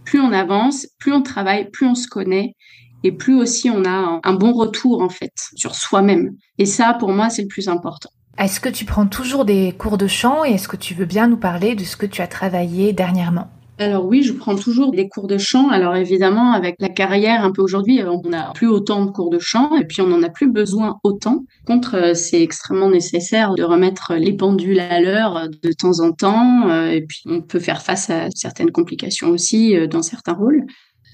plus 0.05 0.21
on 0.21 0.33
avance, 0.33 0.87
plus 0.99 1.13
on 1.13 1.23
travaille, 1.23 1.71
plus 1.71 1.87
on 1.87 1.95
se 1.95 2.09
connaît 2.09 2.55
et 3.03 3.13
plus 3.13 3.35
aussi 3.35 3.71
on 3.71 3.85
a 3.85 4.21
un 4.23 4.33
bon 4.35 4.53
retour 4.53 5.03
en 5.03 5.09
fait 5.09 5.33
sur 5.55 5.75
soi-même. 5.75 6.37
Et 6.59 6.67
ça 6.67 6.95
pour 6.99 7.11
moi 7.13 7.31
c'est 7.31 7.43
le 7.43 7.49
plus 7.49 7.69
important. 7.69 8.11
Est-ce 8.39 8.61
que 8.61 8.69
tu 8.69 8.85
prends 8.85 9.07
toujours 9.07 9.45
des 9.45 9.73
cours 9.73 9.99
de 9.99 10.07
chant 10.07 10.45
et 10.45 10.53
est-ce 10.53 10.69
que 10.69 10.77
tu 10.77 10.95
veux 10.95 11.05
bien 11.05 11.27
nous 11.29 11.37
parler 11.37 11.75
de 11.75 11.85
ce 11.85 11.97
que 11.97 12.07
tu 12.07 12.23
as 12.23 12.27
travaillé 12.27 12.93
dernièrement? 12.93 13.51
Alors 13.81 14.05
oui, 14.05 14.23
je 14.23 14.33
prends 14.33 14.57
toujours 14.57 14.91
des 14.91 15.09
cours 15.09 15.27
de 15.27 15.39
chant. 15.39 15.71
Alors 15.71 15.97
évidemment, 15.97 16.53
avec 16.53 16.77
la 16.81 16.91
carrière 16.91 17.45
un 17.45 17.51
peu 17.51 17.63
aujourd'hui, 17.63 18.03
on 18.05 18.29
n'a 18.29 18.53
plus 18.55 18.69
autant 18.69 19.07
de 19.07 19.11
cours 19.11 19.31
de 19.31 19.39
chant 19.39 19.75
et 19.77 19.87
puis 19.87 20.03
on 20.03 20.07
n'en 20.07 20.23
a 20.23 20.29
plus 20.29 20.51
besoin 20.51 20.99
autant. 21.03 21.45
Contre, 21.67 21.95
euh, 21.95 22.15
c'est 22.15 22.43
extrêmement 22.43 22.91
nécessaire 22.91 23.55
de 23.55 23.63
remettre 23.63 24.15
les 24.15 24.35
pendules 24.35 24.81
à 24.81 25.01
l'heure 25.01 25.49
de 25.49 25.73
temps 25.73 26.01
en 26.01 26.13
temps. 26.13 26.69
Euh, 26.69 26.91
et 26.91 27.03
puis 27.03 27.23
on 27.27 27.41
peut 27.41 27.59
faire 27.59 27.81
face 27.81 28.11
à 28.11 28.29
certaines 28.35 28.71
complications 28.71 29.29
aussi 29.29 29.75
euh, 29.75 29.87
dans 29.87 30.03
certains 30.03 30.35
rôles. 30.35 30.67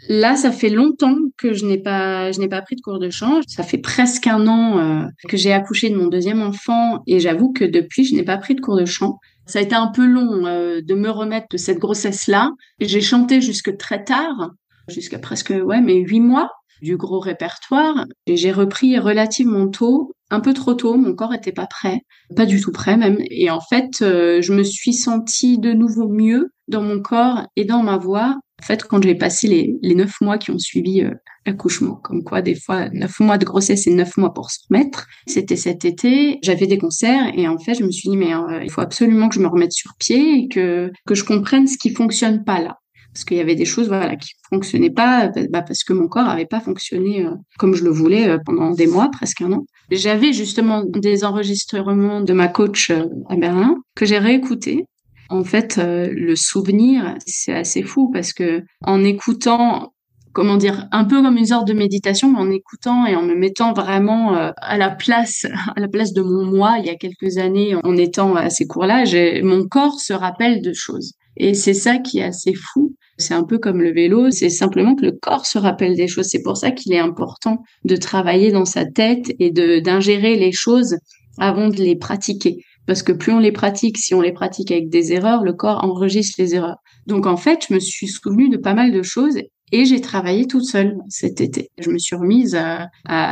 Là, 0.09 0.37
ça 0.37 0.53
fait 0.53 0.69
longtemps 0.69 1.17
que 1.37 1.53
je 1.53 1.65
n'ai 1.67 1.79
pas, 1.79 2.31
je 2.33 2.41
n'ai 2.41 2.49
pas 2.49 2.63
pris 2.63 2.77
de 2.77 2.81
cours 2.81 2.99
de 2.99 3.11
chant. 3.11 3.41
Ça 3.47 3.63
fait 3.63 3.79
presque 3.79 4.27
un 4.27 4.47
an 4.47 5.09
que 5.29 5.37
j'ai 5.37 5.53
accouché 5.53 5.91
de 5.91 5.97
mon 5.97 6.07
deuxième 6.07 6.43
enfant 6.43 7.03
et 7.07 7.19
j'avoue 7.21 7.53
que 7.53 7.65
depuis, 7.65 8.05
je 8.05 8.15
n'ai 8.15 8.23
pas 8.23 8.37
pris 8.39 8.55
de 8.55 8.61
cours 8.61 8.79
de 8.79 8.85
chant. 8.85 9.19
Ça 9.47 9.61
a 9.61 9.63
été 9.63 9.75
un 9.75 9.87
peu 9.87 10.05
long 10.05 10.45
euh, 10.47 10.81
de 10.83 10.95
me 10.95 11.09
remettre 11.09 11.47
de 11.53 11.57
cette 11.57 11.79
grossesse-là. 11.79 12.51
J'ai 12.81 13.01
chanté 13.01 13.41
jusque 13.41 13.77
très 13.77 14.03
tard, 14.03 14.51
jusqu'à 14.89 15.19
presque 15.19 15.51
ouais, 15.51 15.81
mais 15.81 16.01
huit 16.01 16.21
mois 16.21 16.51
du 16.83 16.97
gros 16.97 17.21
répertoire. 17.21 18.05
Et 18.27 18.37
j'ai 18.37 18.53
repris 18.53 18.99
relativement 18.99 19.69
tôt, 19.69 20.13
un 20.31 20.41
peu 20.41 20.53
trop 20.53 20.75
tôt. 20.75 20.97
Mon 20.97 21.15
corps 21.15 21.33
était 21.33 21.53
pas 21.53 21.67
prêt, 21.67 22.01
pas 22.35 22.45
du 22.45 22.61
tout 22.61 22.73
prêt 22.73 22.97
même. 22.97 23.19
Et 23.31 23.49
en 23.51 23.61
fait, 23.61 24.03
euh, 24.03 24.43
je 24.43 24.53
me 24.53 24.65
suis 24.65 24.93
sentie 24.93 25.59
de 25.59 25.73
nouveau 25.73 26.09
mieux 26.09 26.51
dans 26.69 26.83
mon 26.83 27.01
corps 27.01 27.47
et 27.55 27.65
dans 27.65 27.83
ma 27.83 27.97
voix 27.97 28.37
en 28.61 28.65
fait, 28.65 28.85
quand 28.85 29.03
j'ai 29.03 29.15
passé 29.15 29.77
les, 29.83 29.95
neuf 29.95 30.21
mois 30.21 30.39
qui 30.39 30.51
ont 30.51 30.59
suivi 30.59 31.03
euh, 31.03 31.11
l'accouchement, 31.45 31.97
comme 31.97 32.25
quoi 32.25 32.41
des 32.41 32.55
fois 32.55 32.89
neuf 32.91 33.21
mois 33.21 33.37
de 33.37 33.45
grossesse 33.45 33.87
et 33.87 33.93
neuf 33.93 34.17
mois 34.17 34.33
pour 34.33 34.51
se 34.51 34.61
remettre, 34.69 35.07
c'était 35.27 35.57
cet 35.57 35.85
été, 35.85 36.39
j'avais 36.43 36.67
des 36.67 36.79
concerts 36.79 37.33
et 37.35 37.47
en 37.49 37.59
fait 37.59 37.75
je 37.75 37.85
me 37.85 37.91
suis 37.91 38.09
dit 38.09 38.17
mais 38.17 38.35
euh, 38.35 38.63
il 38.65 38.71
faut 38.71 38.81
absolument 38.81 39.29
que 39.29 39.35
je 39.35 39.41
me 39.41 39.47
remette 39.47 39.73
sur 39.73 39.93
pied 39.99 40.45
et 40.45 40.49
que 40.49 40.91
que 41.07 41.15
je 41.15 41.25
comprenne 41.25 41.67
ce 41.67 41.77
qui 41.77 41.91
fonctionne 41.91 42.45
pas 42.45 42.61
là, 42.61 42.79
parce 43.13 43.25
qu'il 43.25 43.37
y 43.37 43.41
avait 43.41 43.55
des 43.55 43.67
choses 43.67 43.89
voilà 43.89 44.17
qui 44.17 44.31
fonctionnaient 44.49 44.91
pas, 44.91 45.29
bah, 45.51 45.63
parce 45.63 45.85
que 45.85 45.93
mon 45.93 46.09
corps 46.09 46.29
avait 46.29 46.47
pas 46.47 46.61
fonctionné 46.61 47.27
euh, 47.27 47.35
comme 47.59 47.75
je 47.75 47.85
le 47.85 47.91
voulais 47.91 48.39
pendant 48.47 48.71
des 48.71 48.87
mois, 48.87 49.11
presque 49.11 49.43
un 49.43 49.53
an. 49.53 49.67
J'avais 49.91 50.33
justement 50.33 50.83
des 50.83 51.25
enregistrements 51.25 52.23
de 52.23 52.33
ma 52.33 52.49
coach 52.49 52.91
à 52.91 53.37
Berlin 53.37 53.77
que 53.95 54.07
j'ai 54.07 54.19
réécoutés 54.19 54.87
en 55.29 55.45
fait, 55.45 55.79
euh, 55.79 56.09
le 56.13 56.37
souvenir, 56.37 57.15
c'est 57.27 57.55
assez 57.55 57.83
fou 57.83 58.11
parce 58.13 58.33
que 58.33 58.63
en 58.83 59.03
écoutant, 59.05 59.93
comment 60.33 60.57
dire, 60.57 60.87
un 60.93 61.05
peu 61.05 61.23
comme 61.23 61.37
une 61.37 61.47
sorte 61.47 61.67
de 61.67 61.73
méditation, 61.73 62.31
mais 62.31 62.39
en 62.39 62.51
écoutant 62.51 63.07
et 63.07 63.17
en 63.17 63.23
me 63.23 63.35
mettant 63.35 63.73
vraiment 63.73 64.37
euh, 64.37 64.51
à 64.57 64.77
la 64.77 64.91
place, 64.91 65.47
à 65.77 65.81
la 65.81 65.89
place 65.89 66.13
de 66.13 66.23
mon 66.23 66.45
moi 66.45 66.77
il 66.79 66.87
y 66.87 66.91
a 66.91 66.97
quelques 66.97 67.39
années, 67.39 67.75
en 67.75 67.97
étant 67.97 68.35
à 68.37 68.51
ces 68.51 68.67
cours-là, 68.67 69.05
mon 69.43 69.67
corps 69.67 70.01
se 70.01 70.13
rappelle 70.13 70.63
de 70.63 70.73
choses. 70.73 71.13
Et 71.37 71.55
c'est 71.55 71.75
ça 71.75 71.99
qui 71.99 72.19
est 72.19 72.25
assez 72.25 72.55
fou. 72.55 72.95
C'est 73.19 73.35
un 73.35 73.45
peu 73.45 73.59
comme 73.59 73.81
le 73.81 73.93
vélo, 73.93 74.31
c'est 74.31 74.51
simplement 74.51 74.95
que 74.95 75.05
le 75.05 75.13
corps 75.13 75.47
se 75.47 75.59
rappelle 75.59 75.97
des 75.97 76.09
choses. 76.09 76.27
C'est 76.27 76.43
pour 76.43 76.57
ça 76.57 76.71
qu'il 76.71 76.93
est 76.93 76.99
important 76.99 77.63
de 77.85 77.97
travailler 77.97 78.53
dans 78.53 78.65
sa 78.65 78.85
tête 78.85 79.33
et 79.39 79.51
d'ingérer 79.51 80.37
les 80.37 80.53
choses 80.53 80.97
avant 81.39 81.69
de 81.69 81.77
les 81.77 81.97
pratiquer 81.97 82.59
parce 82.87 83.03
que 83.03 83.13
plus 83.13 83.33
on 83.33 83.39
les 83.39 83.53
pratique, 83.53 83.99
si 83.99 84.15
on 84.15 84.21
les 84.21 84.33
pratique 84.33 84.71
avec 84.71 84.89
des 84.89 85.13
erreurs, 85.13 85.43
le 85.43 85.53
corps 85.53 85.85
enregistre 85.85 86.37
les 86.39 86.55
erreurs. 86.55 86.79
Donc 87.07 87.27
en 87.27 87.37
fait, 87.37 87.67
je 87.69 87.75
me 87.75 87.81
suis 87.81 88.09
souvenue 88.09 88.49
de 88.49 88.57
pas 88.57 88.75
mal 88.75 88.93
de 88.93 89.03
choses 89.03 89.39
et 89.73 89.85
j'ai 89.85 90.01
travaillé 90.01 90.47
toute 90.47 90.65
seule 90.65 90.97
cet 91.09 91.41
été. 91.41 91.71
Je 91.79 91.91
me 91.91 91.99
suis 91.99 92.15
remise 92.15 92.55
à, 92.57 92.89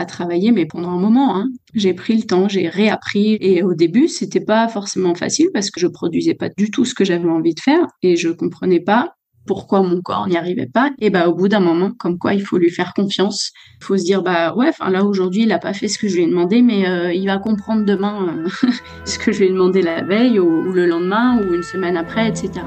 travailler, 0.07 0.51
mais 0.51 0.67
pendant 0.67 0.91
un 0.91 0.99
moment, 0.99 1.37
hein. 1.37 1.49
j'ai 1.75 1.95
pris 1.95 2.17
le 2.17 2.25
temps, 2.25 2.49
j'ai 2.49 2.69
réappris. 2.69 3.39
Et 3.41 3.63
au 3.63 3.75
début, 3.75 4.09
c'était 4.09 4.41
pas 4.41 4.69
forcément 4.69 5.15
facile 5.15 5.49
parce 5.55 5.71
que 5.71 5.81
je 5.81 5.87
produisais 5.87 6.35
pas 6.35 6.49
du 6.57 6.71
tout 6.71 6.85
ce 6.85 6.95
que 6.95 7.05
j'avais 7.05 7.29
envie 7.29 7.55
de 7.55 7.61
faire 7.61 7.87
et 8.03 8.17
je 8.17 8.31
comprenais 8.31 8.81
pas 8.81 9.15
pourquoi 9.47 9.83
mon 9.83 10.01
corps 10.01 10.27
n'y 10.29 10.37
arrivait 10.37 10.67
pas. 10.67 10.91
Et 10.99 11.11
bah 11.11 11.29
au 11.29 11.35
bout 11.35 11.49
d'un 11.49 11.61
moment 11.61 11.91
comme 11.91 12.19
quoi 12.19 12.35
il 12.35 12.43
faut 12.43 12.59
lui 12.59 12.71
faire 12.71 12.95
confiance. 12.95 13.53
Il 13.81 13.85
faut 13.85 13.97
se 13.97 14.05
dire 14.05 14.23
bah 14.23 14.55
ouais 14.55 14.71
là 14.91 15.05
aujourd'hui 15.05 15.43
il 15.43 15.53
a 15.53 15.59
pas 15.59 15.73
fait 15.73 15.89
ce 15.89 15.99
que 15.99 16.09
je 16.09 16.17
lui 16.17 16.23
ai 16.23 16.27
demandé 16.27 16.63
mais 16.63 16.89
euh, 16.89 17.13
il 17.13 17.27
va 17.27 17.39
comprendre 17.39 17.85
demain 17.85 18.45
euh, 18.45 18.69
ce 19.05 19.19
que 19.19 19.33
je 19.33 19.41
lui 19.41 19.47
ai 19.47 19.51
demandé 19.51 19.83
la 19.83 20.03
veille 20.03 20.39
ou, 20.39 20.63
le 20.73 20.87
lendemain 20.87 21.39
ou 21.39 21.55
une 21.55 21.63
semaine 21.63 21.97
après 21.97 22.29
etc 22.29 22.63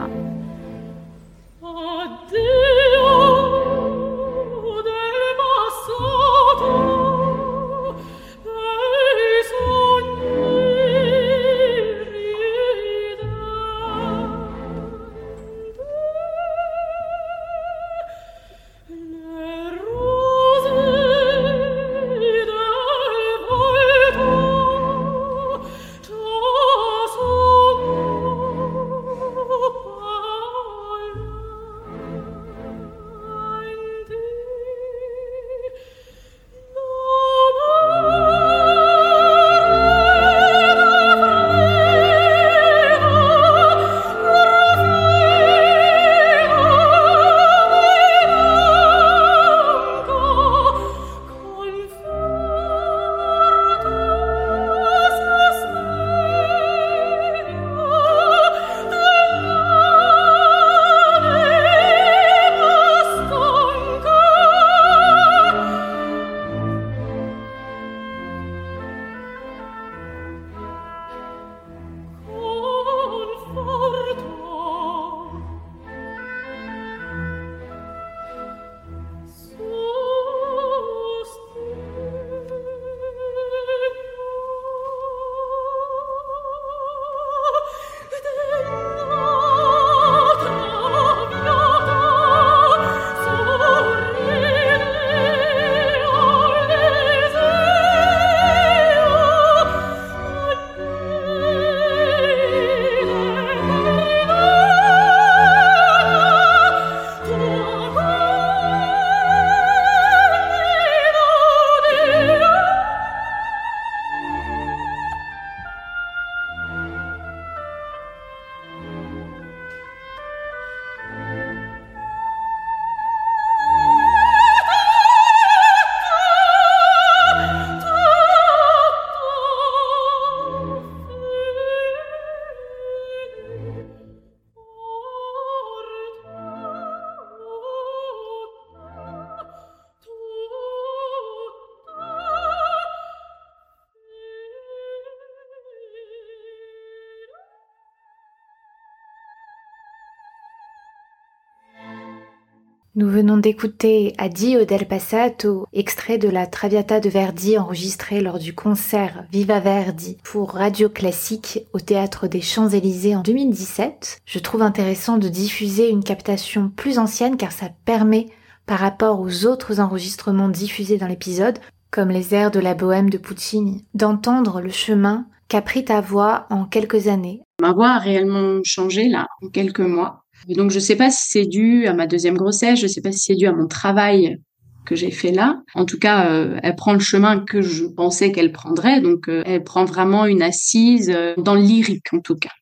Nous 152.97 153.12
venons 153.12 153.38
d'écouter 153.38 154.15
Addio 154.17 154.65
del 154.65 154.88
Passato, 154.88 155.67
extrait 155.71 156.17
de 156.17 156.29
la 156.29 156.47
Traviata 156.47 156.99
de 156.99 157.10
Verdi 157.10 157.55
enregistré 157.55 158.21
lors 158.21 158.39
du 158.39 158.55
concert 158.55 159.23
Viva 159.31 159.60
Verdi 159.60 160.17
pour 160.23 160.53
Radio 160.53 160.89
Classique 160.89 161.60
au 161.73 161.79
Théâtre 161.79 162.25
des 162.25 162.41
Champs-Élysées 162.41 163.15
en 163.15 163.21
2017. 163.21 164.21
Je 164.25 164.39
trouve 164.39 164.63
intéressant 164.63 165.19
de 165.19 165.29
diffuser 165.29 165.91
une 165.91 166.03
captation 166.03 166.71
plus 166.75 166.97
ancienne 166.97 167.38
car 167.38 167.51
ça 167.51 167.69
permet, 167.86 168.29
par 168.65 168.79
rapport 168.79 169.19
aux 169.19 169.45
autres 169.45 169.79
enregistrements 169.79 170.49
diffusés 170.49 170.97
dans 170.97 171.05
l'épisode, 171.05 171.60
comme 171.91 172.10
les 172.10 172.33
airs 172.33 172.49
de 172.49 172.60
la 172.60 172.73
bohème 172.73 173.12
de 173.12 173.19
Puccini, 173.19 173.86
d'entendre 173.93 174.60
le 174.60 174.71
chemin 174.71 175.27
qu'a 175.49 175.62
pris 175.62 175.86
ta 175.86 176.01
voix 176.01 176.47
en 176.49 176.65
quelques 176.65 177.07
années. 177.07 177.43
Ma 177.62 177.73
voix 177.73 177.89
a 177.89 177.99
réellement 177.99 178.60
changé 178.63 179.07
là, 179.07 179.27
en 179.43 179.49
quelques 179.49 179.81
mois 179.81 180.23
donc, 180.47 180.71
je 180.71 180.76
ne 180.76 180.82
sais 180.82 180.95
pas 180.95 181.12
si 181.12 181.30
c'est 181.30 181.45
dû 181.45 181.88
à 181.88 181.93
ma 181.93 182.08
deuxième 182.08 182.38
grossesse, 182.38 182.80
je 182.80 182.86
ne 182.86 182.91
sais 182.91 183.02
pas 183.02 183.12
si 183.12 183.19
c'est 183.19 183.36
dû 183.36 183.47
à 183.47 183.54
mon 183.54 183.67
travail 183.67 184.39
que 184.88 184.95
j'ai 184.95 185.12
fait 185.12 185.32
là. 185.32 185.62
En 185.76 185.86
tout 185.86 186.00
cas, 186.00 186.32
euh, 186.32 186.58
elle 186.63 186.76
prend 186.76 186.93
le 186.93 187.00
chemin 187.00 187.39
que 187.39 187.62
je 187.62 187.86
pensais 187.86 188.32
qu'elle 188.32 188.52
prendrait. 188.52 189.02
Donc, 189.02 189.28
euh, 189.28 189.43
elle 189.45 189.63
prend 189.63 189.86
vraiment 189.86 190.26
une 190.26 190.41
assise 190.41 191.12
euh, 191.13 191.34
dans 191.38 191.56
le 191.56 191.62
lyrique, 191.62 192.13
en 192.13 192.19
tout 192.19 192.36
cas. 192.36 192.54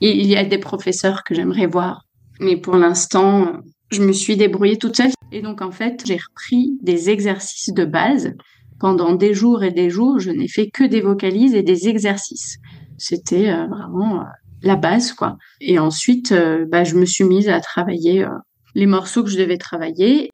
Et 0.00 0.16
il 0.16 0.26
y 0.26 0.36
a 0.36 0.44
des 0.44 0.58
professeurs 0.58 1.24
que 1.24 1.34
j'aimerais 1.34 1.66
voir. 1.66 2.04
Mais 2.38 2.56
pour 2.56 2.76
l'instant, 2.76 3.60
je 3.90 4.02
me 4.02 4.12
suis 4.12 4.36
débrouillée 4.36 4.76
toute 4.76 4.96
seule. 4.96 5.10
Et 5.32 5.42
donc, 5.42 5.62
en 5.62 5.70
fait, 5.70 6.02
j'ai 6.06 6.16
repris 6.16 6.78
des 6.82 7.10
exercices 7.10 7.72
de 7.72 7.84
base. 7.84 8.34
Pendant 8.78 9.14
des 9.14 9.34
jours 9.34 9.62
et 9.62 9.72
des 9.72 9.90
jours, 9.90 10.18
je 10.18 10.30
n'ai 10.30 10.48
fait 10.48 10.70
que 10.70 10.84
des 10.84 11.00
vocalises 11.00 11.54
et 11.54 11.62
des 11.62 11.88
exercices. 11.88 12.56
C'était 12.96 13.52
vraiment 13.66 14.24
la 14.62 14.76
base, 14.76 15.12
quoi. 15.12 15.38
Et 15.60 15.78
ensuite, 15.78 16.32
euh, 16.32 16.64
bah, 16.68 16.84
je 16.84 16.94
me 16.94 17.04
suis 17.04 17.24
mise 17.24 17.48
à 17.48 17.60
travailler 17.60 18.24
euh, 18.24 18.30
les 18.74 18.86
morceaux 18.86 19.24
que 19.24 19.30
je 19.30 19.38
devais 19.38 19.58
travailler. 19.58 20.30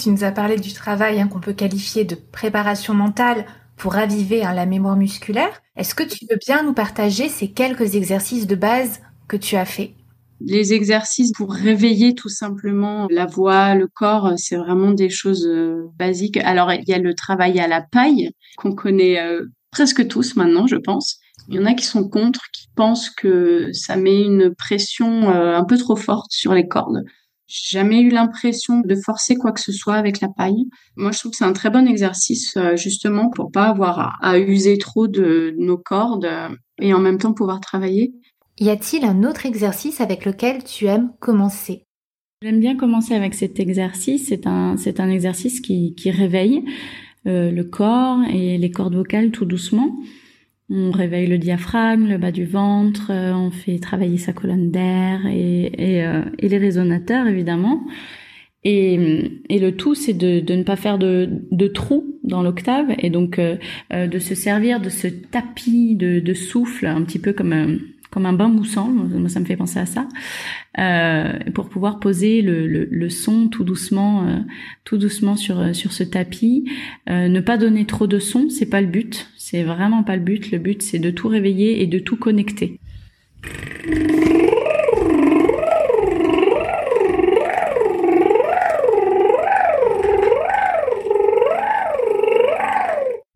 Tu 0.00 0.10
nous 0.10 0.24
as 0.24 0.32
parlé 0.32 0.56
du 0.56 0.72
travail 0.72 1.20
hein, 1.20 1.28
qu'on 1.28 1.40
peut 1.40 1.52
qualifier 1.52 2.04
de 2.04 2.14
préparation 2.14 2.94
mentale 2.94 3.46
pour 3.76 3.92
raviver 3.92 4.44
hein, 4.44 4.54
la 4.54 4.66
mémoire 4.66 4.96
musculaire. 4.96 5.60
Est-ce 5.76 5.94
que 5.94 6.02
tu 6.02 6.26
veux 6.30 6.38
bien 6.44 6.62
nous 6.62 6.74
partager 6.74 7.28
ces 7.28 7.50
quelques 7.50 7.94
exercices 7.94 8.46
de 8.46 8.54
base 8.54 9.00
que 9.28 9.36
tu 9.36 9.56
as 9.56 9.64
fait? 9.64 9.94
Les 10.40 10.72
exercices 10.72 11.32
pour 11.32 11.52
réveiller 11.52 12.14
tout 12.14 12.28
simplement 12.28 13.08
la 13.10 13.26
voix, 13.26 13.74
le 13.74 13.88
corps, 13.88 14.34
c'est 14.36 14.56
vraiment 14.56 14.92
des 14.92 15.10
choses 15.10 15.46
euh, 15.46 15.90
basiques. 15.98 16.36
Alors, 16.36 16.72
il 16.72 16.88
y 16.88 16.94
a 16.94 16.98
le 16.98 17.14
travail 17.14 17.58
à 17.58 17.66
la 17.66 17.80
paille 17.82 18.30
qu'on 18.56 18.72
connaît 18.72 19.18
presque 19.70 20.06
tous 20.08 20.36
maintenant, 20.36 20.66
je 20.66 20.76
pense. 20.76 21.18
Il 21.48 21.54
y 21.54 21.58
en 21.58 21.64
a 21.64 21.74
qui 21.74 21.84
sont 21.84 22.08
contre, 22.08 22.50
qui 22.52 22.66
pensent 22.74 23.10
que 23.10 23.70
ça 23.72 23.96
met 23.96 24.22
une 24.22 24.54
pression 24.54 25.30
euh, 25.30 25.56
un 25.56 25.64
peu 25.64 25.78
trop 25.78 25.96
forte 25.96 26.30
sur 26.30 26.52
les 26.52 26.68
cordes. 26.68 27.04
J'ai 27.46 27.78
jamais 27.78 28.00
eu 28.00 28.10
l'impression 28.10 28.80
de 28.80 28.94
forcer 28.94 29.34
quoi 29.36 29.52
que 29.52 29.60
ce 29.60 29.72
soit 29.72 29.94
avec 29.94 30.20
la 30.20 30.28
paille. 30.28 30.66
Moi, 30.96 31.12
je 31.12 31.18
trouve 31.18 31.30
que 31.30 31.38
c'est 31.38 31.44
un 31.44 31.54
très 31.54 31.70
bon 31.70 31.88
exercice 31.88 32.54
euh, 32.58 32.76
justement 32.76 33.30
pour 33.30 33.50
pas 33.50 33.68
avoir 33.68 34.18
à, 34.20 34.38
user 34.38 34.76
trop 34.76 35.08
de 35.08 35.54
nos 35.56 35.78
cordes 35.78 36.26
euh, 36.26 36.48
et 36.78 36.92
en 36.92 36.98
même 36.98 37.16
temps 37.16 37.32
pouvoir 37.32 37.60
travailler. 37.60 38.12
Y 38.60 38.68
a-t-il 38.68 39.04
un 39.06 39.24
autre 39.24 39.46
exercice 39.46 40.02
avec 40.02 40.26
lequel 40.26 40.62
tu 40.64 40.86
aimes 40.86 41.12
commencer? 41.20 41.84
J'aime 42.42 42.60
bien 42.60 42.76
commencer 42.76 43.14
avec 43.14 43.34
cet 43.34 43.58
exercice. 43.58 44.28
C'est 44.28 44.46
un, 44.46 44.76
c'est 44.76 45.00
un 45.00 45.08
exercice 45.08 45.60
qui, 45.60 45.94
qui 45.94 46.10
réveille 46.10 46.64
le 47.28 47.62
corps 47.62 48.20
et 48.32 48.58
les 48.58 48.70
cordes 48.70 48.94
vocales 48.94 49.30
tout 49.30 49.44
doucement. 49.44 49.94
On 50.70 50.90
réveille 50.90 51.26
le 51.26 51.38
diaphragme, 51.38 52.08
le 52.08 52.18
bas 52.18 52.30
du 52.30 52.44
ventre, 52.44 53.10
euh, 53.10 53.32
on 53.32 53.50
fait 53.50 53.78
travailler 53.78 54.18
sa 54.18 54.34
colonne 54.34 54.70
d'air 54.70 55.26
et, 55.26 55.72
et, 55.78 56.04
euh, 56.04 56.22
et, 56.38 56.48
les 56.50 56.58
résonateurs 56.58 57.26
évidemment. 57.26 57.86
Et, 58.64 59.40
et 59.48 59.58
le 59.60 59.76
tout, 59.76 59.94
c'est 59.94 60.12
de, 60.12 60.40
de, 60.40 60.54
ne 60.54 60.64
pas 60.64 60.76
faire 60.76 60.98
de, 60.98 61.28
de 61.50 61.68
trous 61.68 62.18
dans 62.22 62.42
l'octave 62.42 62.88
et 62.98 63.08
donc 63.08 63.38
euh, 63.38 63.56
de 63.90 64.18
se 64.18 64.34
servir 64.34 64.80
de 64.80 64.90
ce 64.90 65.08
tapis 65.08 65.94
de, 65.94 66.20
de 66.20 66.34
souffle, 66.34 66.84
un 66.84 67.02
petit 67.02 67.18
peu 67.18 67.32
comme 67.32 67.80
comme 68.18 68.26
un 68.26 68.32
bain 68.32 68.48
moussant, 68.48 68.88
moi 68.88 69.28
ça 69.28 69.38
me 69.38 69.44
fait 69.44 69.56
penser 69.56 69.78
à 69.78 69.86
ça, 69.86 70.08
euh, 70.80 71.38
pour 71.54 71.68
pouvoir 71.68 72.00
poser 72.00 72.42
le, 72.42 72.66
le, 72.66 73.08
son 73.10 73.46
tout 73.46 73.62
doucement, 73.62 74.26
euh, 74.26 74.38
tout 74.82 74.98
doucement 74.98 75.36
sur 75.36 75.72
sur 75.72 75.92
ce 75.92 76.02
tapis. 76.02 76.68
Euh, 77.08 77.28
ne 77.28 77.38
pas 77.38 77.56
donner 77.56 77.84
trop 77.84 78.08
de 78.08 78.18
son, 78.18 78.50
c'est 78.50 78.66
pas 78.66 78.80
le 78.80 78.88
but, 78.88 79.28
c'est 79.36 79.62
vraiment 79.62 80.02
pas 80.02 80.16
le 80.16 80.22
but. 80.22 80.50
Le 80.50 80.58
but 80.58 80.82
c'est 80.82 80.98
de 80.98 81.10
tout 81.12 81.28
réveiller 81.28 81.80
et 81.80 81.86
de 81.86 82.00
tout 82.00 82.16
connecter. 82.16 82.80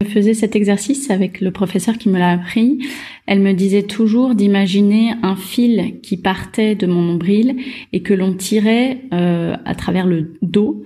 Faisais 0.05 0.35
cet 0.35 0.57
exercice 0.57 1.11
avec 1.11 1.41
le 1.41 1.51
professeur 1.51 1.99
qui 1.99 2.09
me 2.09 2.19
l'a 2.19 2.31
appris, 2.31 2.79
elle 3.27 3.41
me 3.41 3.53
disait 3.53 3.83
toujours 3.83 4.35
d'imaginer 4.35 5.15
un 5.23 5.37
fil 5.37 6.01
qui 6.01 6.17
partait 6.17 6.75
de 6.75 6.87
mon 6.87 7.03
nombril 7.03 7.57
et 7.93 8.03
que 8.03 8.15
l'on 8.15 8.35
tirait 8.35 9.03
euh, 9.13 9.57
à 9.65 9.75
travers 9.75 10.07
le 10.07 10.35
dos 10.43 10.83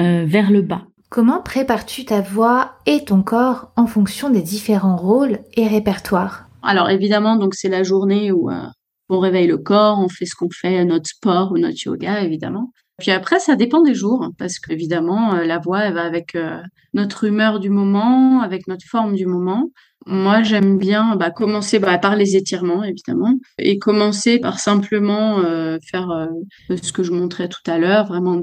euh, 0.00 0.24
vers 0.26 0.50
le 0.50 0.62
bas. 0.62 0.86
Comment 1.10 1.40
prépares-tu 1.42 2.04
ta 2.04 2.20
voix 2.20 2.72
et 2.84 3.04
ton 3.04 3.22
corps 3.22 3.72
en 3.76 3.86
fonction 3.86 4.28
des 4.28 4.42
différents 4.42 4.96
rôles 4.96 5.38
et 5.54 5.66
répertoires? 5.66 6.48
Alors 6.62 6.90
évidemment, 6.90 7.36
donc 7.36 7.54
c'est 7.54 7.70
la 7.70 7.82
journée 7.82 8.30
où 8.30 8.50
euh, 8.50 8.60
on 9.08 9.18
réveille 9.18 9.46
le 9.46 9.58
corps, 9.58 9.98
on 10.00 10.08
fait 10.08 10.26
ce 10.26 10.34
qu'on 10.34 10.50
fait, 10.50 10.84
notre 10.84 11.08
sport 11.08 11.52
ou 11.52 11.58
notre 11.58 11.78
yoga 11.86 12.20
évidemment. 12.20 12.72
Puis 12.98 13.12
après, 13.12 13.38
ça 13.38 13.54
dépend 13.54 13.82
des 13.82 13.94
jours, 13.94 14.28
parce 14.38 14.58
qu'évidemment, 14.58 15.34
euh, 15.34 15.44
la 15.44 15.58
voix, 15.58 15.82
elle 15.84 15.94
va 15.94 16.02
avec 16.04 16.34
euh, 16.34 16.60
notre 16.94 17.24
humeur 17.24 17.60
du 17.60 17.70
moment, 17.70 18.40
avec 18.40 18.66
notre 18.66 18.84
forme 18.84 19.14
du 19.14 19.24
moment. 19.24 19.70
Moi, 20.06 20.42
j'aime 20.42 20.78
bien 20.78 21.14
bah, 21.14 21.30
commencer 21.30 21.78
bah, 21.78 21.98
par 21.98 22.16
les 22.16 22.34
étirements, 22.34 22.82
évidemment, 22.82 23.34
et 23.58 23.78
commencer 23.78 24.40
par 24.40 24.58
simplement 24.58 25.38
euh, 25.38 25.78
faire 25.88 26.28
ce 26.70 26.92
que 26.92 27.04
je 27.04 27.12
montrais 27.12 27.48
tout 27.48 27.70
à 27.70 27.78
l'heure, 27.78 28.06
vraiment 28.06 28.40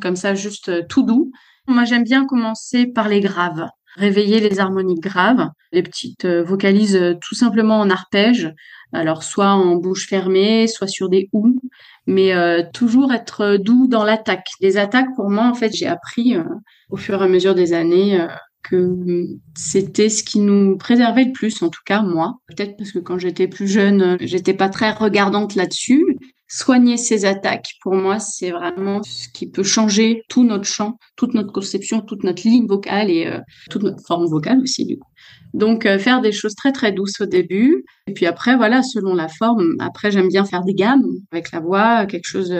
comme 0.00 0.16
ça, 0.16 0.34
juste 0.34 0.86
tout 0.88 1.02
doux. 1.02 1.30
Moi, 1.66 1.84
j'aime 1.84 2.04
bien 2.04 2.24
commencer 2.24 2.86
par 2.86 3.08
les 3.08 3.20
graves 3.20 3.66
réveiller 3.96 4.38
les 4.38 4.60
harmoniques 4.60 5.02
graves, 5.02 5.48
les 5.72 5.82
petites 5.82 6.24
vocalises 6.24 7.16
tout 7.20 7.34
simplement 7.34 7.80
en 7.80 7.90
arpège, 7.90 8.52
alors 8.92 9.22
soit 9.22 9.50
en 9.50 9.76
bouche 9.76 10.08
fermée, 10.08 10.66
soit 10.66 10.86
sur 10.86 11.08
des 11.08 11.28
ou, 11.32 11.60
mais 12.06 12.32
euh, 12.32 12.62
toujours 12.72 13.12
être 13.12 13.56
doux 13.56 13.86
dans 13.86 14.04
l'attaque. 14.04 14.46
Les 14.60 14.78
attaques, 14.78 15.14
pour 15.14 15.30
moi, 15.30 15.44
en 15.44 15.54
fait, 15.54 15.74
j'ai 15.74 15.86
appris 15.86 16.36
euh, 16.36 16.44
au 16.90 16.96
fur 16.96 17.20
et 17.20 17.24
à 17.24 17.28
mesure 17.28 17.54
des 17.54 17.74
années 17.74 18.20
euh, 18.20 18.26
que 18.62 19.26
c'était 19.54 20.08
ce 20.08 20.24
qui 20.24 20.40
nous 20.40 20.76
préservait 20.78 21.26
le 21.26 21.32
plus, 21.32 21.62
en 21.62 21.68
tout 21.68 21.82
cas 21.84 22.02
moi. 22.02 22.38
Peut-être 22.48 22.76
parce 22.76 22.92
que 22.92 22.98
quand 22.98 23.18
j'étais 23.18 23.46
plus 23.46 23.68
jeune, 23.68 24.16
j'étais 24.20 24.54
pas 24.54 24.68
très 24.68 24.90
regardante 24.90 25.54
là-dessus. 25.54 26.16
Soigner 26.50 26.96
ces 26.96 27.26
attaques, 27.26 27.74
pour 27.82 27.94
moi, 27.94 28.18
c'est 28.18 28.50
vraiment 28.50 29.02
ce 29.02 29.28
qui 29.28 29.50
peut 29.50 29.62
changer 29.62 30.22
tout 30.30 30.44
notre 30.44 30.64
chant, 30.64 30.98
toute 31.14 31.34
notre 31.34 31.52
conception, 31.52 32.00
toute 32.00 32.24
notre 32.24 32.42
ligne 32.48 32.66
vocale 32.66 33.10
et 33.10 33.30
toute 33.68 33.82
notre 33.82 34.02
forme 34.06 34.24
vocale 34.24 34.60
aussi, 34.62 34.86
du 34.86 34.98
coup. 34.98 35.10
Donc 35.54 35.86
euh, 35.86 35.98
faire 35.98 36.20
des 36.20 36.32
choses 36.32 36.54
très 36.54 36.72
très 36.72 36.92
douces 36.92 37.20
au 37.20 37.26
début 37.26 37.84
et 38.06 38.12
puis 38.12 38.26
après 38.26 38.56
voilà 38.56 38.82
selon 38.82 39.14
la 39.14 39.28
forme. 39.28 39.76
Après 39.78 40.10
j'aime 40.10 40.28
bien 40.28 40.44
faire 40.44 40.62
des 40.62 40.74
gammes 40.74 41.06
avec 41.32 41.52
la 41.52 41.60
voix, 41.60 42.06
quelque 42.06 42.26
chose 42.26 42.54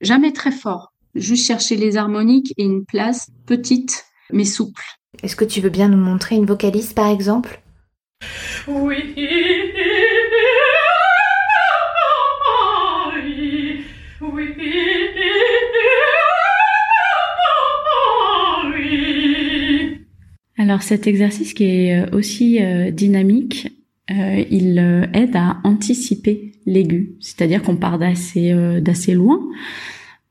jamais 0.00 0.32
très 0.32 0.52
fort. 0.52 0.92
Juste 1.14 1.46
chercher 1.46 1.76
les 1.76 1.96
harmoniques 1.96 2.52
et 2.56 2.64
une 2.64 2.84
place 2.84 3.28
petite 3.46 4.04
mais 4.32 4.44
souple. 4.44 4.84
Est-ce 5.22 5.36
que 5.36 5.44
tu 5.44 5.60
veux 5.60 5.70
bien 5.70 5.88
nous 5.88 5.96
montrer 5.96 6.36
une 6.36 6.46
vocaliste 6.46 6.94
par 6.94 7.08
exemple? 7.08 7.60
Oui. 8.66 9.14
Alors 20.64 20.82
cet 20.82 21.06
exercice 21.06 21.52
qui 21.52 21.64
est 21.64 21.94
euh, 21.94 22.06
aussi 22.16 22.58
euh, 22.58 22.90
dynamique, 22.90 23.68
euh, 24.10 24.42
il 24.50 24.78
aide 25.12 25.36
à 25.36 25.58
anticiper 25.62 26.52
l'aigu, 26.64 27.16
c'est-à-dire 27.20 27.62
qu'on 27.62 27.76
part 27.76 27.98
d'assez 27.98 28.54
d'assez 28.80 29.12
loin, 29.12 29.40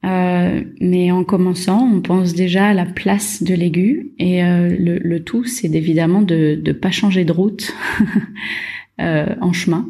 mais 0.02 1.12
en 1.12 1.24
commençant, 1.24 1.88
on 1.94 2.02
pense 2.02 2.34
déjà 2.34 2.70
à 2.70 2.74
la 2.74 2.86
place 2.86 3.44
de 3.44 3.54
l'aigu 3.54 4.14
et 4.18 4.42
le, 4.42 5.18
tout, 5.20 5.44
c'est 5.44 5.74
évidemment 5.76 6.24
de 6.24 6.60
ne 6.64 6.72
pas 6.72 6.90
changer 6.92 7.26
de 7.26 7.32
route. 7.32 7.72
en 9.00 9.54
chemin. 9.54 9.90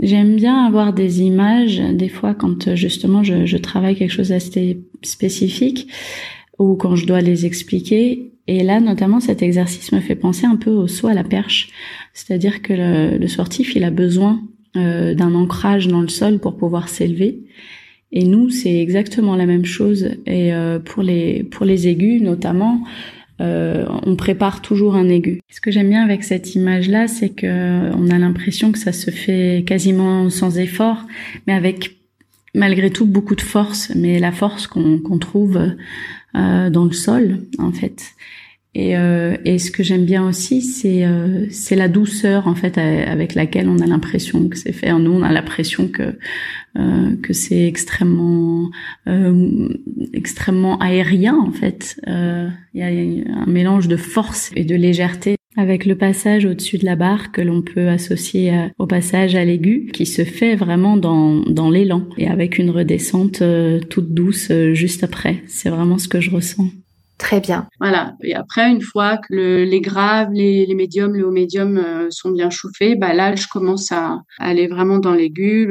J'aime 0.00 0.36
bien 0.36 0.66
avoir 0.66 0.92
des 0.92 1.22
images, 1.22 1.80
des 1.80 2.10
fois 2.10 2.34
quand 2.34 2.74
justement 2.74 3.22
je, 3.22 3.46
je 3.46 3.56
travaille 3.56 3.96
quelque 3.96 4.12
chose 4.12 4.28
d'assez 4.28 4.82
spécifique, 5.02 5.88
ou 6.58 6.74
quand 6.76 6.96
je 6.96 7.06
dois 7.06 7.22
les 7.22 7.44
expliquer, 7.46 8.31
et 8.48 8.62
là, 8.62 8.80
notamment, 8.80 9.20
cet 9.20 9.42
exercice 9.42 9.92
me 9.92 10.00
fait 10.00 10.16
penser 10.16 10.46
un 10.46 10.56
peu 10.56 10.70
au 10.70 10.88
saut 10.88 11.08
à 11.08 11.14
la 11.14 11.24
perche. 11.24 11.70
C'est-à-dire 12.12 12.62
que 12.62 12.72
le, 12.72 13.18
le, 13.18 13.28
sportif, 13.28 13.76
il 13.76 13.84
a 13.84 13.90
besoin 13.90 14.42
euh, 14.76 15.14
d'un 15.14 15.34
ancrage 15.34 15.86
dans 15.86 16.00
le 16.00 16.08
sol 16.08 16.38
pour 16.38 16.56
pouvoir 16.56 16.88
s'élever. 16.88 17.40
Et 18.10 18.24
nous, 18.24 18.50
c'est 18.50 18.80
exactement 18.80 19.36
la 19.36 19.46
même 19.46 19.64
chose. 19.64 20.10
Et 20.26 20.52
euh, 20.52 20.78
pour 20.78 21.02
les 21.02 21.44
pour 21.44 21.64
les 21.64 21.88
aigus 21.88 22.20
notamment, 22.20 22.82
euh, 23.40 23.86
on 24.04 24.16
prépare 24.16 24.60
toujours 24.60 24.94
un 24.94 25.08
aigu. 25.08 25.40
Ce 25.50 25.60
que 25.60 25.70
j'aime 25.70 25.88
bien 25.88 26.02
avec 26.02 26.24
cette 26.24 26.54
image-là, 26.54 27.08
c'est 27.08 27.30
que 27.30 27.94
on 27.94 28.10
a 28.10 28.18
l'impression 28.18 28.72
que 28.72 28.78
ça 28.78 28.92
se 28.92 29.10
fait 29.10 29.64
quasiment 29.66 30.30
sans 30.30 30.58
effort, 30.58 31.06
mais 31.46 31.54
avec 31.54 31.96
malgré 32.54 32.90
tout 32.90 33.06
beaucoup 33.06 33.34
de 33.34 33.40
force. 33.40 33.92
Mais 33.94 34.18
la 34.18 34.32
force 34.32 34.66
qu'on 34.66 34.98
qu'on 34.98 35.18
trouve 35.18 35.56
euh, 35.56 35.70
dans 36.34 36.84
le 36.84 36.92
sol, 36.92 37.40
en 37.58 37.72
fait. 37.72 38.14
Et, 38.74 38.96
euh, 38.96 39.36
et 39.44 39.58
ce 39.58 39.70
que 39.70 39.82
j'aime 39.82 40.06
bien 40.06 40.26
aussi, 40.26 40.62
c'est 40.62 41.04
euh, 41.04 41.46
la 41.72 41.88
douceur 41.88 42.48
en 42.48 42.54
fait 42.54 42.78
avec 42.78 43.34
laquelle 43.34 43.68
on 43.68 43.78
a 43.80 43.86
l'impression 43.86 44.48
que 44.48 44.56
c'est 44.56 44.72
fait. 44.72 44.92
Nous, 44.94 45.10
on 45.10 45.22
a 45.22 45.30
l'impression 45.30 45.88
que 45.88 46.16
euh, 46.78 47.14
que 47.22 47.34
c'est 47.34 47.66
extrêmement 47.66 48.70
euh, 49.08 49.68
extrêmement 50.14 50.78
aérien 50.78 51.36
en 51.36 51.52
fait. 51.52 52.00
Euh, 52.08 52.48
il 52.72 52.80
y 52.80 52.82
a 52.82 53.42
un 53.42 53.46
mélange 53.46 53.88
de 53.88 53.96
force 53.96 54.50
et 54.56 54.64
de 54.64 54.74
légèreté 54.74 55.36
avec 55.56 55.84
le 55.86 55.96
passage 55.96 56.44
au-dessus 56.44 56.78
de 56.78 56.84
la 56.84 56.96
barre 56.96 57.32
que 57.32 57.42
l'on 57.42 57.62
peut 57.62 57.88
associer 57.88 58.68
au 58.78 58.86
passage 58.86 59.34
à 59.34 59.44
l'aigu 59.44 59.90
qui 59.92 60.06
se 60.06 60.24
fait 60.24 60.56
vraiment 60.56 60.96
dans, 60.96 61.40
dans 61.40 61.70
l'élan 61.70 62.08
et 62.16 62.28
avec 62.28 62.58
une 62.58 62.70
redescente 62.70 63.42
toute 63.90 64.14
douce 64.14 64.50
juste 64.72 65.04
après. 65.04 65.42
C'est 65.46 65.68
vraiment 65.70 65.98
ce 65.98 66.08
que 66.08 66.20
je 66.20 66.30
ressens. 66.30 66.68
Très 67.22 67.40
bien. 67.40 67.68
Voilà. 67.78 68.16
Et 68.24 68.34
après, 68.34 68.68
une 68.68 68.80
fois 68.80 69.16
que 69.16 69.62
les 69.62 69.80
graves, 69.80 70.32
les, 70.32 70.66
les 70.66 70.74
médiums, 70.74 71.14
les 71.14 71.22
hauts 71.22 71.30
médiums 71.30 71.78
euh, 71.78 72.08
sont 72.10 72.32
bien 72.32 72.50
chauffés, 72.50 72.96
bah 72.96 73.14
là, 73.14 73.36
je 73.36 73.46
commence 73.46 73.92
à, 73.92 74.22
aller 74.40 74.66
vraiment 74.66 74.98
dans 74.98 75.14
l'aigu, 75.14 75.68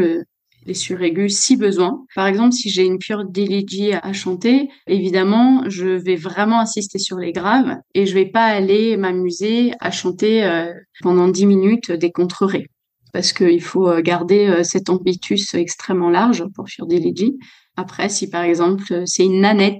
les 0.66 0.74
suraigus 0.74 1.38
si 1.38 1.58
besoin. 1.58 2.06
Par 2.16 2.28
exemple, 2.28 2.54
si 2.54 2.70
j'ai 2.70 2.84
une 2.84 3.00
pure 3.00 3.26
d'Eligi 3.26 3.94
à 3.94 4.14
chanter, 4.14 4.70
évidemment, 4.88 5.64
je 5.68 5.88
vais 5.88 6.16
vraiment 6.16 6.60
insister 6.60 7.00
sur 7.00 7.18
les 7.18 7.32
graves 7.32 7.76
et 7.94 8.06
je 8.06 8.14
vais 8.14 8.28
pas 8.28 8.46
aller 8.46 8.98
m'amuser 8.98 9.74
à 9.80 9.92
chanter 9.92 10.44
euh, 10.44 10.72
pendant 11.02 11.28
dix 11.28 11.46
minutes 11.46 11.92
des 11.92 12.12
contrerés 12.12 12.68
parce 13.14 13.34
qu'il 13.34 13.62
faut 13.62 13.90
euh, 13.90 14.02
garder 14.02 14.64
cet 14.64 14.90
ambitus 14.90 15.54
extrêmement 15.54 16.10
large 16.10 16.46
pour 16.56 16.66
Pure 16.66 16.88
d'Eligi. 16.88 17.38
Après, 17.78 18.10
si 18.10 18.30
par 18.30 18.44
exemple 18.44 19.04
c'est 19.06 19.26
une 19.26 19.42
nanette 19.42 19.80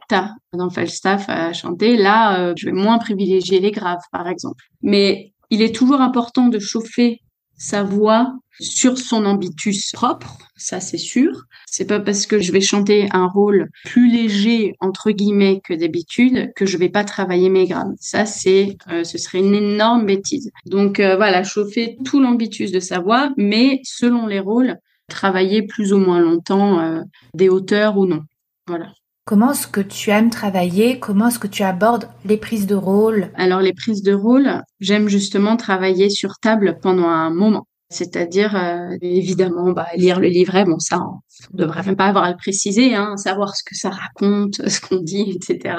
dans 0.54 0.70
Falstaff 0.70 1.26
à 1.28 1.54
chanter, 1.54 1.98
là, 1.98 2.40
euh, 2.40 2.54
je 2.58 2.68
vais 2.68 2.72
moins 2.72 2.98
privilégier 2.98 3.60
les 3.60 3.72
graves, 3.72 4.02
par 4.12 4.28
exemple. 4.28 4.64
Mais 4.82 5.34
il 5.50 5.62
est 5.62 5.76
toujours 5.76 6.02
important 6.02 6.48
de 6.48 6.60
chauffer 6.60 7.20
sa 7.62 7.84
voix 7.84 8.34
sur 8.60 8.98
son 8.98 9.24
ambitus 9.26 9.92
propre, 9.92 10.36
ça 10.58 10.80
c'est 10.80 10.98
sûr. 10.98 11.44
C'est 11.68 11.86
pas 11.86 12.00
parce 12.00 12.26
que 12.26 12.40
je 12.40 12.52
vais 12.52 12.60
chanter 12.60 13.08
un 13.12 13.28
rôle 13.28 13.70
plus 13.86 14.12
léger 14.12 14.74
entre 14.80 15.12
guillemets 15.12 15.62
que 15.64 15.76
d'habitude 15.76 16.52
que 16.56 16.66
je 16.66 16.78
vais 16.78 16.90
pas 16.90 17.04
travailler 17.04 17.50
mes 17.50 17.68
graves. 17.68 17.94
Ça 18.00 18.26
c'est, 18.26 18.78
euh, 18.90 19.04
ce 19.04 19.20
serait 19.20 19.40
une 19.40 19.54
énorme 19.54 20.08
bêtise. 20.08 20.50
Donc 20.66 21.00
euh, 21.00 21.16
voilà, 21.16 21.44
chauffer 21.44 21.98
tout 22.04 22.20
l'ambitus 22.20 22.72
de 22.72 22.80
sa 22.80 23.00
voix, 23.00 23.32
mais 23.38 23.80
selon 23.84 24.26
les 24.26 24.40
rôles, 24.40 24.78
travailler 25.08 25.62
plus 25.62 25.94
ou 25.94 26.00
moins 26.00 26.20
longtemps 26.20 26.80
euh, 26.80 27.02
des 27.36 27.50
hauteurs 27.50 27.96
ou 27.98 28.08
non. 28.08 28.22
Voilà. 28.68 28.88
Comment 29.24 29.52
est-ce 29.52 29.68
que 29.68 29.82
tu 29.82 30.10
aimes 30.10 30.32
travailler? 30.32 31.00
Comment 31.00 31.28
est-ce 31.28 31.38
que 31.38 31.48
tu 31.48 31.62
abordes 31.62 32.10
les 32.26 32.38
prises 32.38 32.66
de 32.66 32.76
rôle? 32.76 33.32
Alors 33.36 33.60
les 33.62 33.74
prises 33.74 34.02
de 34.02 34.14
rôle, 34.14 34.64
j'aime 34.80 35.08
justement 35.10 35.58
travailler 35.58 36.10
sur 36.10 36.40
table 36.40 36.80
pendant 36.82 37.08
un 37.08 37.30
moment. 37.30 37.68
C'est-à-dire, 37.90 38.56
euh, 38.56 38.98
évidemment, 39.02 39.74
bah, 39.74 39.88
lire 39.96 40.20
le 40.20 40.28
livret, 40.28 40.66
bon 40.66 40.80
ça, 40.80 41.00
on 41.00 41.20
ne 41.54 41.58
devrait 41.64 41.84
même 41.84 41.98
pas 41.98 42.08
avoir 42.08 42.24
à 42.24 42.32
le 42.32 42.38
préciser, 42.38 42.96
hein, 42.96 43.16
savoir 43.18 43.56
ce 43.56 43.64
que 43.64 43.76
ça 43.76 43.92
raconte, 43.92 44.56
ce 44.68 44.82
qu'on 44.82 45.02
dit, 45.02 45.32
etc. 45.36 45.76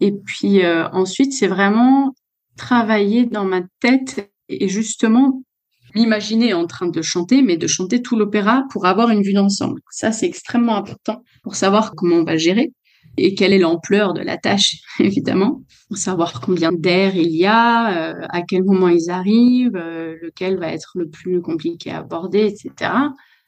Et 0.00 0.12
puis 0.12 0.64
euh, 0.64 0.88
ensuite, 0.90 1.32
c'est 1.32 1.48
vraiment 1.48 2.14
travailler 2.56 3.26
dans 3.26 3.44
ma 3.44 3.60
tête 3.80 4.30
et 4.48 4.68
justement 4.68 5.42
l'imaginer 5.94 6.54
en 6.54 6.66
train 6.66 6.88
de 6.88 7.02
chanter, 7.02 7.42
mais 7.42 7.56
de 7.56 7.66
chanter 7.66 8.02
tout 8.02 8.16
l'opéra 8.16 8.64
pour 8.70 8.86
avoir 8.86 9.10
une 9.10 9.22
vue 9.22 9.32
d'ensemble. 9.32 9.80
Ça, 9.90 10.12
c'est 10.12 10.26
extrêmement 10.26 10.76
important 10.76 11.22
pour 11.42 11.54
savoir 11.54 11.94
comment 11.94 12.16
on 12.16 12.24
va 12.24 12.36
gérer 12.36 12.72
et 13.18 13.34
quelle 13.34 13.52
est 13.52 13.58
l'ampleur 13.58 14.14
de 14.14 14.20
la 14.20 14.38
tâche, 14.38 14.76
évidemment, 15.00 15.62
pour 15.88 15.98
savoir 15.98 16.40
combien 16.40 16.72
d'air 16.72 17.16
il 17.16 17.34
y 17.34 17.46
a, 17.46 18.12
euh, 18.12 18.26
à 18.30 18.42
quel 18.42 18.64
moment 18.64 18.88
ils 18.88 19.10
arrivent, 19.10 19.76
euh, 19.76 20.16
lequel 20.22 20.58
va 20.58 20.72
être 20.72 20.92
le 20.94 21.08
plus 21.08 21.42
compliqué 21.42 21.90
à 21.90 21.98
aborder, 21.98 22.46
etc. 22.46 22.90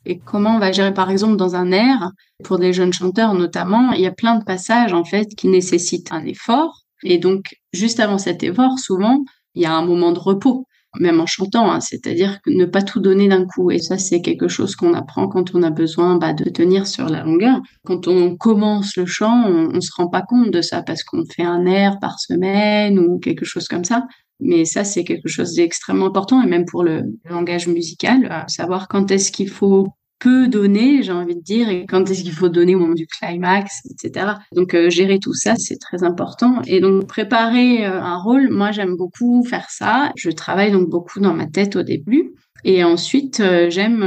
Et 0.06 0.18
comment 0.18 0.56
on 0.56 0.58
va 0.58 0.72
gérer, 0.72 0.94
par 0.94 1.10
exemple, 1.10 1.36
dans 1.36 1.54
un 1.54 1.72
air, 1.72 2.10
pour 2.42 2.58
des 2.58 2.72
jeunes 2.72 2.92
chanteurs 2.92 3.34
notamment, 3.34 3.92
il 3.92 4.00
y 4.00 4.06
a 4.06 4.12
plein 4.12 4.36
de 4.36 4.44
passages, 4.44 4.92
en 4.92 5.04
fait, 5.04 5.28
qui 5.36 5.48
nécessitent 5.48 6.12
un 6.12 6.24
effort. 6.24 6.82
Et 7.02 7.18
donc, 7.18 7.56
juste 7.72 8.00
avant 8.00 8.18
cet 8.18 8.42
effort, 8.42 8.78
souvent, 8.78 9.24
il 9.54 9.62
y 9.62 9.66
a 9.66 9.74
un 9.74 9.84
moment 9.84 10.12
de 10.12 10.18
repos 10.18 10.66
même 10.98 11.20
en 11.20 11.26
chantant, 11.26 11.70
hein, 11.70 11.80
c'est-à-dire 11.80 12.38
ne 12.46 12.64
pas 12.64 12.82
tout 12.82 13.00
donner 13.00 13.28
d'un 13.28 13.46
coup. 13.46 13.70
Et 13.70 13.78
ça, 13.78 13.98
c'est 13.98 14.22
quelque 14.22 14.48
chose 14.48 14.74
qu'on 14.74 14.94
apprend 14.94 15.28
quand 15.28 15.54
on 15.54 15.62
a 15.62 15.70
besoin 15.70 16.16
bah, 16.16 16.32
de 16.32 16.48
tenir 16.50 16.86
sur 16.86 17.08
la 17.08 17.22
longueur. 17.22 17.60
Quand 17.84 18.08
on 18.08 18.36
commence 18.36 18.96
le 18.96 19.06
chant, 19.06 19.44
on, 19.46 19.70
on 19.74 19.80
se 19.80 19.90
rend 19.96 20.08
pas 20.08 20.22
compte 20.22 20.50
de 20.50 20.62
ça 20.62 20.82
parce 20.82 21.04
qu'on 21.04 21.24
fait 21.24 21.44
un 21.44 21.66
air 21.66 21.98
par 22.00 22.18
semaine 22.18 22.98
ou 22.98 23.18
quelque 23.18 23.44
chose 23.44 23.68
comme 23.68 23.84
ça. 23.84 24.06
Mais 24.40 24.64
ça, 24.64 24.84
c'est 24.84 25.04
quelque 25.04 25.28
chose 25.28 25.54
d'extrêmement 25.54 26.06
important 26.06 26.42
et 26.42 26.46
même 26.46 26.64
pour 26.64 26.82
le 26.82 27.02
langage 27.28 27.68
musical, 27.68 28.44
savoir 28.48 28.88
quand 28.88 29.10
est-ce 29.10 29.30
qu'il 29.30 29.50
faut 29.50 29.88
peu 30.20 30.48
donner, 30.48 31.02
j'ai 31.02 31.12
envie 31.12 31.34
de 31.34 31.40
dire, 31.40 31.68
et 31.70 31.86
quand 31.86 32.08
est-ce 32.08 32.22
qu'il 32.22 32.32
faut 32.32 32.50
donner 32.50 32.74
au 32.76 32.78
moment 32.78 32.94
du 32.94 33.06
climax, 33.06 33.80
etc. 33.90 34.34
Donc 34.54 34.74
euh, 34.74 34.90
gérer 34.90 35.18
tout 35.18 35.34
ça, 35.34 35.54
c'est 35.56 35.78
très 35.78 36.04
important. 36.04 36.60
Et 36.66 36.80
donc 36.80 37.06
préparer 37.06 37.86
euh, 37.86 38.00
un 38.00 38.18
rôle, 38.18 38.50
moi 38.50 38.70
j'aime 38.70 38.96
beaucoup 38.96 39.42
faire 39.44 39.68
ça. 39.70 40.12
Je 40.16 40.30
travaille 40.30 40.70
donc 40.70 40.88
beaucoup 40.88 41.20
dans 41.20 41.34
ma 41.34 41.46
tête 41.46 41.74
au 41.74 41.82
début, 41.82 42.34
et 42.64 42.84
ensuite 42.84 43.40
euh, 43.40 43.70
j'aime 43.70 44.02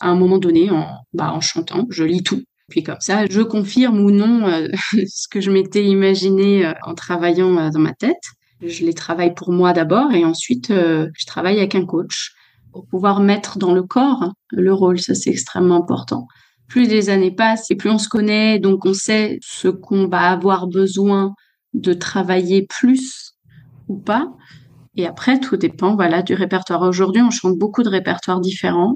à 0.00 0.08
un 0.08 0.14
moment 0.14 0.38
donné, 0.38 0.70
en, 0.70 0.86
bah, 1.14 1.32
en 1.32 1.40
chantant, 1.40 1.86
je 1.88 2.04
lis 2.04 2.22
tout. 2.22 2.42
Puis 2.68 2.82
comme 2.82 3.00
ça, 3.00 3.24
je 3.28 3.40
confirme 3.40 4.00
ou 4.00 4.10
non 4.10 4.46
ce 5.06 5.28
que 5.28 5.40
je 5.40 5.50
m'étais 5.50 5.84
imaginé 5.84 6.70
en 6.84 6.94
travaillant 6.94 7.70
dans 7.70 7.80
ma 7.80 7.94
tête. 7.94 8.22
Je 8.62 8.84
les 8.84 8.94
travaille 8.94 9.34
pour 9.34 9.52
moi 9.52 9.72
d'abord 9.72 10.12
et 10.12 10.24
ensuite 10.24 10.68
je 10.68 11.26
travaille 11.26 11.58
avec 11.58 11.74
un 11.74 11.86
coach 11.86 12.33
pour 12.74 12.86
pouvoir 12.88 13.20
mettre 13.20 13.56
dans 13.56 13.72
le 13.72 13.84
corps 13.84 14.32
le 14.50 14.74
rôle. 14.74 14.98
Ça, 14.98 15.14
c'est 15.14 15.30
extrêmement 15.30 15.76
important. 15.76 16.26
Plus 16.66 16.88
les 16.88 17.08
années 17.08 17.30
passent 17.30 17.70
et 17.70 17.76
plus 17.76 17.88
on 17.88 17.98
se 17.98 18.08
connaît, 18.08 18.58
donc 18.58 18.84
on 18.84 18.94
sait 18.94 19.38
ce 19.42 19.68
qu'on 19.68 20.08
va 20.08 20.22
avoir 20.32 20.66
besoin 20.66 21.34
de 21.72 21.92
travailler 21.92 22.66
plus 22.66 23.34
ou 23.86 23.96
pas. 23.96 24.28
Et 24.96 25.06
après, 25.06 25.38
tout 25.38 25.56
dépend, 25.56 25.94
voilà, 25.94 26.22
du 26.22 26.34
répertoire. 26.34 26.82
Aujourd'hui, 26.82 27.22
on 27.22 27.30
chante 27.30 27.56
beaucoup 27.56 27.84
de 27.84 27.88
répertoires 27.88 28.40
différents. 28.40 28.94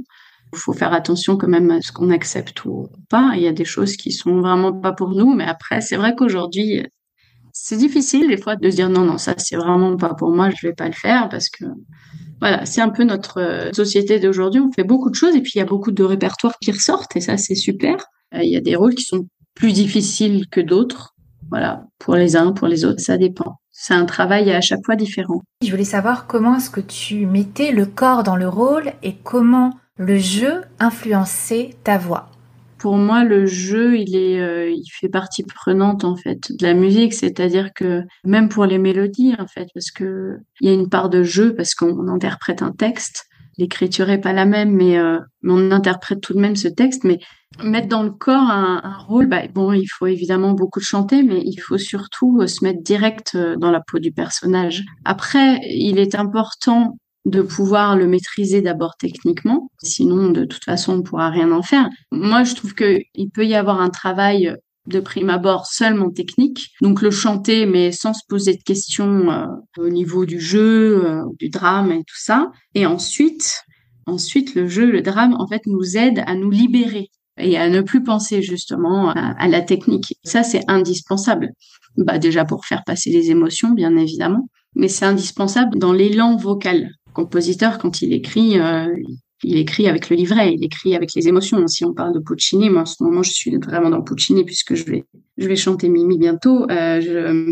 Il 0.53 0.59
faut 0.59 0.73
faire 0.73 0.93
attention 0.93 1.37
quand 1.37 1.49
même 1.49 1.71
à 1.71 1.81
ce 1.81 1.93
qu'on 1.93 2.11
accepte 2.11 2.65
ou 2.65 2.89
pas. 3.09 3.33
Il 3.37 3.43
y 3.43 3.47
a 3.47 3.53
des 3.53 3.65
choses 3.65 3.97
qui 3.97 4.11
sont 4.11 4.41
vraiment 4.41 4.73
pas 4.73 4.93
pour 4.93 5.11
nous, 5.11 5.35
mais 5.35 5.45
après, 5.45 5.83
c'est 5.83 5.97
vrai 5.97 6.17
qu'aujourd'hui, 6.17 6.85
c'est 7.61 7.77
difficile 7.77 8.29
des 8.29 8.37
fois 8.39 8.57
de 8.57 8.71
se 8.71 8.77
dire 8.77 8.89
non, 8.89 9.05
non, 9.05 9.19
ça 9.19 9.35
c'est 9.37 9.57
vraiment 9.57 9.97
pas 9.97 10.15
pour 10.15 10.31
moi, 10.31 10.51
je 10.51 10.67
vais 10.67 10.75
pas 10.75 10.87
le 10.87 10.93
faire 10.95 11.29
parce 11.29 11.49
que 11.49 11.65
voilà, 12.41 12.65
c'est 12.67 12.81
un 12.81 12.89
peu 12.89 13.05
notre 13.05 13.41
euh, 13.41 13.73
société 13.73 14.21
d'aujourd'hui. 14.21 14.61
On 14.61 14.71
fait 14.73 14.85
beaucoup 14.85 15.11
de 15.11 15.15
choses 15.17 15.35
et 15.35 15.41
puis 15.41 15.53
il 15.57 15.59
y 15.59 15.61
a 15.61 15.65
beaucoup 15.65 15.91
de 15.91 16.05
répertoires 16.05 16.57
qui 16.63 16.71
ressortent 16.71 17.17
et 17.17 17.21
ça, 17.21 17.37
c'est 17.37 17.57
super. 17.57 17.97
Euh, 18.35 18.43
il 18.43 18.51
y 18.51 18.57
a 18.57 18.61
des 18.61 18.77
rôles 18.77 18.95
qui 18.95 19.03
sont 19.03 19.27
plus 19.55 19.73
difficiles 19.73 20.47
que 20.49 20.61
d'autres. 20.61 21.15
Voilà, 21.51 21.85
pour 21.99 22.15
les 22.15 22.37
uns, 22.37 22.53
pour 22.53 22.69
les 22.69 22.85
autres, 22.85 23.01
ça 23.01 23.17
dépend. 23.17 23.59
C'est 23.73 23.95
un 23.95 24.05
travail 24.05 24.51
à 24.53 24.61
chaque 24.61 24.85
fois 24.85 24.97
différent. 24.97 25.43
Je 25.65 25.71
voulais 25.71 25.85
savoir 25.85 26.27
comment 26.27 26.57
est-ce 26.57 26.71
que 26.71 26.81
tu 26.81 27.27
mettais 27.27 27.73
le 27.73 27.87
corps 27.87 28.23
dans 28.23 28.37
le 28.37 28.49
rôle 28.49 28.93
et 29.03 29.17
comment 29.17 29.73
le 29.97 30.19
jeu 30.19 30.63
influençait 30.79 31.71
ta 31.85 31.99
voix 31.99 32.31
pour 32.79 32.97
moi, 32.97 33.25
le 33.25 33.47
jeu, 33.47 33.99
il 33.99 34.17
est, 34.17 34.41
euh, 34.41 34.71
il 34.71 34.87
fait 34.91 35.09
partie 35.09 35.43
prenante 35.43 36.05
en 36.05 36.17
fait 36.17 36.53
de 36.53 36.67
la 36.67 36.75
musique. 36.75 37.13
C'est-à-dire 37.15 37.73
que 37.75 38.03
même 38.25 38.49
pour 38.49 38.67
les 38.67 38.79
mélodies, 38.79 39.35
en 39.39 39.47
fait, 39.47 39.69
parce 39.75 39.91
que 39.91 40.39
il 40.61 40.69
y 40.69 40.71
a 40.71 40.75
une 40.75 40.89
part 40.89 41.09
de 41.09 41.23
jeu 41.23 41.55
parce 41.55 41.75
qu'on 41.75 42.09
interprète 42.09 42.63
un 42.63 42.73
texte. 42.73 43.27
L'écriture 43.59 44.09
est 44.09 44.21
pas 44.21 44.33
la 44.33 44.47
même, 44.47 44.71
mais, 44.71 44.99
euh, 44.99 45.19
on 45.43 45.73
interprète 45.73 46.21
tout 46.21 46.33
de 46.33 46.39
même 46.39 46.55
ce 46.55 46.69
texte. 46.69 47.03
Mais 47.05 47.19
mettre 47.63 47.89
dans 47.89 48.05
le 48.05 48.11
corps 48.11 48.51
un, 48.51 48.97
rôle, 48.99 49.27
bah, 49.27 49.43
bon, 49.53 49.73
il 49.73 49.87
faut 49.87 50.07
évidemment 50.07 50.53
beaucoup 50.53 50.81
chanter, 50.81 51.23
mais 51.25 51.43
il 51.45 51.59
faut 51.59 51.79
surtout 51.79 52.47
se 52.47 52.65
mettre 52.65 52.83
direct 52.83 53.33
euh, 53.35 53.57
dans 53.57 53.73
la 53.73 53.81
peau 53.81 53.99
du 53.99 54.13
personnage. 54.13 54.85
Après, 55.05 55.59
il 55.65 55.99
est 55.99 56.15
important 56.15 56.97
de 57.25 57.43
pouvoir 57.43 57.97
le 57.97 58.07
maîtriser 58.07 58.63
d'abord 58.63 58.97
techniquement, 58.99 59.71
sinon 59.83 60.31
de 60.31 60.45
toute 60.45 60.65
façon 60.65 60.95
on 60.95 60.97
ne 60.99 61.03
pourra 61.03 61.31
rien 61.31 61.53
en 61.53 61.63
faire. 61.63 61.89
Moi 62.11 62.45
je 62.45 62.55
trouve 62.55 62.75
qu'il 62.75 63.31
peut 63.33 63.47
y 63.47 63.55
avoir 63.55 63.81
un 63.81 63.91
travail 63.91 64.55
de 64.87 65.01
prime 65.01 65.29
abord 65.29 65.67
seulement 65.67 66.11
technique, 66.11 66.71
donc 66.81 67.03
le 67.03 67.11
chanter 67.11 67.67
mais 67.67 67.93
sans 67.93 68.15
se 68.15 68.23
poser 68.29 68.55
de 68.55 68.63
questions 68.63 69.31
euh, 69.31 69.47
au 69.77 69.91
niveau 69.91 70.25
du 70.25 70.41
jeu, 70.41 71.05
euh, 71.05 71.23
du 71.39 71.51
drame 71.51 71.93
et 71.93 71.99
tout 71.99 72.19
ça. 72.19 72.51
Et 72.75 72.87
ensuite, 72.87 73.65
ensuite 74.07 74.55
le 74.55 74.67
jeu, 74.67 74.91
le 74.91 75.03
drame 75.03 75.35
en 75.39 75.47
fait 75.47 75.63
nous 75.67 75.97
aide 75.97 76.23
à 76.27 76.35
nous 76.35 76.51
libérer 76.51 77.11
et 77.39 77.57
à 77.57 77.69
ne 77.69 77.81
plus 77.81 78.03
penser 78.03 78.43
justement 78.43 79.11
à, 79.11 79.49
la 79.49 79.63
technique. 79.63 80.17
Ça, 80.25 80.43
c'est 80.43 80.63
indispensable. 80.69 81.51
Bah, 81.97 82.19
déjà 82.19 82.45
pour 82.45 82.65
faire 82.65 82.83
passer 82.85 83.11
les 83.11 83.31
émotions, 83.31 83.71
bien 83.71 83.97
évidemment, 83.97 84.49
mais 84.75 84.89
c'est 84.89 85.05
indispensable 85.05 85.79
dans 85.79 85.93
l'élan 85.93 86.37
vocal. 86.37 86.91
Compositeur, 87.19 87.79
quand 87.79 88.01
il 88.01 88.13
écrit, 88.13 88.61
euh, 88.61 88.95
il 89.43 89.57
écrit 89.57 89.89
avec 89.89 90.09
le 90.09 90.15
livret, 90.15 90.55
il 90.55 90.63
écrit 90.63 90.95
avec 90.95 91.15
les 91.17 91.27
émotions. 91.27 91.67
Si 91.67 91.85
on 91.85 91.93
parle 91.93 92.15
de 92.15 92.21
Puccini, 92.21 92.71
moi 92.71 92.83
en 92.83 92.87
ce 92.87 93.03
moment 93.03 93.25
je 93.25 93.33
suis 93.33 93.57
vraiment 93.57 93.91
dans 93.91 94.03
Puccini 94.03 94.45
puisque 94.45 94.77
je 94.77 94.85
vais 94.85 95.05
je 95.37 95.49
vais 95.49 95.57
chanter 95.57 95.89
Mimi 95.89 96.17
bientôt. 96.17 96.71
Euh, 96.71 97.43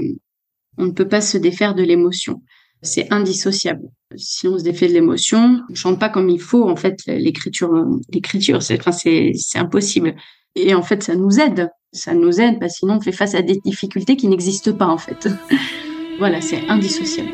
on 0.79 0.85
ne 0.85 0.93
peut 0.93 1.09
pas 1.09 1.21
se 1.21 1.37
défaire 1.37 1.75
de 1.75 1.83
l'émotion. 1.83 2.43
C'est 2.81 3.13
indissociable. 3.13 3.83
Si 4.15 4.47
on 4.47 4.57
se 4.57 4.63
défait 4.63 4.87
de 4.87 4.93
l'émotion, 4.93 5.61
on 5.69 5.75
chante 5.75 5.99
pas 5.99 6.11
comme 6.11 6.29
il 6.29 6.41
faut. 6.41 6.63
En 6.69 6.77
fait, 6.77 7.01
l'écriture, 7.09 7.73
l'écriture, 8.13 8.63
c'est, 8.63 8.79
enfin, 8.79 8.93
c'est, 8.93 9.33
c'est 9.35 9.59
impossible. 9.59 10.15
Et 10.55 10.77
en 10.77 10.83
fait, 10.83 11.03
ça 11.03 11.17
nous 11.17 11.41
aide. 11.41 11.71
Ça 11.93 12.15
nous 12.15 12.41
aide 12.41 12.61
parce 12.61 12.75
que 12.75 12.79
sinon 12.79 12.99
on 12.99 13.01
fait 13.01 13.11
face 13.11 13.35
à 13.35 13.43
des 13.43 13.57
difficultés 13.65 14.17
qui 14.17 14.29
n'existent 14.29 14.75
pas 14.75 14.87
en 14.87 14.99
fait. 14.99 15.29
voilà, 16.21 16.41
c'est 16.41 16.69
indissociable. 16.69 17.33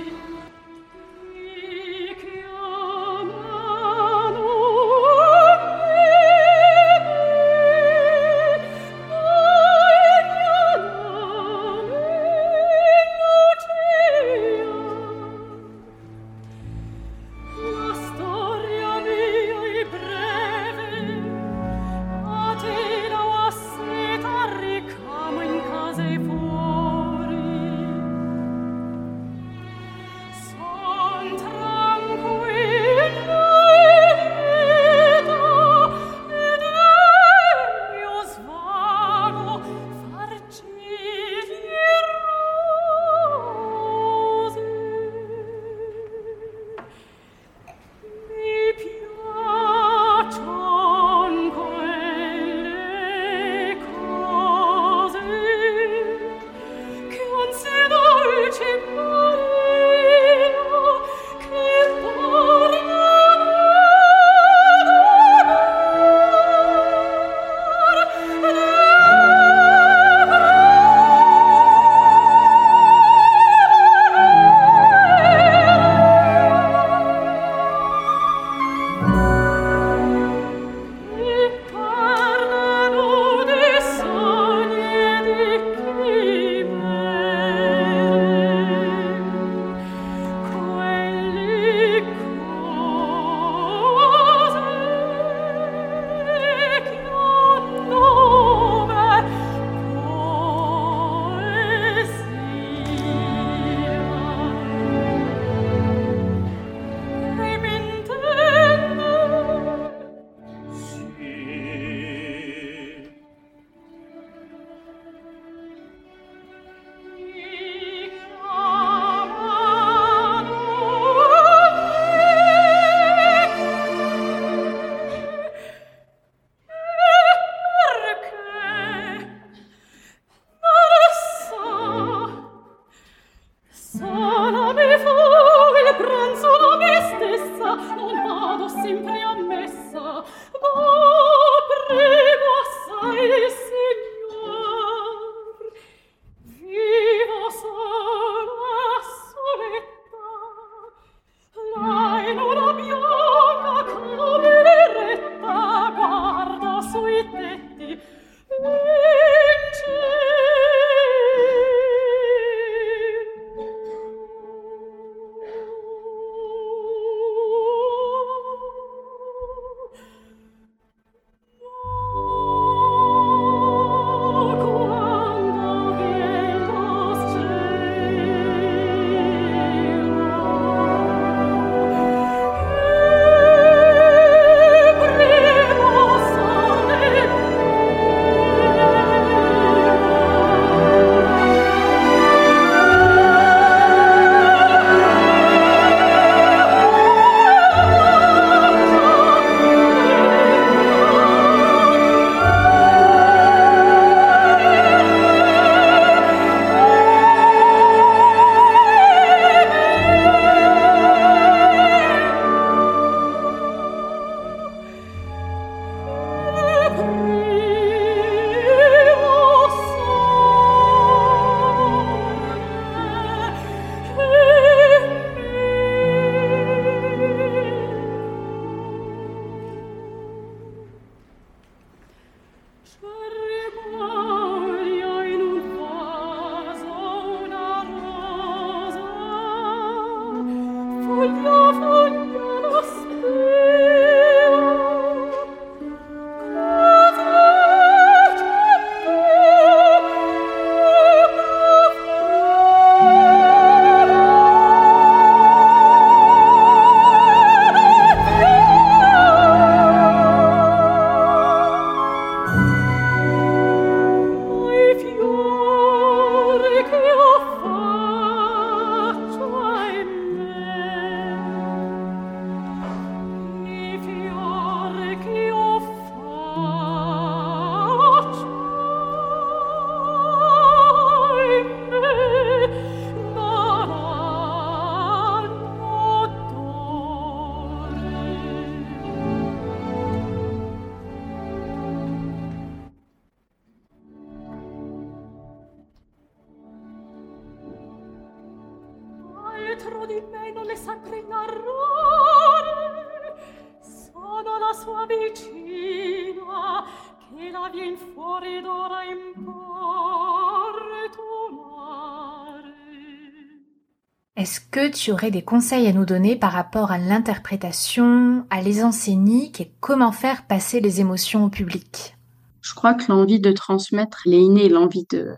Tu 315.02 315.10
aurais 315.10 315.32
des 315.32 315.42
conseils 315.42 315.88
à 315.88 315.92
nous 315.92 316.04
donner 316.04 316.36
par 316.36 316.52
rapport 316.52 316.92
à 316.92 316.98
l'interprétation, 316.98 318.46
à 318.50 318.62
l'aisance 318.62 318.98
scénique 318.98 319.60
et 319.60 319.72
comment 319.80 320.12
faire 320.12 320.46
passer 320.46 320.78
les 320.78 321.00
émotions 321.00 321.44
au 321.44 321.48
public 321.48 322.14
Je 322.60 322.72
crois 322.72 322.94
que 322.94 323.10
l'envie 323.10 323.40
de 323.40 323.50
transmettre, 323.50 324.22
elle 324.26 324.34
est 324.34 324.68
l'envie 324.68 325.04
de 325.10 325.30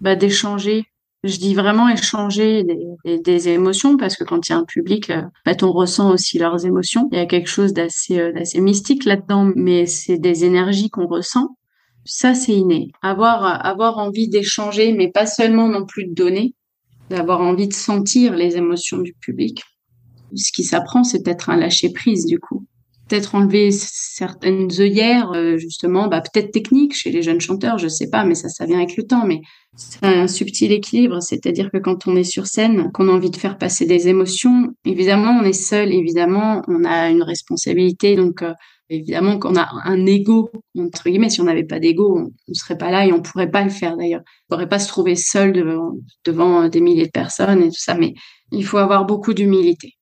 bah, 0.00 0.16
d'échanger. 0.16 0.86
Je 1.22 1.36
dis 1.36 1.54
vraiment 1.54 1.90
échanger 1.90 2.64
des, 3.04 3.48
émotions 3.50 3.98
parce 3.98 4.16
que 4.16 4.24
quand 4.24 4.48
il 4.48 4.52
y 4.52 4.54
a 4.54 4.58
un 4.58 4.64
public, 4.64 5.10
euh, 5.10 5.20
bah, 5.44 5.52
on 5.60 5.72
ressent 5.72 6.10
aussi 6.10 6.38
leurs 6.38 6.64
émotions. 6.64 7.06
Il 7.12 7.18
y 7.18 7.20
a 7.20 7.26
quelque 7.26 7.50
chose 7.50 7.74
d'assez 7.74 8.18
euh, 8.18 8.32
d'assez 8.32 8.62
mystique 8.62 9.04
là-dedans, 9.04 9.52
mais 9.54 9.84
c'est 9.84 10.16
des 10.16 10.46
énergies 10.46 10.88
qu'on 10.88 11.06
ressent. 11.06 11.58
Ça, 12.06 12.32
c'est 12.32 12.54
inné. 12.54 12.90
Avoir 13.02 13.98
envie 13.98 14.30
d'échanger, 14.30 14.94
mais 14.94 15.10
pas 15.10 15.26
seulement 15.26 15.68
non 15.68 15.84
plus 15.84 16.06
de 16.06 16.14
donner 16.14 16.54
d'avoir 17.10 17.40
envie 17.40 17.68
de 17.68 17.74
sentir 17.74 18.34
les 18.34 18.56
émotions 18.56 18.98
du 18.98 19.12
public. 19.12 19.62
Ce 20.34 20.52
qui 20.52 20.62
s'apprend, 20.62 21.04
c'est 21.04 21.22
peut-être 21.22 21.50
un 21.50 21.56
lâcher 21.56 21.92
prise 21.92 22.24
du 22.24 22.38
coup. 22.38 22.64
Peut-être 23.08 23.34
enlever 23.34 23.72
certaines 23.72 24.70
œillères, 24.78 25.32
euh, 25.32 25.56
justement, 25.56 26.06
bah, 26.06 26.20
peut-être 26.20 26.52
techniques 26.52 26.94
chez 26.94 27.10
les 27.10 27.22
jeunes 27.22 27.40
chanteurs, 27.40 27.76
je 27.76 27.88
sais 27.88 28.08
pas, 28.08 28.24
mais 28.24 28.36
ça, 28.36 28.48
ça 28.48 28.66
vient 28.66 28.78
avec 28.78 28.96
le 28.96 29.02
temps. 29.02 29.26
Mais 29.26 29.40
c'est 29.76 30.04
un 30.04 30.28
subtil 30.28 30.70
équilibre, 30.70 31.20
c'est-à-dire 31.20 31.72
que 31.72 31.78
quand 31.78 32.06
on 32.06 32.14
est 32.14 32.22
sur 32.22 32.46
scène, 32.46 32.92
qu'on 32.92 33.08
a 33.08 33.12
envie 33.12 33.30
de 33.30 33.36
faire 33.36 33.58
passer 33.58 33.84
des 33.84 34.06
émotions, 34.06 34.68
évidemment, 34.84 35.40
on 35.40 35.44
est 35.44 35.52
seul, 35.52 35.92
évidemment, 35.92 36.62
on 36.68 36.84
a 36.84 37.10
une 37.10 37.24
responsabilité, 37.24 38.14
donc 38.14 38.42
euh, 38.42 38.52
Évidemment 38.92 39.38
qu'on 39.38 39.54
a 39.54 39.68
un 39.84 40.04
ego, 40.04 40.50
entre 40.76 41.08
guillemets, 41.08 41.30
si 41.30 41.40
on 41.40 41.44
n'avait 41.44 41.64
pas 41.64 41.78
d'ego, 41.78 42.18
on 42.18 42.30
ne 42.48 42.54
serait 42.54 42.76
pas 42.76 42.90
là 42.90 43.06
et 43.06 43.12
on 43.12 43.22
pourrait 43.22 43.50
pas 43.50 43.62
le 43.62 43.70
faire 43.70 43.96
d'ailleurs. 43.96 44.22
On 44.48 44.54
pourrait 44.56 44.68
pas 44.68 44.80
se 44.80 44.88
trouver 44.88 45.14
seul 45.14 45.52
devant, 45.52 45.92
devant 46.24 46.68
des 46.68 46.80
milliers 46.80 47.06
de 47.06 47.12
personnes 47.12 47.62
et 47.62 47.68
tout 47.68 47.78
ça, 47.78 47.94
mais 47.94 48.14
il 48.50 48.64
faut 48.64 48.78
avoir 48.78 49.06
beaucoup 49.06 49.32
d'humilité. 49.32 49.92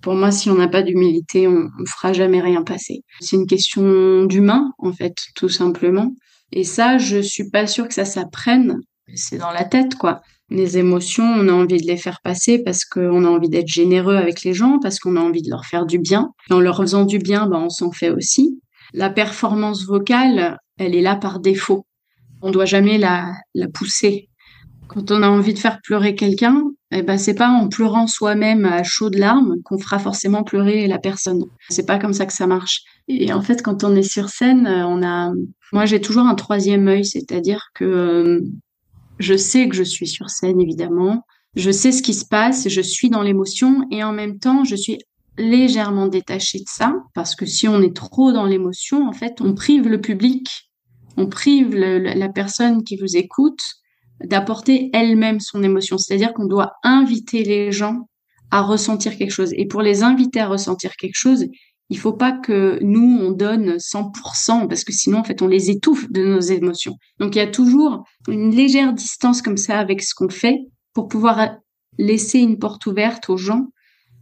Pour 0.00 0.14
moi, 0.14 0.30
si 0.30 0.48
on 0.48 0.54
n'a 0.54 0.68
pas 0.68 0.82
d'humilité, 0.82 1.46
on, 1.48 1.64
ne 1.64 1.86
fera 1.86 2.14
jamais 2.14 2.40
rien 2.40 2.62
passer. 2.62 3.02
C'est 3.20 3.36
une 3.36 3.46
question 3.46 4.24
d'humain, 4.24 4.72
en 4.78 4.94
fait, 4.94 5.14
tout 5.36 5.50
simplement. 5.50 6.10
Et 6.50 6.64
ça, 6.64 6.96
je 6.96 7.18
suis 7.20 7.50
pas 7.50 7.66
sûre 7.66 7.88
que 7.88 7.94
ça 7.94 8.06
s'apprenne. 8.06 8.80
C'est 9.14 9.36
dans 9.36 9.52
la 9.52 9.64
tête, 9.64 9.96
quoi 9.96 10.22
les 10.50 10.78
émotions, 10.78 11.24
on 11.24 11.48
a 11.48 11.52
envie 11.52 11.80
de 11.80 11.86
les 11.86 11.96
faire 11.96 12.20
passer 12.22 12.62
parce 12.62 12.84
qu'on 12.84 13.24
a 13.24 13.28
envie 13.28 13.48
d'être 13.48 13.68
généreux 13.68 14.16
avec 14.16 14.42
les 14.42 14.52
gens, 14.52 14.78
parce 14.80 14.98
qu'on 14.98 15.16
a 15.16 15.20
envie 15.20 15.42
de 15.42 15.50
leur 15.50 15.64
faire 15.64 15.86
du 15.86 15.98
bien. 15.98 16.30
Et 16.50 16.52
en 16.52 16.60
leur 16.60 16.78
faisant 16.78 17.04
du 17.04 17.18
bien, 17.18 17.46
ben, 17.46 17.58
on 17.58 17.70
s'en 17.70 17.92
fait 17.92 18.10
aussi. 18.10 18.60
La 18.92 19.10
performance 19.10 19.86
vocale, 19.86 20.58
elle 20.78 20.96
est 20.96 21.02
là 21.02 21.14
par 21.14 21.38
défaut. 21.38 21.86
On 22.42 22.50
doit 22.50 22.64
jamais 22.64 22.98
la, 22.98 23.32
la 23.54 23.68
pousser. 23.68 24.28
Quand 24.88 25.12
on 25.12 25.22
a 25.22 25.28
envie 25.28 25.54
de 25.54 25.58
faire 25.58 25.78
pleurer 25.82 26.16
quelqu'un, 26.16 26.64
eh 26.90 27.02
ben 27.02 27.16
c'est 27.16 27.34
pas 27.34 27.48
en 27.48 27.68
pleurant 27.68 28.08
soi-même 28.08 28.64
à 28.64 28.82
chaudes 28.82 29.14
larmes 29.14 29.56
qu'on 29.64 29.78
fera 29.78 30.00
forcément 30.00 30.42
pleurer 30.42 30.88
la 30.88 30.98
personne. 30.98 31.44
C'est 31.68 31.86
pas 31.86 31.98
comme 31.98 32.12
ça 32.12 32.26
que 32.26 32.32
ça 32.32 32.48
marche. 32.48 32.82
Et 33.06 33.32
en 33.32 33.42
fait, 33.42 33.62
quand 33.62 33.84
on 33.84 33.94
est 33.94 34.02
sur 34.02 34.28
scène, 34.28 34.66
on 34.66 35.00
a, 35.04 35.30
moi 35.72 35.86
j'ai 35.86 36.00
toujours 36.00 36.26
un 36.26 36.34
troisième 36.34 36.88
œil, 36.88 37.04
c'est-à-dire 37.04 37.68
que 37.74 37.84
euh, 37.84 38.40
je 39.20 39.36
sais 39.36 39.68
que 39.68 39.76
je 39.76 39.82
suis 39.82 40.08
sur 40.08 40.30
scène, 40.30 40.60
évidemment. 40.60 41.24
Je 41.54 41.70
sais 41.70 41.92
ce 41.92 42.02
qui 42.02 42.14
se 42.14 42.24
passe, 42.24 42.68
je 42.68 42.80
suis 42.80 43.10
dans 43.10 43.22
l'émotion 43.22 43.86
et 43.90 44.02
en 44.02 44.12
même 44.12 44.38
temps, 44.38 44.64
je 44.64 44.74
suis 44.74 44.98
légèrement 45.36 46.06
détachée 46.06 46.58
de 46.58 46.68
ça 46.68 46.94
parce 47.14 47.34
que 47.36 47.46
si 47.46 47.68
on 47.68 47.82
est 47.82 47.94
trop 47.94 48.32
dans 48.32 48.46
l'émotion, 48.46 49.06
en 49.06 49.12
fait, 49.12 49.40
on 49.40 49.54
prive 49.54 49.88
le 49.88 50.00
public, 50.00 50.48
on 51.16 51.26
prive 51.26 51.74
la 51.74 52.28
personne 52.28 52.82
qui 52.82 52.96
vous 52.96 53.16
écoute 53.16 53.60
d'apporter 54.24 54.90
elle-même 54.92 55.40
son 55.40 55.62
émotion. 55.62 55.98
C'est-à-dire 55.98 56.32
qu'on 56.32 56.46
doit 56.46 56.72
inviter 56.82 57.42
les 57.42 57.72
gens 57.72 58.08
à 58.50 58.62
ressentir 58.62 59.16
quelque 59.16 59.30
chose. 59.30 59.52
Et 59.54 59.66
pour 59.66 59.82
les 59.82 60.02
inviter 60.02 60.40
à 60.40 60.48
ressentir 60.48 60.92
quelque 60.96 61.16
chose, 61.16 61.46
il 61.90 61.98
faut 61.98 62.12
pas 62.12 62.32
que 62.32 62.78
nous 62.82 63.18
on 63.20 63.32
donne 63.32 63.76
100% 63.76 64.68
parce 64.68 64.84
que 64.84 64.92
sinon 64.92 65.18
en 65.18 65.24
fait 65.24 65.42
on 65.42 65.48
les 65.48 65.70
étouffe 65.70 66.10
de 66.10 66.24
nos 66.24 66.40
émotions. 66.40 66.96
Donc 67.18 67.34
il 67.34 67.38
y 67.38 67.42
a 67.42 67.48
toujours 67.48 68.04
une 68.28 68.54
légère 68.54 68.92
distance 68.92 69.42
comme 69.42 69.56
ça 69.56 69.78
avec 69.78 70.02
ce 70.02 70.14
qu'on 70.14 70.28
fait 70.28 70.60
pour 70.94 71.08
pouvoir 71.08 71.56
laisser 71.98 72.38
une 72.38 72.58
porte 72.58 72.86
ouverte 72.86 73.28
aux 73.28 73.36
gens 73.36 73.66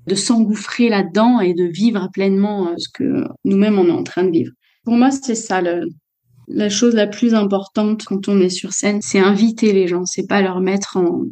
de 0.07 0.14
s'engouffrer 0.14 0.89
là-dedans 0.89 1.41
et 1.41 1.53
de 1.53 1.64
vivre 1.64 2.09
pleinement 2.12 2.69
euh, 2.69 2.75
ce 2.79 2.89
que 2.89 3.25
nous-mêmes 3.45 3.79
on 3.79 3.87
est 3.87 3.93
en 3.93 4.03
train 4.03 4.25
de 4.25 4.31
vivre. 4.31 4.53
Pour 4.85 4.95
moi, 4.95 5.11
c'est 5.11 5.35
ça 5.35 5.61
la 6.51 6.69
chose 6.71 6.95
la 6.95 7.07
plus 7.07 7.35
importante 7.35 8.07
quand 8.07 8.27
on 8.27 8.41
est 8.41 8.49
sur 8.49 8.73
scène, 8.73 9.03
c'est 9.03 9.19
inviter 9.19 9.75
les 9.75 9.87
gens, 9.87 10.07
c'est 10.07 10.27
pas 10.27 10.41
leur 10.41 10.61
mettre 10.61 10.97
en 10.97 11.25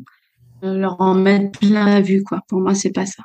leur 0.62 1.00
en 1.00 1.14
mettre 1.14 1.58
plein 1.58 1.86
la 1.86 2.00
vue 2.02 2.22
quoi. 2.22 2.40
Pour 2.48 2.60
moi, 2.60 2.74
c'est 2.74 2.92
pas 2.92 3.06
ça. 3.06 3.22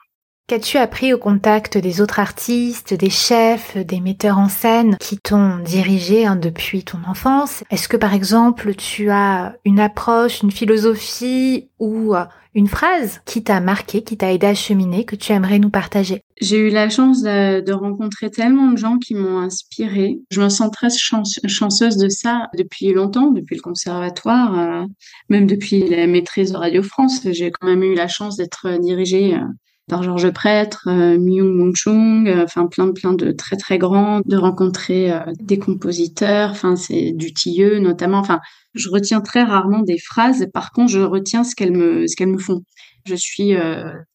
Qu'as-tu 0.47 0.77
appris 0.77 1.13
au 1.13 1.17
contact 1.17 1.77
des 1.77 2.01
autres 2.01 2.19
artistes, 2.19 2.93
des 2.93 3.09
chefs, 3.09 3.77
des 3.77 4.01
metteurs 4.01 4.37
en 4.37 4.49
scène 4.49 4.97
qui 4.99 5.17
t'ont 5.17 5.59
dirigé 5.59 6.25
hein, 6.25 6.35
depuis 6.35 6.83
ton 6.83 6.99
enfance? 7.07 7.63
Est-ce 7.69 7.87
que 7.87 7.95
par 7.95 8.13
exemple 8.13 8.75
tu 8.75 9.09
as 9.09 9.55
une 9.63 9.79
approche, 9.79 10.41
une 10.41 10.51
philosophie 10.51 11.69
ou 11.79 12.15
euh, 12.15 12.25
une 12.53 12.67
phrase 12.67 13.21
qui 13.25 13.43
t'a 13.43 13.61
marqué, 13.61 14.03
qui 14.03 14.17
t'a 14.17 14.33
aidé 14.33 14.47
à 14.47 14.53
cheminer, 14.53 15.05
que 15.05 15.15
tu 15.15 15.31
aimerais 15.31 15.59
nous 15.59 15.69
partager? 15.69 16.21
J'ai 16.41 16.57
eu 16.57 16.69
la 16.69 16.89
chance 16.89 17.21
de, 17.21 17.71
rencontrer 17.71 18.29
tellement 18.29 18.71
de 18.71 18.77
gens 18.77 18.97
qui 18.97 19.15
m'ont 19.15 19.39
inspirée. 19.39 20.19
Je 20.31 20.41
me 20.41 20.49
sens 20.49 20.69
très 20.71 20.89
chanceuse 20.89 21.97
de 21.97 22.09
ça 22.09 22.49
depuis 22.57 22.91
longtemps, 22.91 23.31
depuis 23.31 23.55
le 23.55 23.61
conservatoire, 23.61 24.59
euh, 24.59 24.85
même 25.29 25.47
depuis 25.47 25.87
la 25.87 26.07
maîtrise 26.07 26.51
de 26.51 26.57
Radio 26.57 26.83
France. 26.83 27.21
J'ai 27.31 27.51
quand 27.51 27.67
même 27.67 27.83
eu 27.83 27.95
la 27.95 28.09
chance 28.09 28.35
d'être 28.35 28.79
dirigée 28.79 29.35
euh, 29.35 29.45
par 29.91 30.03
Georges 30.03 30.31
Prêtre, 30.31 30.87
euh, 30.87 31.17
Myung 31.19 31.53
Moon 31.53 31.73
Chung, 31.75 32.25
euh, 32.25 32.45
enfin 32.45 32.67
plein 32.67 32.93
plein 32.93 33.11
de 33.11 33.33
très 33.33 33.57
très 33.57 33.77
grands, 33.77 34.21
de 34.23 34.37
rencontrer 34.37 35.11
euh, 35.11 35.19
des 35.37 35.59
compositeurs, 35.59 36.51
enfin 36.51 36.77
c'est 36.77 37.11
du 37.11 37.33
Tilleux 37.33 37.79
notamment. 37.79 38.19
Enfin, 38.19 38.39
je 38.73 38.89
retiens 38.89 39.19
très 39.19 39.43
rarement 39.43 39.81
des 39.81 39.97
phrases. 39.97 40.47
Par 40.53 40.71
contre, 40.71 40.93
je 40.93 41.01
retiens 41.01 41.43
ce 41.43 41.55
qu'elles 41.55 41.73
me 41.73 42.07
ce 42.07 42.15
qu'elles 42.15 42.29
me 42.29 42.37
font. 42.37 42.61
Je 43.05 43.15
suis 43.15 43.53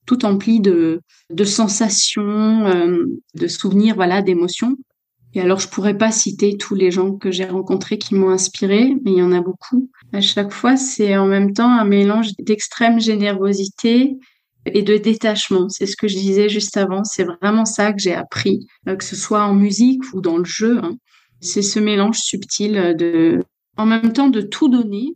tout 0.07 0.25
emplie 0.25 0.61
de 0.61 1.01
de 1.31 1.45
sensations, 1.45 2.65
de 3.35 3.47
souvenirs, 3.49 3.97
voilà, 3.97 4.23
d'émotions. 4.23 4.77
Et 5.35 5.41
alors, 5.41 5.59
je 5.59 5.69
pourrais 5.69 5.99
pas 5.99 6.11
citer 6.11 6.57
tous 6.57 6.75
les 6.75 6.91
gens 6.91 7.13
que 7.13 7.31
j'ai 7.31 7.45
rencontrés 7.45 7.99
qui 7.99 8.15
m'ont 8.15 8.31
inspiré, 8.31 8.95
mais 9.05 9.13
il 9.13 9.19
y 9.19 9.23
en 9.23 9.33
a 9.33 9.43
beaucoup. 9.43 9.91
À 10.15 10.23
chaque 10.23 10.53
fois, 10.53 10.77
c'est 10.77 11.19
en 11.19 11.27
même 11.27 11.53
temps 11.53 11.71
un 11.71 11.85
mélange 11.85 12.29
d'extrême 12.39 13.01
générosité, 13.01 14.17
et 14.73 14.83
de 14.83 14.97
détachement. 14.97 15.69
C'est 15.69 15.87
ce 15.87 15.97
que 15.97 16.09
je 16.09 16.17
disais 16.17 16.49
juste 16.49 16.77
avant. 16.77 17.05
C'est 17.05 17.25
vraiment 17.25 17.65
ça 17.65 17.93
que 17.93 18.01
j'ai 18.01 18.15
appris, 18.15 18.67
euh, 18.89 18.97
que 18.97 19.05
ce 19.05 19.17
soit 19.17 19.45
en 19.45 19.55
musique 19.55 20.03
ou 20.13 20.21
dans 20.21 20.39
le 20.39 20.45
jeu. 20.45 20.79
Hein. 20.83 20.97
C'est 21.41 21.63
ce 21.63 21.79
mélange 21.79 22.19
subtil 22.19 22.95
de, 22.99 23.43
en 23.77 23.87
même 23.87 24.13
temps, 24.13 24.29
de 24.29 24.41
tout 24.41 24.69
donner, 24.69 25.09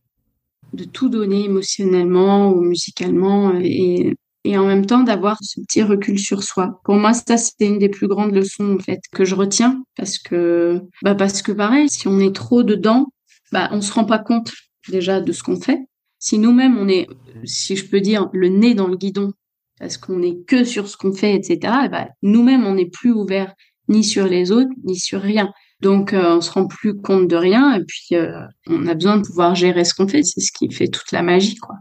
de 0.72 0.84
tout 0.84 1.09
donner 1.09 1.44
émotionnellement 1.44 2.51
ou 2.53 2.61
musicalement 2.61 3.55
et, 3.61 4.14
et 4.44 4.59
en 4.59 4.66
même 4.66 4.86
temps 4.86 5.03
d'avoir 5.03 5.38
ce 5.42 5.61
petit 5.61 5.82
recul 5.82 6.18
sur 6.18 6.42
soi. 6.42 6.80
Pour 6.84 6.96
moi, 6.96 7.12
ça, 7.12 7.36
c'est 7.36 7.55
une 7.61 7.78
des 7.78 7.88
plus 7.88 8.09
grandes 8.09 8.34
leçons, 8.34 8.76
en 8.76 8.78
fait, 8.78 9.01
que 9.12 9.24
je 9.24 9.34
retiens 9.34 9.82
parce 9.96 10.18
que, 10.18 10.80
bah, 11.03 11.14
parce 11.14 11.42
que 11.42 11.53
pareil, 11.53 11.88
si 11.88 12.09
on 12.09 12.20
est 12.20 12.34
trop 12.34 12.62
dedans, 12.62 13.07
bah, 13.53 13.68
on 13.72 13.80
se 13.80 13.92
rend 13.92 14.05
pas 14.05 14.18
compte 14.18 14.53
déjà 14.88 15.20
de 15.20 15.32
ce 15.32 15.42
qu'on 15.42 15.61
fait. 15.61 15.80
Si 16.18 16.38
nous-mêmes, 16.38 16.78
on 16.78 16.88
est, 16.88 17.09
si 17.44 17.76
je 17.76 17.86
peux 17.88 18.01
dire, 18.01 18.28
le 18.32 18.48
nez 18.48 18.74
dans 18.74 18.88
le 18.88 18.96
guidon 18.96 19.32
parce 19.81 19.97
qu'on 19.97 20.18
n'est 20.18 20.39
que 20.47 20.62
sur 20.62 20.87
ce 20.87 20.97
qu'on 20.97 21.12
fait, 21.12 21.35
etc. 21.35 21.59
Et 21.87 21.89
ben, 21.89 22.09
nous-mêmes, 22.22 22.64
on 22.64 22.74
n'est 22.74 22.91
plus 22.91 23.12
ouvert 23.12 23.55
ni 23.89 24.05
sur 24.05 24.26
les 24.26 24.53
autres, 24.53 24.70
ni 24.85 24.97
sur 24.97 25.20
rien. 25.20 25.53
Donc, 25.81 26.12
euh, 26.12 26.37
on 26.37 26.41
se 26.41 26.53
rend 26.53 26.66
plus 26.66 27.01
compte 27.01 27.26
de 27.26 27.37
rien, 27.37 27.74
et 27.74 27.85
puis 27.85 28.14
euh, 28.14 28.43
on 28.68 28.87
a 28.87 28.95
besoin 28.95 29.16
de 29.16 29.26
pouvoir 29.26 29.55
gérer 29.55 29.85
ce 29.85 29.95
qu'on 29.95 30.07
fait. 30.07 30.22
C'est 30.22 30.41
ce 30.41 30.53
qui 30.53 30.70
fait 30.70 30.89
toute 30.89 31.11
la 31.11 31.22
magie, 31.22 31.57
quoi. 31.57 31.76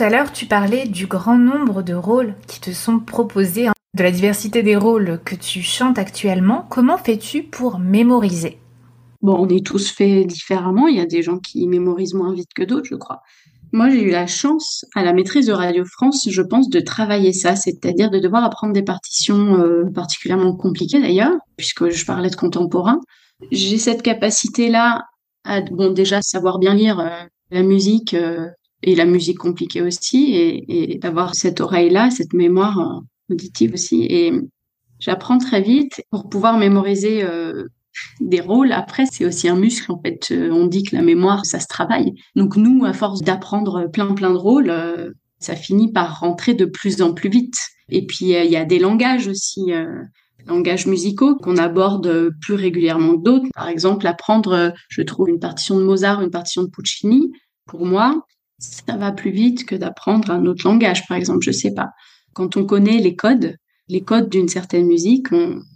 À 0.00 0.08
l'heure, 0.08 0.32
tu 0.32 0.46
parlais 0.46 0.86
du 0.86 1.06
grand 1.06 1.38
nombre 1.38 1.82
de 1.82 1.94
rôles 1.94 2.34
qui 2.46 2.60
te 2.60 2.70
sont 2.70 2.98
proposés, 3.00 3.68
hein, 3.68 3.72
de 3.94 4.02
la 4.02 4.10
diversité 4.10 4.62
des 4.62 4.76
rôles 4.76 5.20
que 5.24 5.34
tu 5.34 5.62
chantes 5.62 5.98
actuellement. 5.98 6.66
Comment 6.70 6.96
fais-tu 6.96 7.42
pour 7.42 7.78
mémoriser? 7.78 8.58
Bon, 9.20 9.36
on 9.38 9.48
est 9.48 9.64
tous 9.64 9.90
faits 9.90 10.26
différemment. 10.26 10.88
Il 10.88 10.96
y 10.96 11.00
a 11.00 11.06
des 11.06 11.22
gens 11.22 11.38
qui 11.38 11.66
mémorisent 11.66 12.14
moins 12.14 12.32
vite 12.32 12.50
que 12.54 12.62
d'autres, 12.62 12.86
je 12.88 12.94
crois. 12.94 13.20
Moi, 13.72 13.90
j'ai 13.90 14.02
eu 14.02 14.10
la 14.10 14.26
chance, 14.26 14.84
à 14.96 15.04
la 15.04 15.12
maîtrise 15.12 15.46
de 15.46 15.52
Radio 15.52 15.84
France, 15.84 16.26
je 16.28 16.42
pense, 16.42 16.70
de 16.70 16.80
travailler 16.80 17.32
ça, 17.32 17.54
c'est-à-dire 17.54 18.10
de 18.10 18.18
devoir 18.18 18.42
apprendre 18.42 18.72
des 18.72 18.82
partitions 18.82 19.60
euh, 19.60 19.84
particulièrement 19.94 20.56
compliquées 20.56 21.00
d'ailleurs, 21.00 21.34
puisque 21.56 21.90
je 21.90 22.04
parlais 22.06 22.30
de 22.30 22.36
contemporain. 22.36 23.00
J'ai 23.52 23.78
cette 23.78 24.02
capacité-là 24.02 25.04
à, 25.44 25.60
bon, 25.60 25.92
déjà 25.92 26.20
savoir 26.22 26.58
bien 26.58 26.74
lire 26.74 26.98
euh, 27.00 27.24
la 27.50 27.62
musique 27.62 28.14
euh, 28.14 28.48
et 28.82 28.94
la 28.94 29.04
musique 29.04 29.38
compliquée 29.38 29.82
aussi, 29.82 30.34
et, 30.34 30.98
d'avoir 30.98 31.34
cette 31.34 31.60
oreille-là, 31.60 32.10
cette 32.10 32.32
mémoire 32.32 32.78
euh, 32.78 33.34
auditive 33.34 33.74
aussi. 33.74 34.06
Et 34.08 34.32
j'apprends 34.98 35.38
très 35.38 35.60
vite 35.60 36.02
pour 36.10 36.28
pouvoir 36.28 36.58
mémoriser 36.58 37.22
euh, 37.22 37.64
des 38.20 38.40
rôles. 38.40 38.72
Après, 38.72 39.04
c'est 39.10 39.24
aussi 39.26 39.48
un 39.48 39.56
muscle 39.56 39.92
en 39.92 40.00
fait. 40.00 40.28
Euh, 40.30 40.50
on 40.50 40.66
dit 40.66 40.82
que 40.82 40.96
la 40.96 41.02
mémoire, 41.02 41.44
ça 41.44 41.60
se 41.60 41.66
travaille. 41.66 42.14
Donc 42.36 42.56
nous, 42.56 42.84
à 42.84 42.92
force 42.92 43.20
d'apprendre 43.20 43.90
plein 43.92 44.12
plein 44.14 44.30
de 44.30 44.36
rôles, 44.36 44.72
ça 45.38 45.56
finit 45.56 45.92
par 45.92 46.20
rentrer 46.20 46.54
de 46.54 46.64
plus 46.64 47.02
en 47.02 47.12
plus 47.12 47.30
vite. 47.30 47.56
Et 47.88 48.06
puis 48.06 48.26
il 48.26 48.50
y 48.50 48.56
a 48.56 48.64
des 48.64 48.78
langages 48.78 49.26
aussi 49.26 49.72
langages 50.46 50.86
musicaux 50.86 51.36
qu'on 51.36 51.58
aborde 51.58 52.30
plus 52.40 52.54
régulièrement 52.54 53.16
que 53.18 53.22
d'autres. 53.22 53.46
Par 53.54 53.68
exemple, 53.68 54.06
apprendre, 54.06 54.72
je 54.88 55.02
trouve, 55.02 55.28
une 55.28 55.38
partition 55.38 55.78
de 55.78 55.84
Mozart, 55.84 56.22
une 56.22 56.30
partition 56.30 56.62
de 56.62 56.70
Puccini, 56.70 57.30
pour 57.66 57.84
moi, 57.84 58.24
ça 58.60 58.96
va 58.96 59.12
plus 59.12 59.30
vite 59.30 59.66
que 59.66 59.74
d'apprendre 59.74 60.30
un 60.30 60.46
autre 60.46 60.66
langage, 60.66 61.06
par 61.08 61.16
exemple, 61.16 61.42
je 61.42 61.50
sais 61.50 61.72
pas. 61.74 61.90
Quand 62.32 62.56
on 62.56 62.64
connaît 62.64 62.98
les 62.98 63.16
codes, 63.16 63.56
les 63.88 64.02
codes 64.02 64.28
d'une 64.28 64.48
certaine 64.48 64.86
musique, 64.86 65.28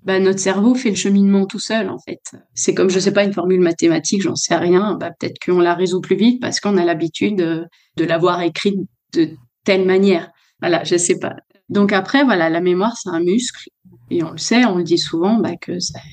bah, 0.05 0.21
notre 0.21 0.39
cerveau 0.39 0.75
fait 0.75 0.91
le 0.91 0.97
cheminement 0.97 1.47
tout 1.47 1.59
seul, 1.59 1.89
en 1.89 1.99
fait. 1.99 2.21
C'est 2.55 2.75
comme, 2.75 2.91
je 2.91 3.01
sais 3.01 3.13
pas, 3.13 3.25
une 3.25 3.33
formule 3.33 3.61
mathématique, 3.61 4.23
j'en 4.23 4.37
sais 4.37 4.55
rien, 4.55 4.95
bah, 4.95 5.11
peut-être 5.19 5.37
qu'on 5.45 5.59
la 5.59 5.75
résout 5.75 6.01
plus 6.01 6.17
vite 6.17 6.41
parce 6.41 6.61
qu'on 6.61 6.77
a 6.77 6.85
l'habitude 6.85 7.37
de, 7.37 7.65
de 7.97 8.05
l'avoir 8.05 8.41
écrite 8.43 8.79
de 9.15 9.31
telle 9.65 9.85
manière. 9.85 10.31
Voilà, 10.61 10.85
je 10.85 10.97
sais 10.97 11.19
pas. 11.19 11.35
Donc 11.69 11.93
après, 11.93 12.23
voilà, 12.23 12.51
la 12.51 12.61
mémoire, 12.61 12.97
c'est 12.97 13.09
un 13.09 13.21
muscle. 13.21 13.69
Et 14.11 14.23
on 14.23 14.31
le 14.31 14.39
sait, 14.39 14.65
on 14.65 14.77
le 14.77 14.85
dit 14.85 14.99
souvent, 14.99 15.39
bah, 15.39 15.57
que 15.61 15.73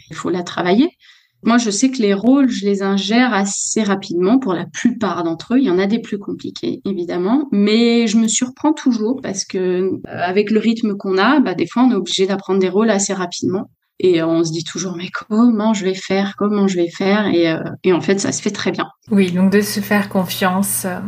il 0.09 0.15
faut 0.15 0.29
la 0.29 0.43
travailler. 0.43 0.89
Moi, 1.43 1.57
je 1.57 1.71
sais 1.71 1.89
que 1.89 2.01
les 2.01 2.13
rôles, 2.13 2.49
je 2.49 2.65
les 2.65 2.83
ingère 2.83 3.33
assez 3.33 3.81
rapidement 3.81 4.37
pour 4.37 4.53
la 4.53 4.65
plupart 4.65 5.23
d'entre 5.23 5.55
eux. 5.55 5.59
Il 5.59 5.65
y 5.65 5.71
en 5.71 5.79
a 5.79 5.87
des 5.87 5.99
plus 5.99 6.19
compliqués, 6.19 6.81
évidemment, 6.85 7.47
mais 7.51 8.05
je 8.07 8.17
me 8.17 8.27
surprends 8.27 8.73
toujours 8.73 9.19
parce 9.23 9.43
que 9.45 9.57
euh, 9.57 9.99
avec 10.05 10.51
le 10.51 10.59
rythme 10.59 10.95
qu'on 10.95 11.17
a, 11.17 11.39
bah, 11.39 11.55
des 11.55 11.65
fois, 11.65 11.83
on 11.83 11.91
est 11.91 11.95
obligé 11.95 12.27
d'apprendre 12.27 12.59
des 12.59 12.69
rôles 12.69 12.91
assez 12.91 13.13
rapidement. 13.13 13.69
Et 14.03 14.23
on 14.23 14.43
se 14.43 14.51
dit 14.51 14.63
toujours, 14.63 14.95
mais 14.95 15.09
comment 15.09 15.73
je 15.73 15.85
vais 15.85 15.93
faire? 15.93 16.35
Comment 16.35 16.67
je 16.67 16.75
vais 16.75 16.89
faire? 16.89 17.27
Et, 17.27 17.49
euh, 17.51 17.59
et 17.83 17.93
en 17.93 18.01
fait, 18.01 18.19
ça 18.19 18.31
se 18.31 18.41
fait 18.41 18.49
très 18.49 18.71
bien. 18.71 18.87
Oui, 19.11 19.31
donc 19.31 19.51
de 19.51 19.61
se 19.61 19.79
faire 19.79 20.09
confiance. 20.09 20.85
Euh. 20.85 20.99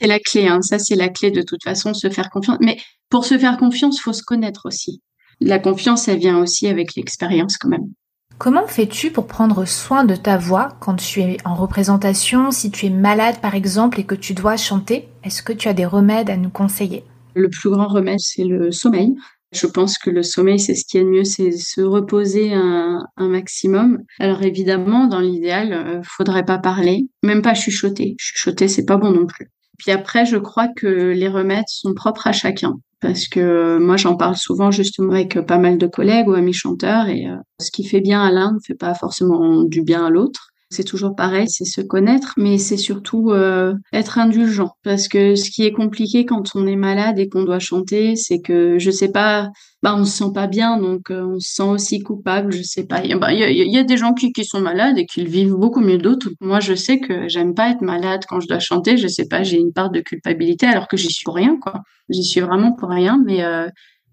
C'est 0.00 0.06
la 0.06 0.18
clé, 0.18 0.46
hein. 0.46 0.62
ça 0.62 0.78
c'est 0.78 0.94
la 0.94 1.08
clé 1.08 1.30
de 1.30 1.42
toute 1.42 1.62
façon, 1.62 1.92
se 1.92 2.08
faire 2.08 2.30
confiance. 2.30 2.58
Mais 2.60 2.78
pour 3.10 3.24
se 3.24 3.36
faire 3.36 3.58
confiance, 3.58 4.00
faut 4.00 4.12
se 4.12 4.22
connaître 4.22 4.62
aussi. 4.64 5.02
La 5.40 5.58
confiance, 5.58 6.08
elle 6.08 6.18
vient 6.18 6.38
aussi 6.38 6.68
avec 6.68 6.94
l'expérience 6.94 7.58
quand 7.58 7.68
même. 7.68 7.92
Comment 8.38 8.68
fais-tu 8.68 9.10
pour 9.10 9.26
prendre 9.26 9.64
soin 9.64 10.04
de 10.04 10.14
ta 10.14 10.38
voix 10.38 10.68
quand 10.78 10.94
tu 10.94 11.20
es 11.20 11.38
en 11.44 11.56
représentation, 11.56 12.52
si 12.52 12.70
tu 12.70 12.86
es 12.86 12.90
malade 12.90 13.40
par 13.42 13.56
exemple 13.56 13.98
et 13.98 14.04
que 14.04 14.14
tu 14.14 14.32
dois 14.32 14.56
chanter? 14.56 15.08
Est-ce 15.24 15.42
que 15.42 15.52
tu 15.52 15.66
as 15.66 15.74
des 15.74 15.84
remèdes 15.84 16.30
à 16.30 16.36
nous 16.36 16.48
conseiller? 16.48 17.02
Le 17.34 17.50
plus 17.50 17.68
grand 17.68 17.88
remède, 17.88 18.20
c'est 18.20 18.44
le 18.44 18.70
sommeil. 18.70 19.16
Je 19.50 19.66
pense 19.66 19.98
que 19.98 20.10
le 20.10 20.22
sommeil, 20.22 20.60
c'est 20.60 20.76
ce 20.76 20.84
qui 20.84 20.98
est 20.98 21.02
le 21.02 21.10
mieux, 21.10 21.24
c'est 21.24 21.50
se 21.50 21.80
reposer 21.80 22.54
un, 22.54 23.04
un, 23.16 23.28
maximum. 23.28 24.04
Alors 24.20 24.42
évidemment, 24.42 25.08
dans 25.08 25.20
l'idéal, 25.20 25.72
euh, 25.72 26.00
faudrait 26.04 26.44
pas 26.44 26.58
parler, 26.58 27.08
même 27.24 27.42
pas 27.42 27.54
chuchoter. 27.54 28.14
Chuchoter, 28.20 28.68
c'est 28.68 28.86
pas 28.86 28.98
bon 28.98 29.10
non 29.10 29.26
plus. 29.26 29.50
Puis 29.78 29.90
après, 29.90 30.26
je 30.26 30.36
crois 30.36 30.68
que 30.68 30.86
les 30.86 31.28
remèdes 31.28 31.68
sont 31.68 31.92
propres 31.92 32.28
à 32.28 32.32
chacun 32.32 32.78
parce 33.00 33.28
que 33.28 33.78
moi 33.78 33.96
j'en 33.96 34.16
parle 34.16 34.36
souvent 34.36 34.70
justement 34.70 35.12
avec 35.12 35.40
pas 35.46 35.58
mal 35.58 35.78
de 35.78 35.86
collègues 35.86 36.28
ou 36.28 36.34
amis 36.34 36.52
chanteurs 36.52 37.06
et 37.06 37.26
euh, 37.26 37.36
ce 37.60 37.70
qui 37.70 37.84
fait 37.84 38.00
bien 38.00 38.22
à 38.22 38.30
l'un 38.30 38.52
ne 38.52 38.58
fait 38.64 38.74
pas 38.74 38.94
forcément 38.94 39.62
du 39.64 39.82
bien 39.82 40.06
à 40.06 40.10
l'autre. 40.10 40.47
C'est 40.70 40.84
toujours 40.84 41.16
pareil, 41.16 41.48
c'est 41.48 41.64
se 41.64 41.80
connaître, 41.80 42.34
mais 42.36 42.58
c'est 42.58 42.76
surtout 42.76 43.30
euh, 43.30 43.72
être 43.92 44.18
indulgent. 44.18 44.72
Parce 44.82 45.08
que 45.08 45.34
ce 45.34 45.50
qui 45.50 45.64
est 45.64 45.72
compliqué 45.72 46.26
quand 46.26 46.54
on 46.54 46.66
est 46.66 46.76
malade 46.76 47.18
et 47.18 47.30
qu'on 47.30 47.44
doit 47.44 47.58
chanter, 47.58 48.16
c'est 48.16 48.40
que 48.40 48.78
je 48.78 48.90
sais 48.90 49.10
pas, 49.10 49.48
bah 49.82 49.94
on 49.96 50.04
se 50.04 50.18
sent 50.18 50.32
pas 50.34 50.46
bien, 50.46 50.76
donc 50.76 51.10
euh, 51.10 51.24
on 51.24 51.40
se 51.40 51.54
sent 51.54 51.62
aussi 51.62 52.00
coupable. 52.00 52.52
Je 52.52 52.62
sais 52.62 52.84
pas. 52.84 53.02
Il 53.02 53.10
y, 53.10 53.14
bah, 53.14 53.32
y, 53.32 53.38
y, 53.38 53.78
a 53.78 53.82
des 53.82 53.96
gens 53.96 54.12
qui, 54.12 54.30
qui 54.32 54.44
sont 54.44 54.60
malades 54.60 54.98
et 54.98 55.06
qui 55.06 55.22
le 55.22 55.30
vivent 55.30 55.54
beaucoup 55.54 55.80
mieux 55.80 55.98
d'autres. 55.98 56.28
Moi, 56.40 56.60
je 56.60 56.74
sais 56.74 57.00
que 57.00 57.28
j'aime 57.28 57.54
pas 57.54 57.70
être 57.70 57.82
malade 57.82 58.24
quand 58.28 58.40
je 58.40 58.48
dois 58.48 58.58
chanter. 58.58 58.98
Je 58.98 59.08
sais 59.08 59.26
pas, 59.26 59.42
j'ai 59.42 59.58
une 59.58 59.72
part 59.72 59.90
de 59.90 60.00
culpabilité 60.00 60.66
alors 60.66 60.86
que 60.86 60.98
j'y 60.98 61.10
suis 61.10 61.24
pour 61.24 61.36
rien, 61.36 61.56
quoi. 61.58 61.80
J'y 62.10 62.24
suis 62.24 62.40
vraiment 62.40 62.72
pour 62.72 62.90
rien, 62.90 63.22
mais 63.24 63.42
euh, 63.42 63.68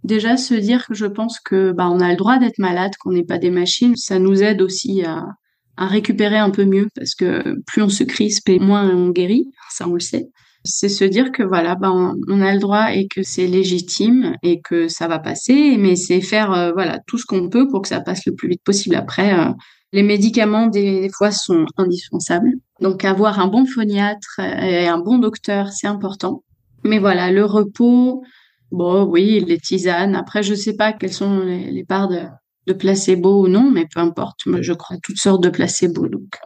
déjà 0.06 0.38
se 0.38 0.54
dire 0.54 0.88
que 0.88 0.94
je 0.94 1.06
pense 1.06 1.40
que 1.40 1.74
bah 1.74 1.90
on 1.90 2.00
a 2.00 2.12
le 2.12 2.16
droit 2.16 2.38
d'être 2.38 2.60
malade, 2.60 2.94
qu'on 3.00 3.12
n'est 3.12 3.26
pas 3.26 3.40
des 3.40 3.52
machines, 3.52 3.96
ça 3.98 4.20
nous 4.20 4.42
aide 4.42 4.62
aussi 4.62 5.04
à 5.04 5.26
à 5.78 5.88
récupérer 5.88 6.38
un 6.38 6.50
peu 6.50 6.66
mieux 6.66 6.88
parce 6.96 7.16
que 7.16 7.62
plus 7.66 7.82
on 7.82 7.90
se 7.90 8.04
crispe 8.04 8.50
et 8.50 8.60
moins 8.60 8.90
on 8.90 9.10
guérit, 9.10 9.52
ça 9.70 9.88
on 9.88 9.94
le 9.94 10.00
sait. 10.00 10.30
C'est 10.64 10.90
se 10.90 11.04
dire 11.04 11.32
que 11.32 11.44
voilà, 11.44 11.76
bah 11.76 11.92
on, 11.92 12.42
a 12.42 12.54
le 12.54 12.60
droit 12.60 12.92
et 12.92 13.08
que 13.08 13.22
c'est 13.22 13.46
légitime 13.46 14.36
et 14.42 14.62
que 14.62 14.88
ça 14.88 15.08
va 15.08 15.20
passer, 15.20 15.78
mais 15.78 15.96
c'est 15.96 16.22
faire 16.22 16.52
euh, 16.54 16.72
voilà 16.74 17.00
tout 17.06 17.20
ce 17.20 17.26
qu'on 17.26 17.50
peut 17.50 17.68
pour 17.68 17.84
que 17.84 17.88
ça 17.88 18.02
passe 18.02 18.26
le 18.26 18.34
plus 18.34 18.50
vite 18.50 18.64
possible. 18.64 18.96
Après, 18.96 19.38
euh, 19.38 19.52
les 19.94 20.02
médicaments 20.02 20.66
des, 20.66 21.10
fois 21.16 21.32
sont 21.32 21.66
indispensables, 21.78 22.52
donc 22.82 23.06
avoir 23.06 23.40
un 23.40 23.48
bon 23.48 23.66
phoniatre 23.66 24.40
et 24.40 24.88
un 24.88 24.98
bon 24.98 25.20
docteur, 25.20 25.70
c'est 25.70 25.88
important. 25.88 26.44
Mais 26.84 26.98
voilà, 27.00 27.32
le 27.32 27.46
repos, 27.46 28.24
bon 28.72 29.04
oui, 29.04 29.44
les 29.46 29.60
tisanes. 29.60 30.16
Après, 30.16 30.42
je 30.42 30.56
sais 30.56 30.76
pas 30.76 30.94
quelles 30.94 31.14
sont 31.14 31.40
les, 31.42 31.72
les 31.72 31.84
parts 31.84 32.08
de 32.08 32.22
de 32.68 32.74
placebo 32.74 33.44
ou 33.44 33.48
non, 33.48 33.70
mais 33.72 33.86
peu 33.86 34.00
importe. 34.00 34.42
je 34.62 34.74
crois 34.74 34.98
toutes 35.02 35.18
sortes 35.18 35.44
de 35.44 35.50
placebo. 35.50 36.08
Donc, 36.08 36.38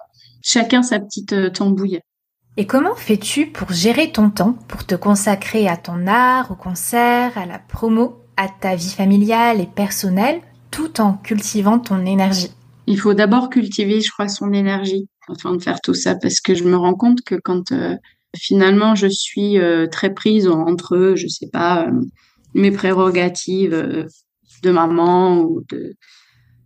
chacun 0.41 0.83
sa 0.83 0.99
petite 0.99 1.33
euh, 1.33 1.49
tambouille. 1.49 1.99
Et 2.57 2.65
comment 2.65 2.95
fais-tu 2.95 3.47
pour 3.47 3.71
gérer 3.71 4.11
ton 4.11 4.29
temps, 4.29 4.53
pour 4.67 4.85
te 4.85 4.95
consacrer 4.95 5.67
à 5.67 5.77
ton 5.77 6.07
art, 6.07 6.51
au 6.51 6.55
concert, 6.55 7.37
à 7.37 7.45
la 7.45 7.59
promo, 7.59 8.17
à 8.37 8.47
ta 8.49 8.75
vie 8.75 8.91
familiale 8.91 9.61
et 9.61 9.65
personnelle, 9.65 10.41
tout 10.71 10.99
en 10.99 11.13
cultivant 11.13 11.79
ton 11.79 12.05
énergie? 12.05 12.51
Il 12.87 12.99
faut 12.99 13.13
d'abord 13.13 13.49
cultiver, 13.49 14.01
je 14.01 14.11
crois, 14.11 14.27
son 14.27 14.51
énergie 14.51 15.07
afin 15.29 15.55
de 15.55 15.61
faire 15.61 15.79
tout 15.79 15.93
ça, 15.93 16.15
parce 16.15 16.41
que 16.41 16.55
je 16.55 16.63
me 16.63 16.75
rends 16.75 16.95
compte 16.95 17.21
que 17.21 17.35
quand 17.35 17.71
euh, 17.71 17.95
finalement 18.35 18.95
je 18.95 19.07
suis 19.07 19.59
euh, 19.59 19.85
très 19.85 20.11
prise 20.11 20.47
entre, 20.47 21.13
je 21.15 21.27
sais 21.27 21.49
pas, 21.53 21.87
mes 22.55 22.71
prérogatives 22.71 24.07
de 24.61 24.71
maman 24.71 25.41
ou 25.41 25.61
de 25.69 25.95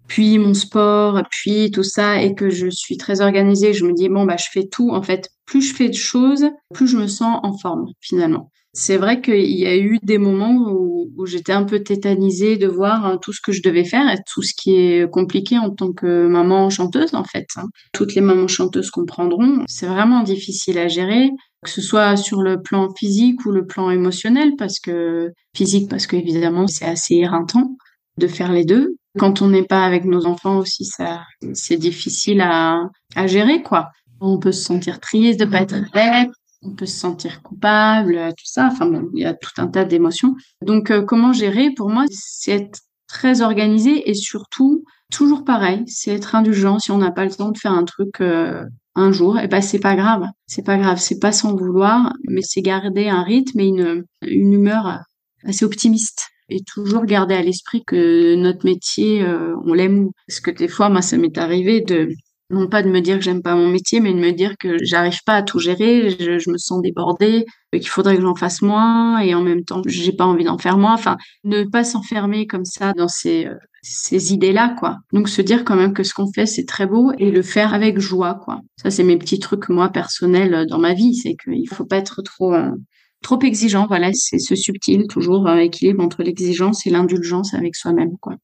puis 0.08 0.38
mon 0.38 0.54
sport, 0.54 1.22
puis 1.32 1.72
tout 1.72 1.84
ça, 1.84 2.22
et 2.22 2.36
que 2.36 2.50
je 2.50 2.68
suis 2.70 2.98
très 2.98 3.22
organisée, 3.22 3.74
je 3.74 3.86
me 3.86 3.94
dis 3.94 4.10
bon 4.10 4.26
bah 4.26 4.38
je 4.38 4.46
fais 4.52 4.68
tout. 4.68 4.92
En 4.92 5.02
fait, 5.02 5.30
plus 5.46 5.62
je 5.62 5.74
fais 5.74 5.90
de 5.90 5.96
choses, 5.96 6.46
plus 6.74 6.88
je 6.88 6.98
me 6.98 7.08
sens 7.08 7.40
en 7.44 7.58
forme 7.58 7.88
finalement. 8.00 8.52
C'est 8.74 8.98
vrai 8.98 9.22
qu'il 9.22 9.58
y 9.58 9.68
a 9.68 9.78
eu 9.78 10.00
des 10.02 10.18
moments 10.18 10.72
où, 10.72 11.26
j'étais 11.26 11.54
un 11.54 11.64
peu 11.64 11.84
tétanisée 11.84 12.58
de 12.58 12.68
voir 12.68 13.06
hein, 13.06 13.18
tout 13.22 13.32
ce 13.32 13.40
que 13.42 13.52
je 13.52 13.62
devais 13.62 13.86
faire 13.86 14.12
et 14.12 14.18
tout 14.32 14.42
ce 14.42 14.52
qui 14.56 14.76
est 14.76 15.10
compliqué 15.10 15.58
en 15.58 15.70
tant 15.70 15.94
que 15.94 16.28
maman 16.28 16.70
chanteuse 16.70 17.14
en 17.14 17.24
fait. 17.24 17.46
Hein. 17.56 17.68
Toutes 17.94 18.14
les 18.14 18.22
mamans 18.22 18.48
chanteuses 18.48 18.90
comprendront. 18.90 19.64
C'est 19.68 19.86
vraiment 19.86 20.22
difficile 20.24 20.80
à 20.80 20.88
gérer 20.88 21.30
que 21.64 21.70
ce 21.70 21.82
soit 21.82 22.18
sur 22.18 22.42
le 22.42 22.62
plan 22.62 22.94
physique 22.94 23.46
ou 23.46 23.52
le 23.52 23.66
plan 23.66 23.90
émotionnel, 23.90 24.52
parce 24.58 24.80
que 24.80 25.32
physique, 25.56 25.90
parce 25.90 26.08
que 26.08 26.18
évidemment 26.18 26.68
c'est 26.68 26.86
assez 26.86 27.16
éreintant 27.16 27.78
de 28.18 28.28
faire 28.28 28.52
les 28.52 28.66
deux. 28.66 28.96
Quand 29.18 29.42
on 29.42 29.50
n'est 29.50 29.64
pas 29.64 29.86
avec 29.86 30.06
nos 30.06 30.26
enfants 30.26 30.58
aussi, 30.58 30.86
ça, 30.86 31.22
c'est 31.54 31.78
difficile 31.78 32.42
à, 32.42 32.90
à 33.16 33.28
gérer, 33.28 33.62
quoi. 33.62 33.90
On 34.20 34.40
peut 34.40 34.52
se 34.52 34.64
sentir 34.64 35.00
triste 35.00 35.40
de 35.40 35.46
pas 35.46 35.62
être 35.62 35.76
avec, 35.94 36.30
on 36.64 36.72
peut 36.72 36.86
se 36.86 36.98
sentir 36.98 37.42
coupable, 37.42 38.16
tout 38.38 38.46
ça. 38.46 38.70
Enfin 38.72 38.88
bon, 38.88 39.10
il 39.14 39.22
y 39.22 39.26
a 39.26 39.34
tout 39.34 39.52
un 39.58 39.68
tas 39.68 39.86
d'émotions. 39.86 40.36
Donc, 40.62 40.92
euh, 40.92 41.04
comment 41.04 41.34
gérer? 41.34 41.72
Pour 41.76 41.90
moi, 41.90 42.06
c'est 42.10 42.52
être 42.52 42.80
très 43.08 43.42
organisé 43.42 44.10
et 44.10 44.14
surtout 44.14 44.84
toujours 45.12 45.44
pareil, 45.44 45.84
c'est 45.88 46.12
être 46.12 46.36
indulgent. 46.36 46.80
Si 46.80 46.92
on 46.92 46.98
n'a 46.98 47.12
pas 47.12 47.26
le 47.26 47.32
temps 47.32 47.52
de 47.52 47.58
faire 47.58 47.74
un 47.74 47.84
truc 47.84 48.22
euh, 48.22 48.64
un 48.96 49.12
jour, 49.12 49.38
et 49.38 49.44
eh 49.46 49.48
ben 49.48 49.62
c'est 49.62 49.80
pas 49.80 49.96
grave. 49.96 50.26
C'est 50.48 50.66
pas 50.66 50.78
grave, 50.78 50.98
c'est 51.00 51.20
pas 51.20 51.32
sans 51.32 51.56
vouloir, 51.56 52.14
mais 52.28 52.42
c'est 52.42 52.62
garder 52.62 53.10
un 53.10 53.24
rythme 53.24 53.60
et 53.60 53.68
une, 53.68 54.04
une 54.24 54.54
humeur 54.54 55.02
assez 55.46 55.66
optimiste 55.66 56.30
et 56.50 56.62
toujours 56.64 57.06
garder 57.06 57.36
à 57.36 57.42
l'esprit 57.42 57.84
que 57.86 58.36
notre 58.36 58.66
métier, 58.66 59.24
euh, 59.24 59.56
on 59.66 59.74
l'aime. 59.74 60.10
Parce 60.28 60.40
que 60.40 60.52
des 60.52 60.68
fois, 60.68 60.90
moi, 60.90 61.02
ça 61.02 61.18
m'est 61.18 61.38
arrivé 61.38 61.82
de 61.82 62.10
non 62.54 62.68
pas 62.68 62.84
de 62.84 62.90
me 62.90 63.02
dire 63.02 63.18
que 63.18 63.24
j'aime 63.24 63.42
pas 63.42 63.56
mon 63.56 63.70
métier, 63.70 64.00
mais 64.00 64.14
de 64.14 64.20
me 64.20 64.32
dire 64.32 64.56
que 64.60 64.78
j'arrive 64.84 65.24
pas 65.26 65.36
à 65.36 65.44
tout 65.44 65.60
gérer, 65.60 66.12
je, 66.12 66.50
me 66.50 66.58
sens 66.58 66.82
débordée, 66.82 67.46
qu'il 67.72 67.88
faudrait 67.88 68.16
que 68.16 68.22
j'en 68.22 68.36
fasse 68.36 68.62
moins, 68.62 69.20
et 69.20 69.34
en 69.34 69.42
même 69.42 69.64
temps, 69.64 69.82
j'ai 69.86 70.12
pas 70.14 70.26
envie 70.26 70.44
d'en 70.44 70.58
faire 70.58 70.78
moins. 70.78 70.94
Enfin, 70.94 71.18
ne 71.44 71.64
pas 71.64 71.84
s'enfermer 71.84 72.46
comme 72.48 72.66
ça 72.66 72.94
dans 72.94 73.08
ces, 73.08 73.48
euh, 73.48 73.56
ces 73.82 74.34
idées-là, 74.34 74.76
quoi. 74.80 74.98
Donc 75.12 75.30
se 75.30 75.42
dire 75.42 75.66
quand 75.66 75.76
même 75.76 75.94
que 75.94 76.04
ce 76.04 76.14
qu'on 76.14 76.32
fait, 76.32 76.46
c'est 76.46 76.66
très 76.66 76.86
beau, 76.86 77.12
et 77.18 77.32
le 77.32 77.42
faire 77.42 77.74
avec 77.74 78.00
joie, 78.00 78.36
quoi. 78.36 78.62
Ça, 78.78 78.92
c'est 78.92 79.04
mes 79.04 79.18
petits 79.18 79.40
trucs, 79.40 79.70
moi, 79.70 79.90
personnels 79.90 80.54
euh, 80.54 80.66
dans 80.66 80.80
ma 80.80 80.94
vie, 80.94 81.16
c'est 81.16 81.36
qu'il 81.36 81.68
faut 81.70 81.86
pas 81.86 81.98
être 81.98 82.22
trop... 82.22 82.54
Euh, 82.54 82.72
trop 83.24 83.40
exigeant, 83.42 83.88
voilà, 83.88 84.12
c'est 84.14 84.38
ce 84.38 84.56
subtil, 84.56 85.08
toujours 85.08 85.50
équilibre 85.50 86.04
entre 86.04 86.22
l'exigence 86.22 86.86
et 86.86 86.92
l'indulgence 86.92 87.56
avec 87.56 87.76
soi-même, 87.76 88.18
quoi. 88.22 88.36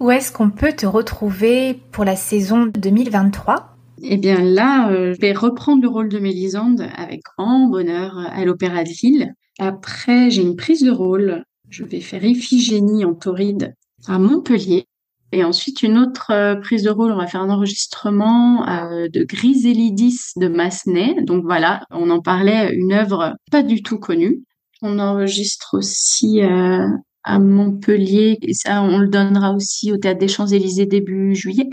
Où 0.00 0.10
est-ce 0.10 0.32
qu'on 0.32 0.50
peut 0.50 0.72
te 0.72 0.86
retrouver 0.86 1.78
pour 1.92 2.04
la 2.04 2.16
saison 2.16 2.66
2023 2.66 3.76
Eh 4.02 4.16
bien 4.16 4.42
là, 4.42 4.90
euh, 4.90 5.14
je 5.14 5.20
vais 5.20 5.32
reprendre 5.32 5.82
le 5.82 5.88
rôle 5.88 6.08
de 6.08 6.18
Mélisande 6.18 6.88
avec 6.96 7.20
grand 7.38 7.68
bonheur 7.68 8.18
à 8.18 8.44
l'Opéra 8.44 8.82
de 8.82 8.90
Lille. 9.02 9.32
Après, 9.60 10.30
j'ai 10.30 10.42
une 10.42 10.56
prise 10.56 10.82
de 10.82 10.90
rôle. 10.90 11.44
Je 11.68 11.84
vais 11.84 12.00
faire 12.00 12.24
Iphigénie 12.24 13.04
en 13.04 13.14
Tauride 13.14 13.74
à 14.08 14.18
Montpellier. 14.18 14.86
Et 15.32 15.44
ensuite, 15.44 15.82
une 15.82 15.98
autre 15.98 16.30
euh, 16.30 16.56
prise 16.56 16.82
de 16.82 16.90
rôle, 16.90 17.12
on 17.12 17.16
va 17.16 17.26
faire 17.26 17.40
un 17.40 17.50
enregistrement 17.50 18.68
euh, 18.68 19.08
de 19.08 19.24
Griselidis 19.24 20.32
de 20.36 20.48
Massenet. 20.48 21.22
Donc 21.22 21.44
voilà, 21.44 21.84
on 21.90 22.10
en 22.10 22.20
parlait, 22.20 22.74
une 22.74 22.92
œuvre 22.92 23.34
pas 23.50 23.62
du 23.62 23.82
tout 23.82 23.98
connue. 23.98 24.44
On 24.82 24.98
enregistre 24.98 25.74
aussi 25.78 26.40
à 26.42 27.38
Montpellier. 27.38 28.36
Et 28.42 28.52
ça, 28.52 28.82
on 28.82 28.98
le 28.98 29.06
donnera 29.06 29.52
aussi 29.52 29.92
au 29.92 29.96
Théâtre 29.96 30.18
des 30.18 30.26
Champs-Élysées 30.26 30.86
début 30.86 31.36
juillet. 31.36 31.70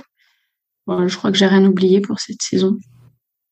je 0.88 1.18
crois 1.18 1.32
que 1.32 1.38
j'ai 1.38 1.48
rien 1.48 1.66
oublié 1.66 2.02
pour 2.02 2.20
cette 2.20 2.44
saison. 2.44 2.78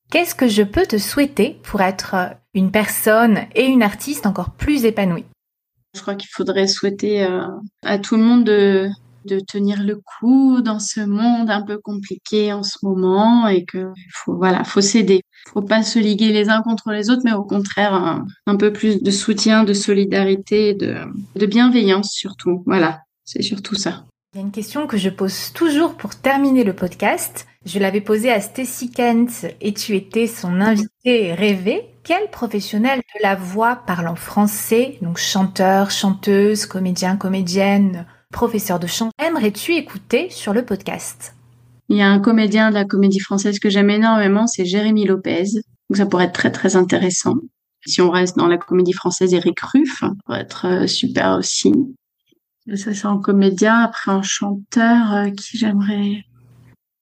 Qu'est-ce 0.10 0.36
que 0.36 0.48
je 0.48 0.64
peux 0.64 0.86
te 0.86 0.98
souhaiter 0.98 1.58
pour 1.64 1.82
être 1.82 2.16
une 2.54 2.72
personne 2.72 3.40
et 3.56 3.66
une 3.66 3.84
artiste 3.84 4.26
encore 4.26 4.52
plus 4.52 4.86
épanouie? 4.86 5.26
Je 5.96 6.02
crois 6.02 6.16
qu'il 6.16 6.30
faudrait 6.32 6.68
souhaiter 6.68 7.24
euh, 7.24 7.46
à 7.84 8.00
tout 8.00 8.16
le 8.16 8.24
monde 8.24 8.46
de, 8.46 8.88
de 9.28 9.40
tenir 9.40 9.84
le 9.84 9.98
coup 9.98 10.62
dans 10.62 10.80
ce 10.80 11.02
monde 11.02 11.50
un 11.50 11.62
peu 11.62 11.78
compliqué 11.78 12.54
en 12.54 12.64
ce 12.64 12.78
moment 12.82 13.48
et 13.48 13.66
que 13.66 13.92
faut 14.12 14.36
voilà 14.36 14.64
faut 14.64 14.82
s'aider 14.82 15.22
faut 15.54 15.62
pas 15.62 15.84
se 15.84 16.00
liguer 16.00 16.32
les 16.32 16.50
uns 16.50 16.62
contre 16.62 16.92
les 16.92 17.10
autres 17.10 17.22
mais 17.26 17.34
au 17.34 17.44
contraire 17.44 17.94
un, 17.94 18.56
peu 18.56 18.74
plus 18.74 19.04
de 19.04 19.12
soutien 19.12 19.64
de 19.64 19.74
solidarité 19.74 20.74
de, 20.74 20.96
de 21.36 21.46
bienveillance 21.46 22.12
surtout 22.12 22.64
voilà 22.66 23.02
c'est 23.26 23.44
surtout 23.44 23.76
ça 23.76 24.06
il 24.34 24.42
y 24.42 24.44
a 24.44 24.46
une 24.46 24.52
question 24.52 24.88
que 24.88 24.98
je 24.98 25.10
pose 25.10 25.52
toujours 25.54 25.96
pour 25.96 26.14
terminer 26.16 26.64
le 26.64 26.74
podcast. 26.74 27.48
Je 27.66 27.80
l'avais 27.80 28.02
posée 28.02 28.30
à 28.30 28.42
Stacy 28.42 28.92
Kent 28.92 29.48
et 29.62 29.74
tu 29.74 29.96
étais 29.96 30.28
son 30.28 30.60
invité 30.62 31.34
rêvé. 31.34 31.86
Quel 32.04 32.30
professionnel 32.30 33.00
de 33.00 33.24
la 33.24 33.36
voix 33.36 33.78
parlant 33.88 34.16
français, 34.16 34.98
donc 35.02 35.18
chanteur, 35.18 35.92
chanteuse, 35.92 36.66
comédien, 36.66 37.16
comédienne, 37.16 38.06
professeur 38.32 38.80
de 38.80 38.88
chant, 38.88 39.10
aimerais-tu 39.20 39.74
écouter 39.74 40.30
sur 40.30 40.54
le 40.54 40.66
podcast? 40.66 41.36
Il 41.90 41.98
y 41.98 42.02
a 42.02 42.10
un 42.10 42.20
comédien 42.20 42.70
de 42.70 42.76
la 42.76 42.86
comédie 42.86 43.20
française 43.20 43.60
que 43.60 43.70
j'aime 43.70 43.90
énormément, 43.90 44.48
c'est 44.48 44.66
Jérémy 44.66 45.06
Lopez. 45.06 45.46
Donc 45.90 45.98
ça 45.98 46.06
pourrait 46.06 46.26
être 46.26 46.34
très 46.34 46.52
très 46.52 46.76
intéressant. 46.76 47.36
Si 47.86 48.02
on 48.02 48.10
reste 48.10 48.38
dans 48.38 48.48
la 48.48 48.58
comédie 48.58 48.94
française, 48.94 49.34
Eric 49.34 49.60
Ruff 49.62 50.04
pourrait 50.26 50.42
être 50.42 50.68
euh, 50.68 50.88
super 50.88 51.38
aussi. 51.38 51.72
Ça 52.76 52.94
c'est 52.94 53.06
un 53.06 53.20
comédien. 53.20 53.76
Après 53.80 54.12
un 54.12 54.22
chanteur 54.22 55.14
euh, 55.14 55.30
qui 55.30 55.58
j'aimerais. 55.58 56.24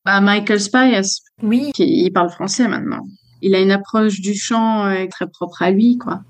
Bah, 0.06 0.22
Michael 0.22 0.60
Spires. 0.60 1.02
Oui. 1.42 1.72
Qui, 1.74 2.06
il 2.06 2.12
parle 2.12 2.30
français 2.30 2.68
maintenant. 2.68 3.02
Il 3.42 3.56
a 3.56 3.60
une 3.60 3.72
approche 3.72 4.22
du 4.22 4.36
chant 4.36 4.86
euh, 4.86 5.08
très 5.10 5.28
propre 5.28 5.64
à 5.64 5.72
lui, 5.72 5.98
quoi. 5.98 6.22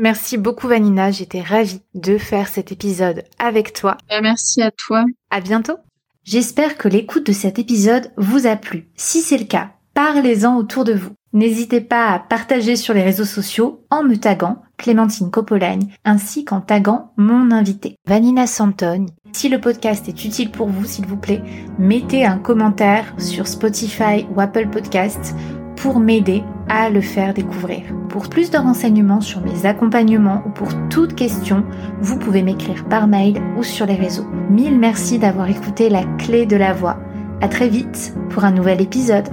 Merci 0.00 0.38
beaucoup 0.38 0.68
Vanina, 0.68 1.10
j'étais 1.10 1.40
ravie 1.40 1.82
de 1.96 2.18
faire 2.18 2.46
cet 2.46 2.70
épisode 2.70 3.24
avec 3.40 3.72
toi. 3.72 3.96
Bah, 4.08 4.20
merci 4.22 4.62
à 4.62 4.70
toi. 4.70 5.04
À 5.28 5.40
bientôt. 5.40 5.76
J'espère 6.22 6.78
que 6.78 6.86
l'écoute 6.86 7.26
de 7.26 7.32
cet 7.32 7.58
épisode 7.58 8.12
vous 8.16 8.46
a 8.46 8.54
plu. 8.54 8.86
Si 8.94 9.22
c'est 9.22 9.38
le 9.38 9.46
cas, 9.46 9.70
parlez-en 9.94 10.56
autour 10.56 10.84
de 10.84 10.92
vous. 10.92 11.10
N'hésitez 11.32 11.80
pas 11.80 12.12
à 12.12 12.20
partager 12.20 12.76
sur 12.76 12.94
les 12.94 13.02
réseaux 13.02 13.24
sociaux 13.24 13.84
en 13.90 14.04
me 14.04 14.14
taguant 14.14 14.62
Clémentine 14.76 15.32
Copolagne 15.32 15.92
ainsi 16.04 16.44
qu'en 16.44 16.60
taguant 16.60 17.12
mon 17.16 17.50
invité 17.50 17.96
Vanina 18.06 18.46
Santone. 18.46 19.08
Si 19.32 19.48
le 19.48 19.60
podcast 19.60 20.08
est 20.08 20.24
utile 20.24 20.52
pour 20.52 20.68
vous, 20.68 20.84
s'il 20.84 21.06
vous 21.06 21.16
plaît, 21.16 21.42
mettez 21.76 22.24
un 22.24 22.38
commentaire 22.38 23.12
sur 23.18 23.48
Spotify 23.48 24.26
ou 24.32 24.40
Apple 24.40 24.68
Podcast 24.70 25.34
pour 25.78 26.00
m'aider 26.00 26.42
à 26.68 26.90
le 26.90 27.00
faire 27.00 27.34
découvrir. 27.34 27.82
Pour 28.08 28.28
plus 28.28 28.50
de 28.50 28.58
renseignements 28.58 29.20
sur 29.20 29.40
mes 29.40 29.64
accompagnements 29.64 30.42
ou 30.44 30.50
pour 30.50 30.68
toute 30.88 31.14
question, 31.14 31.64
vous 32.00 32.18
pouvez 32.18 32.42
m'écrire 32.42 32.84
par 32.84 33.06
mail 33.06 33.40
ou 33.56 33.62
sur 33.62 33.86
les 33.86 33.94
réseaux. 33.94 34.26
Mille 34.50 34.78
merci 34.78 35.18
d'avoir 35.18 35.48
écouté 35.48 35.88
la 35.88 36.04
clé 36.18 36.46
de 36.46 36.56
la 36.56 36.72
voix. 36.72 36.98
À 37.40 37.48
très 37.48 37.68
vite 37.68 38.14
pour 38.30 38.44
un 38.44 38.50
nouvel 38.50 38.80
épisode. 38.80 39.28